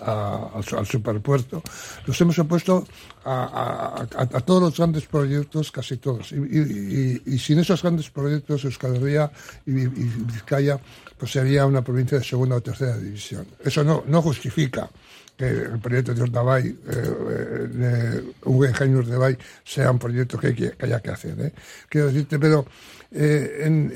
al, 0.01 0.85
superpuerto, 0.85 1.61
nos 2.07 2.21
hemos 2.21 2.39
opuesto 2.39 2.87
a, 3.25 4.05
todos 4.45 4.61
los 4.61 4.77
grandes 4.77 5.05
proyectos, 5.07 5.71
casi 5.71 5.97
todos. 5.97 6.31
Y, 6.31 7.37
sin 7.39 7.59
esos 7.59 7.81
grandes 7.81 8.09
proyectos, 8.09 8.63
Euskal 8.63 8.95
Herria 8.95 9.29
y, 9.65 9.81
y 9.81 10.11
Vizcaya 10.33 10.79
pues 11.17 11.31
sería 11.31 11.65
una 11.65 11.81
provincia 11.81 12.17
de 12.17 12.23
segunda 12.23 12.55
o 12.55 12.61
tercera 12.61 12.97
división. 12.97 13.45
Eso 13.63 13.83
no, 13.83 14.03
no 14.07 14.21
justifica 14.21 14.89
que 15.37 15.45
el 15.45 15.79
proyecto 15.79 16.13
de 16.13 16.21
Urdabay, 16.21 16.67
eh, 16.67 16.77
eh, 16.87 17.67
de 17.67 18.33
Guggenheim 18.41 18.97
Urdabay, 18.97 19.37
sea 19.63 19.91
un 19.91 19.99
proyecto 19.99 20.37
que, 20.37 20.53
que, 20.53 20.73
haya 20.79 20.99
que 20.99 21.11
hacer. 21.11 21.39
¿eh? 21.39 21.53
Quiero 21.89 22.07
decirte, 22.07 22.39
pero 22.39 22.65
en, 23.11 23.91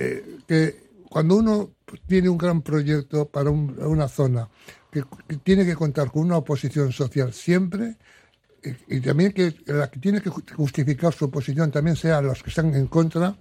que 0.47 0.87
cuando 1.09 1.37
uno 1.37 1.71
tiene 2.05 2.29
un 2.29 2.37
gran 2.37 2.61
proyecto 2.61 3.27
para 3.27 3.49
una 3.49 4.07
zona 4.07 4.47
que, 4.91 5.03
tiene 5.43 5.65
que 5.65 5.75
contar 5.75 6.11
con 6.11 6.23
una 6.23 6.37
oposición 6.37 6.91
social 6.91 7.33
siempre, 7.33 7.95
y, 8.87 8.99
también 8.99 9.31
que 9.31 9.55
la 9.67 9.89
que 9.89 9.99
tiene 9.99 10.21
que 10.21 10.29
justificar 10.29 11.13
su 11.13 11.25
oposición 11.25 11.71
también 11.71 11.95
sea 11.95 12.21
los 12.21 12.43
que 12.43 12.49
están 12.49 12.73
en 12.73 12.87
contra, 12.87 13.35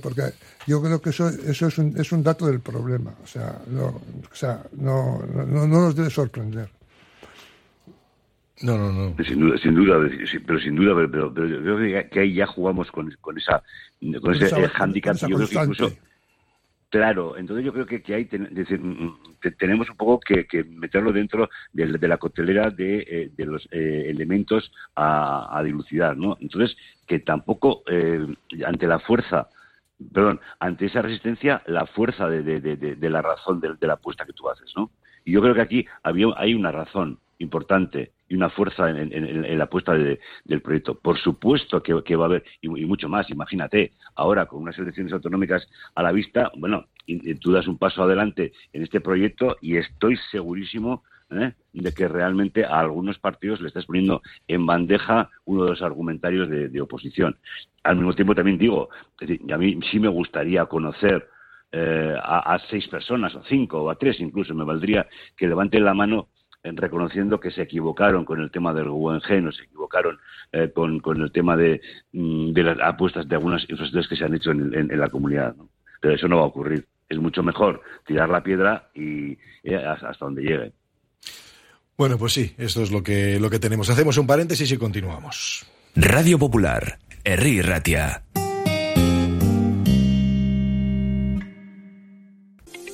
porque 0.00 0.32
yo 0.66 0.82
creo 0.82 1.00
que 1.00 1.10
eso, 1.10 1.28
eso 1.28 1.66
es, 1.66 1.78
un, 1.78 1.94
es 1.96 2.10
un 2.10 2.22
dato 2.22 2.46
del 2.46 2.60
problema. 2.60 3.14
O 3.22 3.26
sea, 3.26 3.60
no, 3.68 3.86
o 3.86 4.46
no, 4.72 5.24
no, 5.26 5.66
no 5.66 5.66
nos 5.66 5.94
debe 5.94 6.10
sorprender. 6.10 6.70
No, 8.62 8.78
no, 8.78 8.92
no. 8.92 9.24
Sin 9.24 9.40
duda, 9.40 9.58
sin 9.58 9.74
duda 9.74 10.08
pero 10.46 10.60
sin 10.60 10.76
duda, 10.76 10.94
pero, 11.10 11.34
pero, 11.34 11.46
yo 11.48 11.60
creo 11.60 12.08
que 12.08 12.20
ahí 12.20 12.34
ya 12.34 12.46
jugamos 12.46 12.90
con, 12.92 13.10
con 13.20 13.36
esa 13.36 13.62
con 14.20 14.34
ese 14.34 14.46
eh, 14.46 14.70
handicap. 14.74 15.16
Yo 15.16 15.36
creo 15.36 15.48
que 15.48 15.54
incluso, 15.56 15.92
claro, 16.88 17.36
entonces 17.36 17.64
yo 17.64 17.72
creo 17.72 17.84
que, 17.84 18.00
que 18.00 18.24
decir, 18.50 18.78
mm, 18.78 19.04
mm, 19.04 19.16
tenemos 19.58 19.90
un 19.90 19.96
poco 19.96 20.20
que, 20.20 20.46
que 20.46 20.62
meterlo 20.62 21.12
dentro 21.12 21.50
de, 21.72 21.98
de 21.98 22.08
la 22.08 22.16
coctelera 22.18 22.70
de, 22.70 22.98
eh, 23.00 23.30
de 23.36 23.44
los 23.44 23.66
eh, 23.72 24.04
elementos 24.06 24.70
a, 24.94 25.58
a, 25.58 25.62
dilucidar, 25.64 26.16
¿no? 26.16 26.36
Entonces, 26.40 26.76
que 27.08 27.18
tampoco 27.18 27.82
ante 28.64 28.86
la 28.86 29.00
fuerza 29.00 29.48
perdón, 30.12 30.40
ante 30.58 30.86
esa 30.86 31.02
resistencia, 31.02 31.62
la 31.66 31.86
fuerza 31.86 32.28
de, 32.28 32.42
de, 32.42 32.60
de, 32.60 32.76
de 32.76 33.10
la 33.10 33.22
razón 33.22 33.60
de, 33.60 33.76
la 33.80 33.94
apuesta 33.94 34.24
que 34.26 34.32
tú 34.32 34.48
haces, 34.48 34.72
¿no? 34.76 34.90
Y 35.24 35.32
yo 35.32 35.40
creo 35.40 35.54
que 35.54 35.62
aquí 35.62 35.86
había, 36.02 36.26
hay 36.36 36.54
una 36.54 36.70
razón 36.70 37.18
importante 37.38 38.12
y 38.28 38.36
una 38.36 38.50
fuerza 38.50 38.88
en, 38.88 39.58
la 39.58 39.64
apuesta 39.64 39.92
del 39.94 40.60
proyecto. 40.62 40.98
Por 40.98 41.18
supuesto 41.18 41.82
que, 41.82 42.16
va 42.16 42.24
a 42.24 42.26
haber, 42.26 42.44
y, 42.60 42.68
mucho 42.68 43.08
más, 43.08 43.28
imagínate, 43.30 43.92
ahora 44.14 44.46
con 44.46 44.62
unas 44.62 44.78
elecciones 44.78 45.12
autonómicas 45.12 45.68
a 45.94 46.02
la 46.02 46.12
vista, 46.12 46.50
bueno, 46.56 46.86
tú 47.40 47.52
das 47.52 47.66
un 47.66 47.78
paso 47.78 48.02
adelante 48.02 48.52
en 48.72 48.82
este 48.82 49.00
proyecto 49.00 49.56
y 49.60 49.76
estoy 49.76 50.16
segurísimo 50.30 51.02
¿eh? 51.30 51.52
de 51.72 51.92
que 51.92 52.08
realmente 52.08 52.64
a 52.64 52.78
algunos 52.80 53.18
partidos 53.18 53.60
le 53.60 53.68
estás 53.68 53.86
poniendo 53.86 54.22
en 54.48 54.66
bandeja 54.66 55.30
uno 55.44 55.64
de 55.64 55.70
los 55.70 55.82
argumentarios 55.82 56.48
de, 56.48 56.80
oposición. 56.80 57.36
Al 57.82 57.96
mismo 57.96 58.14
tiempo 58.14 58.34
también 58.34 58.58
digo, 58.58 58.88
a 59.52 59.58
mí 59.58 59.78
sí 59.90 59.98
me 59.98 60.08
gustaría 60.08 60.64
conocer 60.66 61.28
eh, 61.72 62.14
a, 62.22 62.58
seis 62.70 62.86
personas, 62.88 63.34
o 63.34 63.42
cinco, 63.48 63.82
o 63.82 63.90
a 63.90 63.96
tres 63.96 64.20
incluso, 64.20 64.54
me 64.54 64.64
valdría 64.64 65.08
que 65.36 65.48
levanten 65.48 65.84
la 65.84 65.92
mano 65.92 66.28
en 66.64 66.76
reconociendo 66.76 67.38
que 67.38 67.50
se 67.50 67.62
equivocaron 67.62 68.24
con 68.24 68.40
el 68.40 68.50
tema 68.50 68.72
del 68.72 68.88
Guggenheim, 68.88 69.48
o 69.48 69.52
se 69.52 69.62
equivocaron 69.64 70.18
eh, 70.50 70.72
con, 70.74 71.20
el 71.20 71.30
tema 71.30 71.56
de, 71.56 71.80
mm, 72.12 72.52
de, 72.52 72.62
las 72.62 72.78
apuestas 72.80 73.28
de 73.28 73.36
algunas 73.36 73.62
infraestructuras 73.62 74.08
que 74.08 74.16
se 74.16 74.24
han 74.24 74.34
hecho 74.34 74.50
en, 74.50 74.98
la 74.98 75.08
comunidad. 75.08 75.54
Pero 76.00 76.14
eso 76.14 76.26
no 76.26 76.38
va 76.38 76.42
a 76.42 76.46
ocurrir. 76.46 76.86
Es 77.08 77.18
mucho 77.18 77.42
mejor 77.42 77.82
tirar 78.06 78.30
la 78.30 78.42
piedra 78.42 78.88
y 78.94 79.36
hasta 79.72 80.16
donde 80.18 80.42
llegue. 80.42 80.72
Bueno, 81.96 82.18
pues 82.18 82.32
sí, 82.32 82.54
esto 82.58 82.82
es 82.82 82.90
lo 82.90 83.02
que, 83.02 83.38
lo 83.38 83.50
que 83.50 83.58
tenemos. 83.58 83.88
Hacemos 83.90 84.18
un 84.18 84.26
paréntesis 84.26 84.72
y 84.72 84.78
continuamos. 84.78 85.66
Radio 85.94 86.38
Popular, 86.38 86.98
Erri 87.22 87.62
Ratia. 87.62 88.22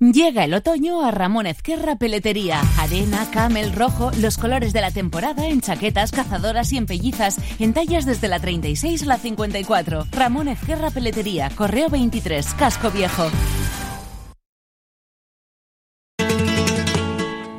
Llega 0.00 0.44
el 0.44 0.54
otoño 0.54 1.04
a 1.04 1.12
Ramón 1.12 1.46
Ezquerra 1.46 1.96
Peletería. 1.96 2.60
Arena, 2.78 3.28
camel, 3.30 3.72
rojo, 3.72 4.10
los 4.20 4.38
colores 4.38 4.72
de 4.72 4.80
la 4.80 4.90
temporada 4.90 5.46
en 5.46 5.60
chaquetas, 5.60 6.10
cazadoras 6.10 6.72
y 6.72 6.78
en 6.78 6.86
pellizas, 6.86 7.38
en 7.60 7.72
tallas 7.72 8.04
desde 8.04 8.28
la 8.28 8.40
36 8.40 9.04
a 9.04 9.06
la 9.06 9.18
54. 9.18 10.06
Ramón 10.10 10.48
Ezquerra 10.48 10.90
Peletería, 10.90 11.48
Correo 11.54 11.88
23, 11.90 12.54
Casco 12.54 12.90
Viejo. 12.90 13.30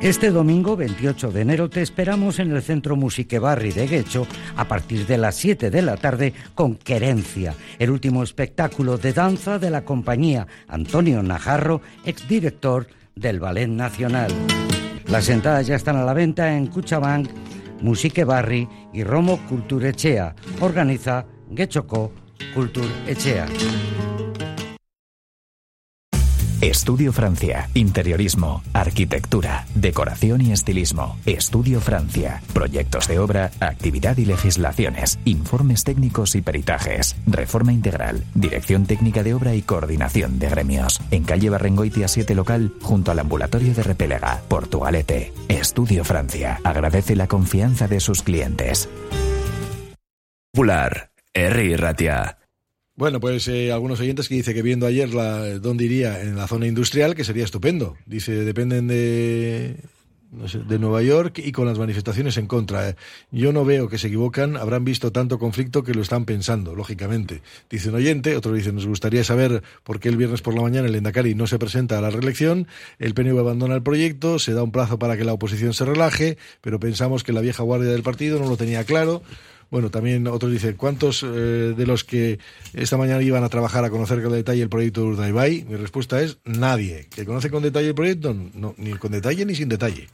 Este 0.02 0.30
domingo 0.30 0.76
28 0.76 1.32
de 1.32 1.40
enero 1.40 1.70
te 1.70 1.80
esperamos 1.80 2.38
en 2.38 2.52
el 2.52 2.62
Centro 2.62 2.96
Musique 2.96 3.38
Barri 3.38 3.72
de 3.72 3.86
Guecho 3.86 4.26
a 4.54 4.68
partir 4.68 5.06
de 5.06 5.16
las 5.16 5.36
7 5.36 5.70
de 5.70 5.82
la 5.82 5.96
tarde 5.96 6.34
con 6.54 6.76
Querencia, 6.76 7.54
el 7.78 7.90
último 7.90 8.22
espectáculo 8.22 8.98
de 8.98 9.14
danza 9.14 9.58
de 9.58 9.70
la 9.70 9.84
compañía 9.84 10.46
Antonio 10.68 11.22
Najarro, 11.22 11.80
exdirector 12.04 12.88
del 13.14 13.40
Ballet 13.40 13.68
Nacional. 13.68 14.30
Las 15.06 15.30
entradas 15.30 15.66
ya 15.66 15.76
están 15.76 15.96
a 15.96 16.04
la 16.04 16.12
venta 16.12 16.56
en 16.56 16.66
Cuchabank, 16.66 17.30
Musique 17.80 18.24
Barri 18.24 18.68
y 18.92 19.02
Romo 19.02 19.40
Culturechea. 19.48 20.36
Organiza 20.60 21.24
Guechoco 21.50 22.12
Culturechea. 22.54 23.46
Estudio 26.66 27.12
Francia. 27.12 27.70
Interiorismo, 27.74 28.60
arquitectura, 28.72 29.66
decoración 29.76 30.40
y 30.40 30.50
estilismo. 30.50 31.16
Estudio 31.24 31.80
Francia. 31.80 32.42
Proyectos 32.52 33.06
de 33.06 33.20
obra, 33.20 33.52
actividad 33.60 34.16
y 34.16 34.24
legislaciones. 34.24 35.20
Informes 35.24 35.84
técnicos 35.84 36.34
y 36.34 36.42
peritajes. 36.42 37.14
Reforma 37.24 37.72
integral. 37.72 38.24
Dirección 38.34 38.84
técnica 38.84 39.22
de 39.22 39.34
obra 39.34 39.54
y 39.54 39.62
coordinación 39.62 40.40
de 40.40 40.48
gremios. 40.48 41.00
En 41.12 41.22
calle 41.22 41.50
Barrengoitia 41.50 42.08
7 42.08 42.34
local, 42.34 42.72
junto 42.82 43.12
al 43.12 43.20
ambulatorio 43.20 43.72
de 43.72 43.84
Repelega, 43.84 44.42
Portugalete. 44.48 45.32
Estudio 45.46 46.04
Francia. 46.04 46.58
Agradece 46.64 47.14
la 47.14 47.28
confianza 47.28 47.86
de 47.86 48.00
sus 48.00 48.24
clientes. 48.24 48.88
Popular. 50.52 51.12
R. 51.32 51.76
Ratia. 51.76 52.38
Bueno, 52.96 53.20
pues 53.20 53.46
eh, 53.48 53.72
algunos 53.72 54.00
oyentes 54.00 54.26
que 54.26 54.36
dice 54.36 54.54
que 54.54 54.62
viendo 54.62 54.86
ayer 54.86 55.12
la, 55.12 55.58
dónde 55.58 55.84
iría 55.84 56.22
en 56.22 56.34
la 56.34 56.48
zona 56.48 56.66
industrial, 56.66 57.14
que 57.14 57.24
sería 57.24 57.44
estupendo. 57.44 57.98
Dice, 58.06 58.32
dependen 58.32 58.88
de, 58.88 59.76
no 60.32 60.48
sé, 60.48 60.60
de 60.60 60.78
Nueva 60.78 61.02
York 61.02 61.38
y 61.44 61.52
con 61.52 61.66
las 61.66 61.78
manifestaciones 61.78 62.38
en 62.38 62.46
contra. 62.46 62.96
Yo 63.30 63.52
no 63.52 63.66
veo 63.66 63.88
que 63.88 63.98
se 63.98 64.06
equivocan, 64.06 64.56
habrán 64.56 64.84
visto 64.84 65.12
tanto 65.12 65.38
conflicto 65.38 65.82
que 65.82 65.92
lo 65.92 66.00
están 66.00 66.24
pensando, 66.24 66.74
lógicamente. 66.74 67.42
Dice 67.68 67.90
un 67.90 67.96
oyente, 67.96 68.34
otro 68.34 68.54
dice, 68.54 68.72
nos 68.72 68.86
gustaría 68.86 69.24
saber 69.24 69.62
por 69.84 70.00
qué 70.00 70.08
el 70.08 70.16
viernes 70.16 70.40
por 70.40 70.54
la 70.54 70.62
mañana 70.62 70.88
el 70.88 70.94
Endacari 70.94 71.34
no 71.34 71.46
se 71.46 71.58
presenta 71.58 71.98
a 71.98 72.00
la 72.00 72.08
reelección, 72.08 72.66
el 72.98 73.12
PNV 73.12 73.38
abandona 73.38 73.74
el 73.74 73.82
proyecto, 73.82 74.38
se 74.38 74.54
da 74.54 74.62
un 74.62 74.72
plazo 74.72 74.98
para 74.98 75.18
que 75.18 75.24
la 75.24 75.34
oposición 75.34 75.74
se 75.74 75.84
relaje, 75.84 76.38
pero 76.62 76.80
pensamos 76.80 77.24
que 77.24 77.34
la 77.34 77.42
vieja 77.42 77.62
guardia 77.62 77.90
del 77.90 78.02
partido 78.02 78.38
no 78.38 78.48
lo 78.48 78.56
tenía 78.56 78.84
claro. 78.84 79.22
Bueno, 79.70 79.90
también 79.90 80.26
otros 80.28 80.52
dicen, 80.52 80.76
¿cuántos 80.76 81.22
eh, 81.22 81.26
de 81.76 81.86
los 81.86 82.04
que 82.04 82.38
esta 82.72 82.96
mañana 82.96 83.22
iban 83.22 83.42
a 83.42 83.48
trabajar 83.48 83.84
a 83.84 83.90
conocer 83.90 84.22
con 84.22 84.32
detalle 84.32 84.62
el 84.62 84.68
proyecto 84.68 85.02
de 85.02 85.06
Urdaibai? 85.08 85.64
Mi 85.68 85.76
respuesta 85.76 86.20
es 86.22 86.38
nadie. 86.44 87.08
¿Que 87.10 87.24
conoce 87.24 87.50
con 87.50 87.62
detalle 87.62 87.88
el 87.88 87.94
proyecto? 87.94 88.32
No, 88.32 88.74
ni 88.78 88.92
con 88.92 89.12
detalle 89.12 89.44
ni 89.44 89.54
sin 89.54 89.68
detalle. 89.68 90.08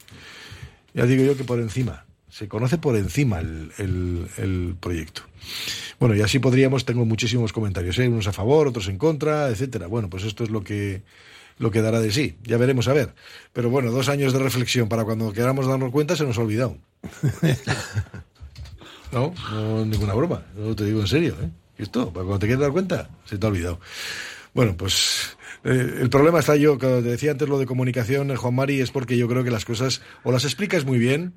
Ya 0.93 1.05
digo 1.05 1.23
yo 1.23 1.37
que 1.37 1.43
por 1.43 1.59
encima. 1.59 2.05
Se 2.29 2.47
conoce 2.47 2.79
por 2.79 2.95
encima 2.95 3.39
el, 3.39 3.71
el, 3.77 4.27
el 4.37 4.75
proyecto. 4.79 5.21
Bueno, 5.99 6.15
y 6.15 6.21
así 6.21 6.39
podríamos, 6.39 6.83
tengo 6.83 7.05
muchísimos 7.05 7.53
comentarios, 7.53 7.99
¿eh? 7.99 8.07
unos 8.07 8.27
a 8.27 8.33
favor, 8.33 8.67
otros 8.67 8.87
en 8.87 8.97
contra, 8.97 9.49
etcétera. 9.49 9.85
Bueno, 9.85 10.09
pues 10.09 10.23
esto 10.23 10.43
es 10.43 10.49
lo 10.49 10.63
que 10.63 11.03
lo 11.59 11.69
que 11.69 11.81
dará 11.81 11.99
de 11.99 12.11
sí. 12.11 12.35
Ya 12.43 12.57
veremos 12.57 12.87
a 12.87 12.93
ver. 12.93 13.13
Pero 13.53 13.69
bueno, 13.69 13.91
dos 13.91 14.09
años 14.09 14.33
de 14.33 14.39
reflexión 14.39 14.89
para 14.89 15.05
cuando 15.05 15.31
queramos 15.31 15.67
darnos 15.67 15.91
cuenta 15.91 16.15
se 16.15 16.23
nos 16.23 16.37
ha 16.37 16.41
olvidado. 16.41 16.77
No, 19.13 19.33
no 19.51 19.85
ninguna 19.85 20.13
broma. 20.13 20.43
No 20.55 20.75
te 20.75 20.85
digo 20.85 21.01
en 21.01 21.07
serio. 21.07 21.35
¿eh? 21.41 21.49
Esto, 21.77 22.11
cuando 22.11 22.39
te 22.39 22.47
quieres 22.47 22.61
dar 22.61 22.71
cuenta, 22.71 23.09
se 23.25 23.37
te 23.37 23.45
ha 23.45 23.49
olvidado. 23.49 23.79
Bueno, 24.53 24.75
pues 24.75 25.37
eh, 25.63 25.99
el 26.01 26.09
problema 26.09 26.39
está 26.39 26.55
yo, 26.55 26.77
cuando 26.77 27.01
te 27.01 27.09
decía 27.09 27.31
antes 27.31 27.47
lo 27.47 27.59
de 27.59 27.65
comunicación, 27.65 28.31
eh, 28.31 28.35
Juan 28.35 28.55
Mari, 28.55 28.81
es 28.81 28.91
porque 28.91 29.17
yo 29.17 29.27
creo 29.27 29.43
que 29.43 29.51
las 29.51 29.65
cosas 29.65 30.01
o 30.23 30.31
las 30.31 30.45
explicas 30.45 30.85
muy 30.85 30.97
bien, 30.97 31.33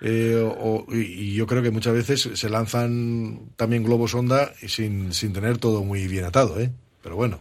eh, 0.00 0.36
o, 0.36 0.86
y, 0.90 1.34
yo 1.34 1.46
creo 1.46 1.62
que 1.62 1.70
muchas 1.70 1.94
veces 1.94 2.28
se 2.34 2.50
lanzan 2.50 3.50
también 3.56 3.84
globos 3.84 4.10
sonda 4.10 4.52
sin, 4.66 5.12
sin 5.12 5.32
tener 5.32 5.58
todo 5.58 5.82
muy 5.82 6.06
bien 6.06 6.24
atado, 6.24 6.60
¿eh? 6.60 6.70
Pero 7.02 7.16
bueno. 7.16 7.40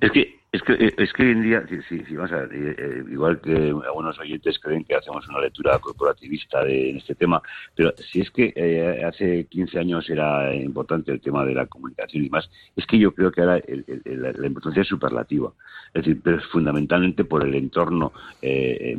Es 0.00 0.10
que 0.12 0.37
es 0.50 0.62
que, 0.62 0.72
eh, 0.72 0.94
es 0.96 1.12
que 1.12 1.24
hoy 1.24 1.32
en 1.32 1.42
día, 1.42 1.62
sí, 1.68 1.76
sí, 1.88 2.16
a 2.16 2.24
eh, 2.24 2.74
eh, 2.78 3.04
igual 3.10 3.38
que 3.40 3.52
algunos 3.52 4.18
oyentes 4.18 4.58
creen 4.58 4.82
que 4.82 4.94
hacemos 4.94 5.28
una 5.28 5.40
lectura 5.40 5.78
corporativista 5.78 6.64
de 6.64 6.90
en 6.90 6.96
este 6.96 7.14
tema, 7.14 7.42
pero 7.74 7.92
si 7.98 8.20
es 8.20 8.30
que 8.30 8.54
eh, 8.56 9.04
hace 9.04 9.44
15 9.44 9.78
años 9.78 10.08
era 10.08 10.54
importante 10.54 11.12
el 11.12 11.20
tema 11.20 11.44
de 11.44 11.54
la 11.54 11.66
comunicación 11.66 12.24
y 12.24 12.30
más, 12.30 12.48
es 12.74 12.86
que 12.86 12.98
yo 12.98 13.12
creo 13.14 13.30
que 13.30 13.42
ahora 13.42 13.58
el, 13.58 13.84
la, 14.04 14.46
importancia 14.46 14.82
es 14.82 14.88
superlativa. 14.88 15.52
Es 15.92 16.04
decir, 16.04 16.20
pero 16.22 16.40
fundamentalmente 16.50 17.24
por 17.24 17.46
el 17.46 17.54
entorno 17.54 18.12
eh, 18.40 18.96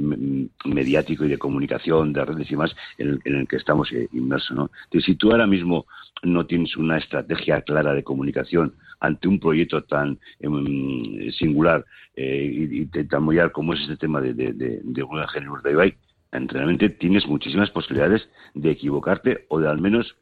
mediático 0.66 1.26
y 1.26 1.30
de 1.30 1.38
comunicación, 1.40 2.14
de 2.14 2.26
redes 2.26 2.52
y 2.52 2.56
más, 2.56 2.76
en 3.00 3.10
el, 3.10 3.22
en 3.26 3.36
el 3.36 3.48
que 3.48 3.56
estamos 3.56 3.92
inmersos. 4.12 4.56
¿no? 4.56 4.72
Si 5.00 5.16
tú 5.16 5.32
ahora 5.32 5.48
mismo 5.48 5.88
no 6.22 6.46
tienes 6.46 6.76
una 6.78 6.98
estrategia 6.98 7.62
clara 7.62 7.94
de 7.94 8.04
comunicación 8.04 8.74
ante 9.00 9.28
un 9.28 9.40
proyecto 9.40 9.84
tan 9.84 10.20
eh, 10.40 11.32
singular 11.32 11.86
eh, 12.16 12.68
y, 12.72 12.82
y, 12.82 12.86
tan 12.86 13.24
mollar 13.24 13.52
como 13.52 13.74
es 13.74 13.82
este 13.82 13.98
tema 13.98 14.22
de, 14.22 14.34
de, 14.34 14.54
de, 14.54 14.82
de 14.84 15.02
Guggenheim 15.02 15.52
Urdaibai, 15.52 15.96
realmente 16.32 16.90
tienes 16.90 17.26
muchísimas 17.28 17.70
posibilidades 17.72 18.28
de 18.54 18.72
equivocarte 18.72 19.46
o 19.50 19.60
de 19.60 19.68
al 19.68 19.80
menos 19.80 20.16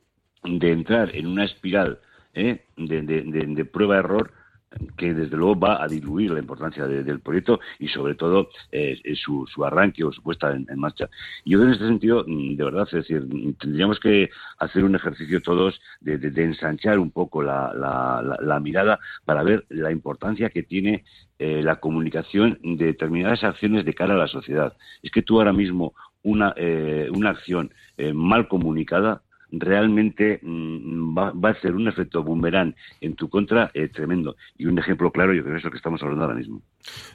de 0.43 0.71
entrar 0.71 1.15
en 1.15 1.27
una 1.27 1.45
espiral 1.45 1.99
¿eh? 2.33 2.63
de 2.77 3.65
prueba-error 3.65 4.31
que 4.97 5.13
desde 5.13 5.37
luego 5.37 5.57
va 5.57 5.81
a 5.81 5.87
diluir 5.87 6.31
la 6.31 6.39
importancia 6.39 6.85
de- 6.87 7.03
del 7.03 7.19
proyecto 7.21 7.59
y 7.79 7.87
sobre 7.87 8.15
todo 8.15 8.49
eh, 8.71 8.99
eh, 9.03 9.15
su, 9.15 9.45
su 9.47 9.63
arranque 9.63 10.03
o 10.03 10.11
su 10.11 10.21
puesta 10.21 10.51
en, 10.53 10.65
en 10.69 10.79
marcha. 10.79 11.09
Yo 11.45 11.63
en 11.63 11.71
este 11.71 11.87
sentido, 11.87 12.25
mm, 12.27 12.55
de 12.57 12.63
verdad, 12.63 12.83
es 12.87 12.91
decir, 13.07 13.21
mm, 13.21 13.53
tendríamos 13.53 13.99
que 13.99 14.29
hacer 14.59 14.83
un 14.83 14.95
ejercicio 14.95 15.41
todos 15.41 15.79
de, 16.01 16.15
ensanchar 16.43 16.99
un 16.99 17.11
poco 17.11 17.41
la, 17.41 17.73
la- 17.73 18.21
la- 18.21 18.37
la 18.41 18.59
mirada 18.59 18.99
para 19.25 19.43
ver 19.43 19.65
la 19.69 19.91
importancia 19.91 20.49
que 20.49 20.63
tiene 20.63 21.05
eh, 21.39 21.61
la 21.63 21.77
comunicación 21.77 22.59
de 22.63 22.85
determinadas 22.87 23.43
acciones 23.43 23.85
de 23.85 23.93
cara 23.93 24.15
a 24.15 24.17
la 24.17 24.27
sociedad. 24.27 24.75
Es 25.01 25.11
que 25.11 25.21
tú 25.21 25.37
ahora 25.37 25.53
mismo 25.53 25.93
una, 26.23 26.53
eh, 26.57 27.09
una 27.13 27.29
acción 27.29 27.71
eh, 27.97 28.11
mal 28.13 28.47
comunicada 28.47 29.21
realmente 29.51 30.39
mm, 30.41 31.17
va, 31.17 31.31
va 31.31 31.49
a 31.49 31.51
hacer 31.53 31.73
un 31.73 31.87
efecto 31.87 32.23
boomerang 32.23 32.75
en 33.01 33.15
tu 33.15 33.29
contra 33.29 33.71
eh, 33.73 33.87
tremendo. 33.89 34.35
Y 34.57 34.65
un 34.65 34.77
ejemplo 34.77 35.11
claro, 35.11 35.33
yo 35.33 35.41
creo 35.41 35.53
que 35.55 35.59
es 35.59 35.63
lo 35.63 35.71
que 35.71 35.77
estamos 35.77 36.01
hablando 36.01 36.23
ahora 36.25 36.35
mismo. 36.37 36.61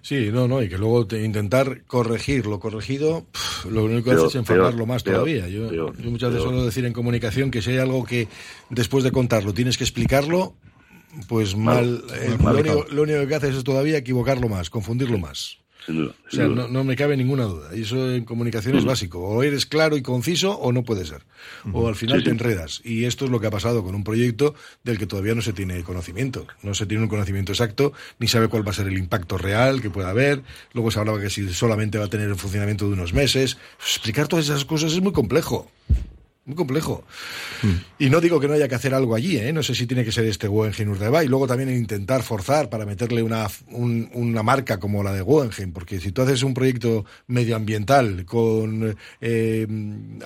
Sí, 0.00 0.30
no, 0.32 0.48
no, 0.48 0.62
y 0.62 0.68
que 0.68 0.78
luego 0.78 1.06
te- 1.06 1.22
intentar 1.24 1.84
corregir 1.84 2.46
lo 2.46 2.58
corregido, 2.60 3.26
lo 3.70 3.84
único 3.84 4.04
que 4.04 4.10
Peor, 4.10 4.18
hace 4.26 4.28
es 4.28 4.34
enfadarlo 4.36 4.86
más 4.86 5.04
todavía. 5.04 5.48
Yo, 5.48 5.72
yo 5.72 5.92
muchas 6.10 6.30
veces 6.30 6.42
suelo 6.44 6.64
decir 6.64 6.84
en 6.84 6.92
comunicación 6.92 7.50
que 7.50 7.62
si 7.62 7.70
hay 7.72 7.78
algo 7.78 8.04
que 8.04 8.28
después 8.70 9.04
de 9.04 9.12
contarlo 9.12 9.52
tienes 9.54 9.78
que 9.78 9.84
explicarlo, 9.84 10.54
pues 11.28 11.56
mal, 11.56 12.02
Mal, 12.06 12.18
eh, 12.22 12.36
mal 12.40 12.54
lo, 12.54 12.60
único, 12.60 12.86
lo 12.90 13.02
único 13.02 13.26
que 13.26 13.34
haces 13.34 13.56
es 13.56 13.64
todavía 13.64 13.98
equivocarlo 13.98 14.48
más, 14.48 14.70
confundirlo 14.70 15.18
más. 15.18 15.58
Sin 15.86 15.96
duda. 15.96 16.14
O 16.26 16.30
sea, 16.30 16.44
duda. 16.46 16.62
no, 16.62 16.68
no 16.68 16.84
me 16.84 16.94
cabe 16.96 17.16
ninguna 17.16 17.44
duda. 17.44 17.74
Y 17.76 17.82
eso 17.82 18.12
en 18.14 18.24
comunicación 18.24 18.76
es 18.76 18.84
básico. 18.84 19.18
O 19.20 19.42
eres 19.42 19.66
claro 19.66 19.96
y 19.96 20.02
conciso 20.02 20.52
o 20.58 20.72
no 20.72 20.84
puede 20.84 21.04
ser. 21.04 21.22
O 21.72 21.88
al 21.88 21.96
final 21.96 22.18
Sí, 22.18 22.24
te 22.24 22.30
sí. 22.30 22.34
enredas. 22.36 22.80
Y 22.84 23.04
esto 23.04 23.24
es 23.24 23.30
lo 23.30 23.40
que 23.40 23.46
ha 23.48 23.50
pasado 23.50 23.82
con 23.82 23.94
un 23.94 24.04
proyecto 24.04 24.54
del 24.84 24.98
que 24.98 25.06
todavía 25.06 25.34
no 25.34 25.42
se 25.42 25.52
tiene 25.52 25.82
conocimiento. 25.82 26.46
No 26.62 26.74
se 26.74 26.86
tiene 26.86 27.02
un 27.02 27.08
conocimiento 27.08 27.52
exacto, 27.52 27.92
ni 28.18 28.28
sabe 28.28 28.48
cuál 28.48 28.66
va 28.66 28.70
a 28.70 28.74
ser 28.74 28.86
el 28.86 28.96
impacto 28.98 29.38
real 29.38 29.82
que 29.82 29.90
pueda 29.90 30.10
haber. 30.10 30.42
Luego 30.72 30.90
se 30.90 31.00
hablaba 31.00 31.20
que 31.20 31.30
si 31.30 31.52
solamente 31.52 31.98
va 31.98 32.04
a 32.04 32.08
tener 32.10 32.30
un 32.30 32.38
funcionamiento 32.38 32.86
de 32.86 32.92
unos 32.92 33.12
meses. 33.12 33.58
Explicar 33.80 34.28
todas 34.28 34.44
esas 34.46 34.64
cosas 34.64 34.92
es 34.92 35.00
muy 35.00 35.12
complejo. 35.12 35.70
Muy 36.44 36.56
complejo. 36.56 37.04
Y 38.00 38.10
no 38.10 38.20
digo 38.20 38.40
que 38.40 38.48
no 38.48 38.54
haya 38.54 38.66
que 38.66 38.74
hacer 38.74 38.94
algo 38.94 39.14
allí, 39.14 39.36
¿eh? 39.38 39.52
no 39.52 39.62
sé 39.62 39.76
si 39.76 39.86
tiene 39.86 40.04
que 40.04 40.10
ser 40.10 40.24
este 40.24 40.48
Guggenheim 40.48 40.90
Urdaibai. 40.90 41.26
Y 41.26 41.28
luego 41.28 41.46
también 41.46 41.70
intentar 41.70 42.24
forzar 42.24 42.68
para 42.68 42.84
meterle 42.84 43.22
una, 43.22 43.46
un- 43.68 44.10
una 44.12 44.42
marca 44.42 44.80
como 44.80 45.04
la 45.04 45.12
de 45.12 45.20
Guggenheim, 45.22 45.72
porque 45.72 46.00
si 46.00 46.10
tú 46.10 46.22
haces 46.22 46.42
un 46.42 46.52
proyecto 46.52 47.04
medioambiental 47.28 48.24
con 48.24 48.96
eh, 49.20 49.66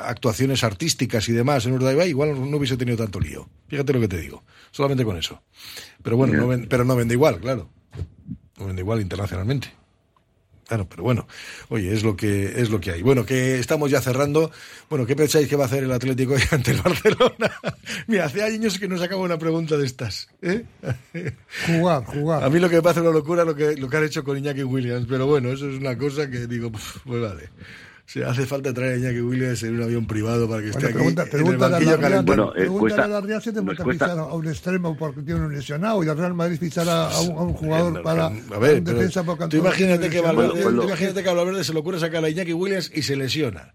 actuaciones 0.00 0.64
artísticas 0.64 1.28
y 1.28 1.32
demás 1.32 1.66
en 1.66 1.72
Urdaibai, 1.72 2.08
igual 2.08 2.50
no 2.50 2.56
hubiese 2.56 2.78
tenido 2.78 2.96
tanto 2.96 3.20
lío. 3.20 3.48
Fíjate 3.68 3.92
lo 3.92 4.00
que 4.00 4.08
te 4.08 4.18
digo, 4.18 4.42
solamente 4.70 5.04
con 5.04 5.18
eso. 5.18 5.42
Pero 6.02 6.16
bueno, 6.16 6.32
no 6.34 6.48
ven- 6.48 6.66
pero 6.66 6.84
no 6.86 6.96
vende 6.96 7.12
igual, 7.12 7.40
claro. 7.40 7.68
No 8.58 8.64
vende 8.66 8.80
igual 8.80 9.02
internacionalmente. 9.02 9.68
Claro, 10.66 10.88
pero 10.88 11.04
bueno, 11.04 11.28
oye, 11.68 11.92
es 11.92 12.02
lo 12.02 12.16
que 12.16 12.60
es 12.60 12.70
lo 12.70 12.80
que 12.80 12.90
hay. 12.90 13.02
Bueno, 13.02 13.24
que 13.24 13.60
estamos 13.60 13.88
ya 13.88 14.00
cerrando. 14.00 14.50
Bueno, 14.90 15.06
¿qué 15.06 15.14
pensáis 15.14 15.46
que 15.46 15.54
va 15.54 15.64
a 15.64 15.66
hacer 15.66 15.84
el 15.84 15.92
Atlético 15.92 16.34
hoy 16.34 16.42
ante 16.50 16.72
el 16.72 16.82
Barcelona? 16.82 17.52
Mira, 18.08 18.24
hace 18.24 18.42
años 18.42 18.78
que 18.78 18.88
no 18.88 18.98
sacaba 18.98 19.22
una 19.22 19.38
pregunta 19.38 19.76
de 19.76 19.86
estas. 19.86 20.28
¿eh? 20.42 20.64
Jugar, 21.66 22.04
jugar. 22.04 22.42
A 22.42 22.50
mí 22.50 22.58
lo 22.58 22.68
que 22.68 22.76
me 22.76 22.82
parece 22.82 23.00
una 23.00 23.10
locura 23.10 23.44
lo 23.44 23.54
que, 23.54 23.76
lo 23.76 23.88
que 23.88 23.96
han 23.96 24.04
hecho 24.04 24.24
con 24.24 24.36
Iñaki 24.36 24.64
Williams, 24.64 25.06
pero 25.08 25.26
bueno, 25.26 25.50
eso 25.50 25.70
es 25.70 25.78
una 25.78 25.96
cosa 25.96 26.28
que 26.28 26.46
digo, 26.46 26.70
pues 26.72 26.84
vale. 27.04 27.48
Sea, 28.06 28.30
hace 28.30 28.46
falta 28.46 28.72
traer 28.72 28.92
a 28.94 28.96
Iñaki 28.98 29.20
Williams 29.20 29.62
en 29.64 29.74
un 29.76 29.82
avión 29.82 30.06
privado 30.06 30.48
para 30.48 30.62
que 30.62 30.68
esté 30.70 30.92
Bueno, 30.92 30.98
aquí 31.22 31.28
pregunta, 31.28 31.36
en 31.36 31.46
el 31.46 31.56
banquillo 31.56 32.00
calentando. 32.00 32.24
Bueno, 32.24 32.50
eh, 32.52 32.54
pregúntale 32.60 32.80
cuesta- 32.80 33.04
a 33.04 33.08
la 33.08 33.20
Real 33.20 33.42
si 33.42 33.52
te 33.52 33.62
cuesta- 33.62 33.84
fichar 33.84 34.18
a 34.20 34.24
un 34.26 34.46
extremo 34.46 34.96
porque 34.96 35.22
tiene 35.22 35.40
un 35.40 35.52
lesionado 35.52 36.04
y 36.04 36.08
el 36.08 36.16
Real 36.16 36.34
Madrid 36.34 36.56
fichar 36.58 36.88
a, 36.88 37.08
a 37.10 37.20
un, 37.22 37.30
a 37.36 37.40
un 37.42 37.52
jugador 37.54 38.02
para 38.02 38.26
A 38.26 38.30
ver, 38.30 38.78
un 38.78 38.84
pero 38.84 38.98
defensa 38.98 39.24
por 39.24 39.48
tú 39.48 39.56
imagínate 39.56 40.08
que, 40.08 40.20
Valverde, 40.20 40.62
Bueno, 40.62 40.84
imagínate 40.84 41.22
que 41.24 41.28
a 41.28 41.32
Valverde 41.32 41.64
se 41.64 41.72
le 41.72 41.80
ocurre 41.80 41.98
sacar 41.98 42.24
a 42.24 42.28
Iñaki 42.30 42.52
Williams 42.52 42.92
y 42.94 43.02
se 43.02 43.16
lesiona. 43.16 43.74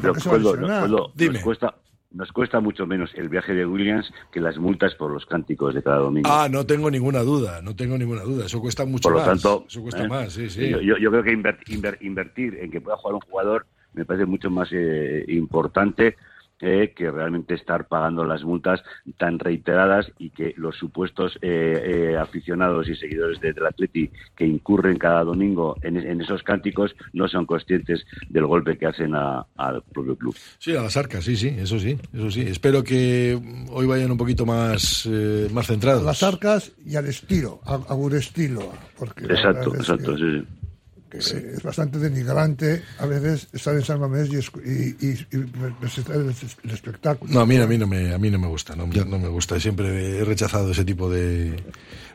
Pero, 0.00 0.14
Coldo, 0.14 0.56
nos- 0.56 0.80
Coldo, 0.80 1.12
Dime. 1.16 1.34
nos 1.34 1.42
cuesta 1.42 1.74
nos 2.10 2.32
cuesta 2.32 2.60
mucho 2.60 2.86
menos 2.86 3.10
el 3.14 3.28
viaje 3.28 3.52
de 3.54 3.66
Williams 3.66 4.10
que 4.32 4.40
las 4.40 4.56
multas 4.58 4.94
por 4.94 5.10
los 5.12 5.26
cánticos 5.26 5.74
de 5.74 5.82
cada 5.82 5.98
domingo. 5.98 6.28
Ah, 6.32 6.48
no 6.50 6.64
tengo 6.64 6.90
ninguna 6.90 7.20
duda, 7.20 7.60
no 7.62 7.76
tengo 7.76 7.98
ninguna 7.98 8.22
duda. 8.22 8.46
Eso 8.46 8.60
cuesta 8.60 8.84
mucho 8.86 9.02
por 9.02 9.12
lo 9.12 9.18
más. 9.18 9.26
tanto, 9.28 9.64
Eso 9.68 9.82
cuesta 9.82 10.04
¿eh? 10.04 10.08
más, 10.08 10.32
sí, 10.32 10.48
sí. 10.48 10.70
Yo, 10.70 11.10
creo 11.10 11.22
que 11.22 11.36
inver- 11.36 11.58
inver- 11.66 11.98
invertir 12.00 12.56
en 12.60 12.70
que 12.70 12.80
pueda 12.80 12.96
jugar 12.96 13.14
un 13.16 13.20
jugador 13.20 13.66
me 13.92 14.04
parece 14.04 14.26
mucho 14.26 14.50
más 14.50 14.68
eh, 14.72 15.24
importante 15.28 16.16
eh, 16.60 16.92
que 16.96 17.10
realmente 17.10 17.54
estar 17.54 17.86
pagando 17.88 18.24
las 18.24 18.42
multas 18.44 18.82
tan 19.16 19.38
reiteradas 19.38 20.10
y 20.18 20.30
que 20.30 20.54
los 20.56 20.76
supuestos 20.76 21.38
eh, 21.42 22.10
eh, 22.12 22.16
aficionados 22.16 22.88
y 22.88 22.96
seguidores 22.96 23.40
de- 23.40 23.52
del 23.52 23.66
Atleti 23.66 24.10
que 24.36 24.46
incurren 24.46 24.98
cada 24.98 25.24
domingo 25.24 25.76
en, 25.82 25.96
en 25.96 26.20
esos 26.20 26.42
cánticos 26.42 26.94
no 27.12 27.28
son 27.28 27.46
conscientes 27.46 28.04
del 28.28 28.46
golpe 28.46 28.76
que 28.76 28.86
hacen 28.86 29.14
a- 29.14 29.46
al 29.56 29.82
propio 29.82 30.16
club. 30.16 30.36
Sí, 30.58 30.74
a 30.74 30.82
las 30.82 30.96
arcas, 30.96 31.24
sí, 31.24 31.36
sí, 31.36 31.48
eso 31.58 31.78
sí, 31.78 31.96
eso 32.12 32.30
sí. 32.30 32.42
Espero 32.42 32.82
que 32.82 33.38
hoy 33.70 33.86
vayan 33.86 34.10
un 34.10 34.18
poquito 34.18 34.44
más, 34.46 35.06
eh, 35.10 35.48
más 35.52 35.66
a 35.68 35.72
centrados. 35.72 36.04
las 36.04 36.22
arcas 36.22 36.72
y 36.84 36.96
al 36.96 37.06
estilo, 37.06 37.60
a, 37.64 37.74
a 37.74 37.94
un 37.94 38.14
estilo. 38.14 38.72
Porque 38.98 39.24
Exacto, 39.26 39.74
exacto, 39.76 40.14
que- 40.16 40.18
sí, 40.18 40.40
sí. 40.40 40.67
Que 41.10 41.18
es 41.18 41.62
bastante 41.62 41.98
denigrante 41.98 42.82
a 42.98 43.06
veces 43.06 43.48
estar 43.52 43.74
en 43.74 43.82
San 43.82 43.98
Mamés 44.00 44.28
y, 44.28 44.36
y, 44.36 44.96
y- 45.06 45.26
y 45.32 45.38
presentar 45.80 46.16
el, 46.16 46.26
el 46.64 46.70
espectáculo. 46.70 47.32
No, 47.32 47.40
a 47.40 47.46
mí, 47.46 47.56
a 47.56 47.66
mí 47.66 47.78
no 47.78 47.86
me, 47.86 48.12
a 48.12 48.18
mí 48.18 48.30
no 48.30 48.38
me 48.38 48.46
gusta, 48.46 48.76
no, 48.76 48.86
no 48.86 49.18
me 49.18 49.28
gusta. 49.28 49.58
Siempre 49.58 50.18
he 50.18 50.24
rechazado 50.24 50.70
ese 50.70 50.84
tipo 50.84 51.10
de, 51.10 51.56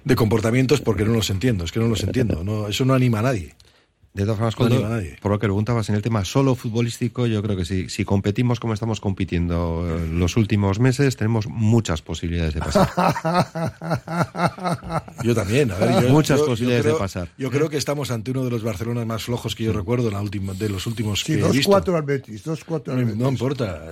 de 0.03 0.15
comportamientos 0.15 0.81
porque 0.81 1.05
no 1.05 1.13
los 1.13 1.29
entiendo, 1.29 1.63
es 1.65 1.71
que 1.71 1.79
no 1.79 1.87
los 1.87 2.03
entiendo. 2.03 2.43
No, 2.43 2.67
eso 2.67 2.85
no 2.85 2.93
anima 2.93 3.19
a 3.19 3.23
nadie. 3.23 3.55
De 4.13 4.25
todas 4.25 4.37
formas, 4.53 4.79
No 4.79 4.89
nadie. 4.89 5.17
por 5.23 5.31
lo 5.31 5.39
que 5.39 5.47
preguntabas 5.47 5.89
en 5.89 5.95
el 5.95 6.03
tema 6.03 6.23
solo 6.23 6.53
futbolístico, 6.53 7.25
yo 7.25 7.41
creo 7.41 7.57
que 7.57 7.65
si, 7.65 7.89
si 7.89 8.05
competimos 8.05 8.59
como 8.59 8.75
estamos 8.75 8.99
compitiendo 9.01 9.87
los 10.11 10.37
últimos 10.37 10.79
meses, 10.79 11.17
tenemos 11.17 11.47
muchas 11.47 12.03
posibilidades 12.03 12.53
de 12.53 12.59
pasar. 12.59 12.89
Yo 15.23 15.33
también, 15.33 15.71
a 15.71 15.77
ver, 15.77 16.03
yo- 16.03 16.09
Muchas 16.09 16.37
yo- 16.39 16.45
yo 16.45 16.51
posibilidades 16.51 16.83
creo- 16.83 16.93
de 16.95 16.99
pasar. 16.99 17.27
Yo 17.39 17.49
creo 17.49 17.69
que 17.69 17.77
estamos 17.77 18.11
ante 18.11 18.29
uno 18.31 18.43
de 18.43 18.51
los 18.51 18.61
Barcelonas 18.61 19.05
más 19.07 19.23
flojos 19.23 19.55
que 19.55 19.63
yo 19.63 19.73
recuerdo 19.73 20.09
en 20.09 20.13
la 20.13 20.21
última, 20.21 20.53
de 20.53 20.69
los 20.69 20.85
últimos 20.85 21.21
Sí, 21.21 21.33
que 21.37 21.39
he 21.45 21.51
visto. 21.51 21.71
2-4 21.71 21.95
al 21.95 22.03
Betis, 22.03 22.45
2-4 22.45 22.89
al 22.91 22.99
No, 22.99 23.05
Betis. 23.07 23.17
no 23.19 23.29
importa, 23.29 23.83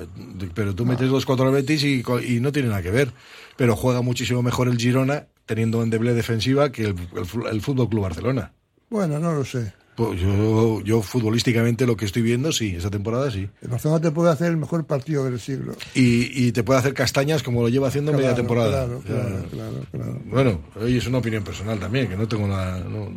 pero 0.54 0.76
tú 0.76 0.86
metes 0.86 1.10
2-4 1.10 1.48
al 1.48 1.52
Betis 1.54 1.84
y, 1.84 2.04
y 2.28 2.40
no 2.42 2.52
tiene 2.52 2.70
nada 2.70 2.82
que 2.84 2.92
ver. 2.92 3.12
Pero 3.58 3.76
juega 3.76 4.02
muchísimo 4.02 4.44
mejor 4.44 4.68
el 4.68 4.78
Girona 4.78 5.26
teniendo 5.48 5.82
endeble 5.82 6.14
defensiva 6.14 6.72
que 6.72 6.84
el, 6.84 6.96
el, 7.16 7.48
el 7.52 7.62
Fútbol 7.62 7.90
Club 7.90 8.04
Barcelona. 8.04 8.54
Bueno, 8.90 9.20
no 9.20 9.34
lo 9.34 9.46
sé. 9.46 9.74
Pues 10.08 10.20
yo, 10.22 10.82
yo 10.82 11.02
futbolísticamente 11.02 11.86
lo 11.86 11.96
que 11.96 12.06
estoy 12.06 12.22
viendo, 12.22 12.52
sí, 12.52 12.76
esa 12.76 12.90
temporada 12.90 13.30
sí. 13.32 13.48
El 13.62 13.68
Barcelona 13.70 14.02
te 14.02 14.12
puede 14.12 14.32
hacer 14.32 14.48
el 14.52 14.58
mejor 14.58 14.86
partido 14.86 15.26
del 15.26 15.40
siglo. 15.40 15.74
Y, 15.94 16.48
y 16.48 16.52
te 16.52 16.64
puede 16.64 16.80
hacer 16.80 16.94
castañas 16.94 17.44
como 17.44 17.62
lo 17.62 17.70
lleva 17.70 17.88
haciendo 17.90 18.12
media 18.12 18.30
Claro, 18.30 18.36
temporada. 18.38 18.86
claro, 18.86 19.02
claro, 19.06 19.46
claro, 19.52 19.76
claro. 19.92 20.20
Bueno, 20.26 20.62
oye, 20.82 20.98
es 20.98 21.08
una 21.08 21.20
opinión 21.20 21.44
personal 21.44 21.80
también, 21.80 22.08
que 22.08 22.16
no 22.18 22.28
tengo 22.28 22.48
nada. 22.48 22.80
no- 22.80 23.12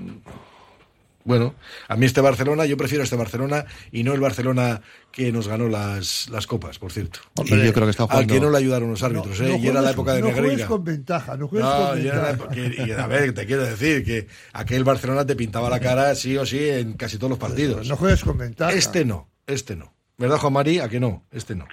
Bueno, 1.25 1.55
a 1.89 1.97
mí 1.97 2.05
este 2.05 2.21
Barcelona, 2.21 2.67
yo 2.67 2.77
prefiero 2.77 3.03
este 3.03 3.17
Barcelona 3.17 3.65
y 3.91 4.03
no 4.05 4.13
el 4.13 4.21
Barcelona 4.21 4.83
que 5.11 5.33
nos 5.33 5.49
ganó 5.49 5.69
las, 5.69 6.29
las 6.29 6.47
copas, 6.47 6.79
por 6.79 6.93
cierto. 6.93 7.21
Y 7.45 7.49
yo 7.65 7.73
creo 7.73 7.87
que 7.87 7.91
está 7.93 8.03
Al 8.03 8.09
jugando. 8.11 8.35
que 8.35 8.41
no 8.41 8.51
le 8.51 8.59
ayudaron 8.59 8.91
los 8.91 9.03
árbitros, 9.03 9.41
¿eh? 9.41 9.49
No 9.49 9.57
y 9.57 9.67
era 9.69 9.81
la 9.81 9.81
juegues- 9.81 9.93
época 9.95 10.13
de 10.15 10.21
no 10.21 10.27
juegues 10.27 10.43
Negreira. 10.43 10.67
con 10.69 10.85
ventaja, 10.85 11.37
no 11.39 11.49
juegues 11.49 11.67
No, 11.69 11.75
con 11.77 11.83
la 11.85 11.95
ventaja. 11.95 12.31
época- 12.31 12.55
que- 12.55 12.85
y, 12.87 12.91
a 12.93 13.07
ver, 13.07 13.33
te 13.33 13.47
quiero 13.47 13.65
decir 13.65 14.05
que 14.05 14.27
aquel 14.53 14.85
Barcelona 14.85 15.25
te 15.25 15.35
pintaba 15.35 15.71
la 15.71 15.81
cara 15.81 16.15
sí 16.15 16.37
o 16.37 16.45
sí 16.45 16.69
en 16.69 16.93
casi 16.95 17.17
todos 17.17 17.31
los 17.31 17.39
partidos. 17.39 17.89
No 17.89 17.97
juegues 17.97 18.23
con 18.23 18.37
ventaja. 18.37 18.73
Este 18.73 19.05
no, 19.07 19.31
este 19.47 19.77
no. 19.77 19.95
¿Verdad, 20.19 20.37
Juan 20.37 20.53
Mari? 20.53 20.79
¿A 20.79 20.89
que 20.91 21.01
no? 21.01 21.25
Este 21.33 21.55
no. 21.55 21.67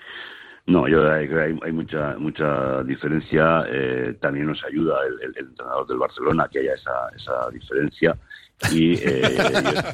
No, 0.68 0.88
yo 0.88 1.12
hay, 1.12 1.28
hay, 1.28 1.60
hay 1.66 1.72
mucha 1.72 2.16
mucha 2.18 2.84
diferencia. 2.84 3.66
eh, 3.68 4.16
también 4.22 4.46
nos 4.46 4.64
ayuda 4.64 4.96
el, 5.08 5.14
el- 5.30 5.38
el 5.38 5.48
entrenador 5.50 5.88
del 5.88 5.98
Barcelona 5.98 6.48
que 6.50 6.60
haya 6.60 6.74
esa, 6.74 7.10
esa 7.18 7.50
diferencia. 7.52 8.16
Y 8.72 8.94
eh, 8.96 9.38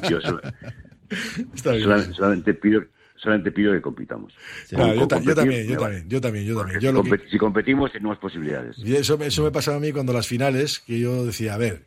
yo, 0.02 0.08
yo 0.10 0.20
sol- 0.20 0.42
Está 1.54 1.70
bien. 1.72 1.82
solamente, 1.84 2.14
solamente 2.14 2.54
pido 2.54 2.82
solamente 3.16 3.50
pido 3.50 3.72
que 3.72 3.80
compitamos. 3.80 4.32
Claro, 4.68 4.86
Con- 4.90 4.98
yo, 5.00 5.08
ta- 5.08 5.34
también, 5.34 5.66
yo 5.66 5.76
también, 5.76 6.08
yo 6.08 6.20
también, 6.20 6.44
yo 6.46 6.56
también. 6.56 6.74
Porque 6.74 6.74
Yo 6.84 6.90
si, 6.90 6.94
lo 6.96 7.02
que- 7.02 7.10
compet- 7.10 7.30
si 7.30 7.38
competimos 7.38 7.90
tenemos 7.92 8.18
posibilidades. 8.18 8.76
Y 8.78 8.94
eso, 8.94 9.18
me- 9.18 9.26
eso 9.26 9.42
me 9.42 9.50
pasaba 9.50 9.78
a 9.78 9.80
mí 9.80 9.90
cuando 9.92 10.12
las 10.12 10.26
finales, 10.28 10.78
que 10.80 11.00
yo 11.00 11.24
decía, 11.26 11.54
a 11.54 11.58
ver, 11.58 11.82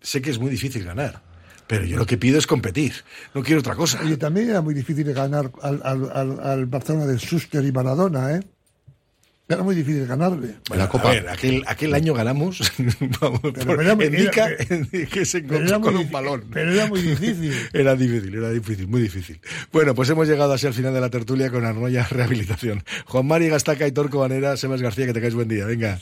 sé 0.00 0.22
que 0.22 0.30
es 0.30 0.38
muy 0.38 0.50
difícil 0.50 0.84
ganar, 0.84 1.22
pero 1.66 1.84
yo 1.84 1.96
lo 1.96 2.06
que 2.06 2.16
pido 2.16 2.38
es 2.38 2.46
competir, 2.46 2.92
no 3.34 3.42
quiero 3.42 3.60
otra 3.60 3.74
cosa. 3.74 4.00
Oye, 4.04 4.16
también 4.18 4.50
era 4.50 4.60
muy 4.60 4.72
difícil 4.74 5.12
ganar 5.12 5.50
al, 5.62 5.80
al, 5.82 6.10
al, 6.14 6.40
al 6.40 6.66
Barcelona 6.66 7.06
de 7.06 7.18
Suster 7.18 7.64
y 7.64 7.72
Maradona, 7.72 8.36
¿eh? 8.36 8.40
Era 9.50 9.62
muy 9.62 9.74
difícil 9.74 10.06
ganarle. 10.06 10.56
Bueno, 10.68 10.84
la 10.84 10.88
Copa. 10.90 11.08
a 11.08 11.12
ver, 11.14 11.28
aquel, 11.30 11.64
aquel 11.66 11.94
año 11.94 12.12
ganamos. 12.12 12.60
vamos, 13.20 13.40
Pero 13.54 13.80
era- 13.80 13.96
que 15.10 15.24
se 15.24 15.38
encontró 15.38 15.66
era 15.66 15.80
con 15.80 15.96
un 15.96 16.10
balón. 16.10 16.44
pero 16.52 16.70
era 16.70 16.86
muy 16.86 17.00
difícil. 17.00 17.54
Era 17.72 17.96
difícil, 17.96 18.34
era 18.34 18.50
difícil, 18.50 18.86
muy 18.88 19.00
difícil. 19.00 19.40
Bueno, 19.72 19.94
pues 19.94 20.10
hemos 20.10 20.28
llegado 20.28 20.52
así 20.52 20.66
al 20.66 20.74
final 20.74 20.92
de 20.92 21.00
la 21.00 21.08
tertulia 21.08 21.50
con 21.50 21.64
Arnoya 21.64 22.06
Rehabilitación. 22.10 22.82
Juan 23.06 23.26
Mari 23.26 23.48
Gastaca 23.48 23.86
y 23.86 23.92
Torco 23.92 24.18
Banera, 24.18 24.56
Sebas 24.58 24.82
García, 24.82 25.06
que 25.06 25.14
tengáis 25.14 25.34
buen 25.34 25.48
día. 25.48 25.64
Venga. 25.64 25.96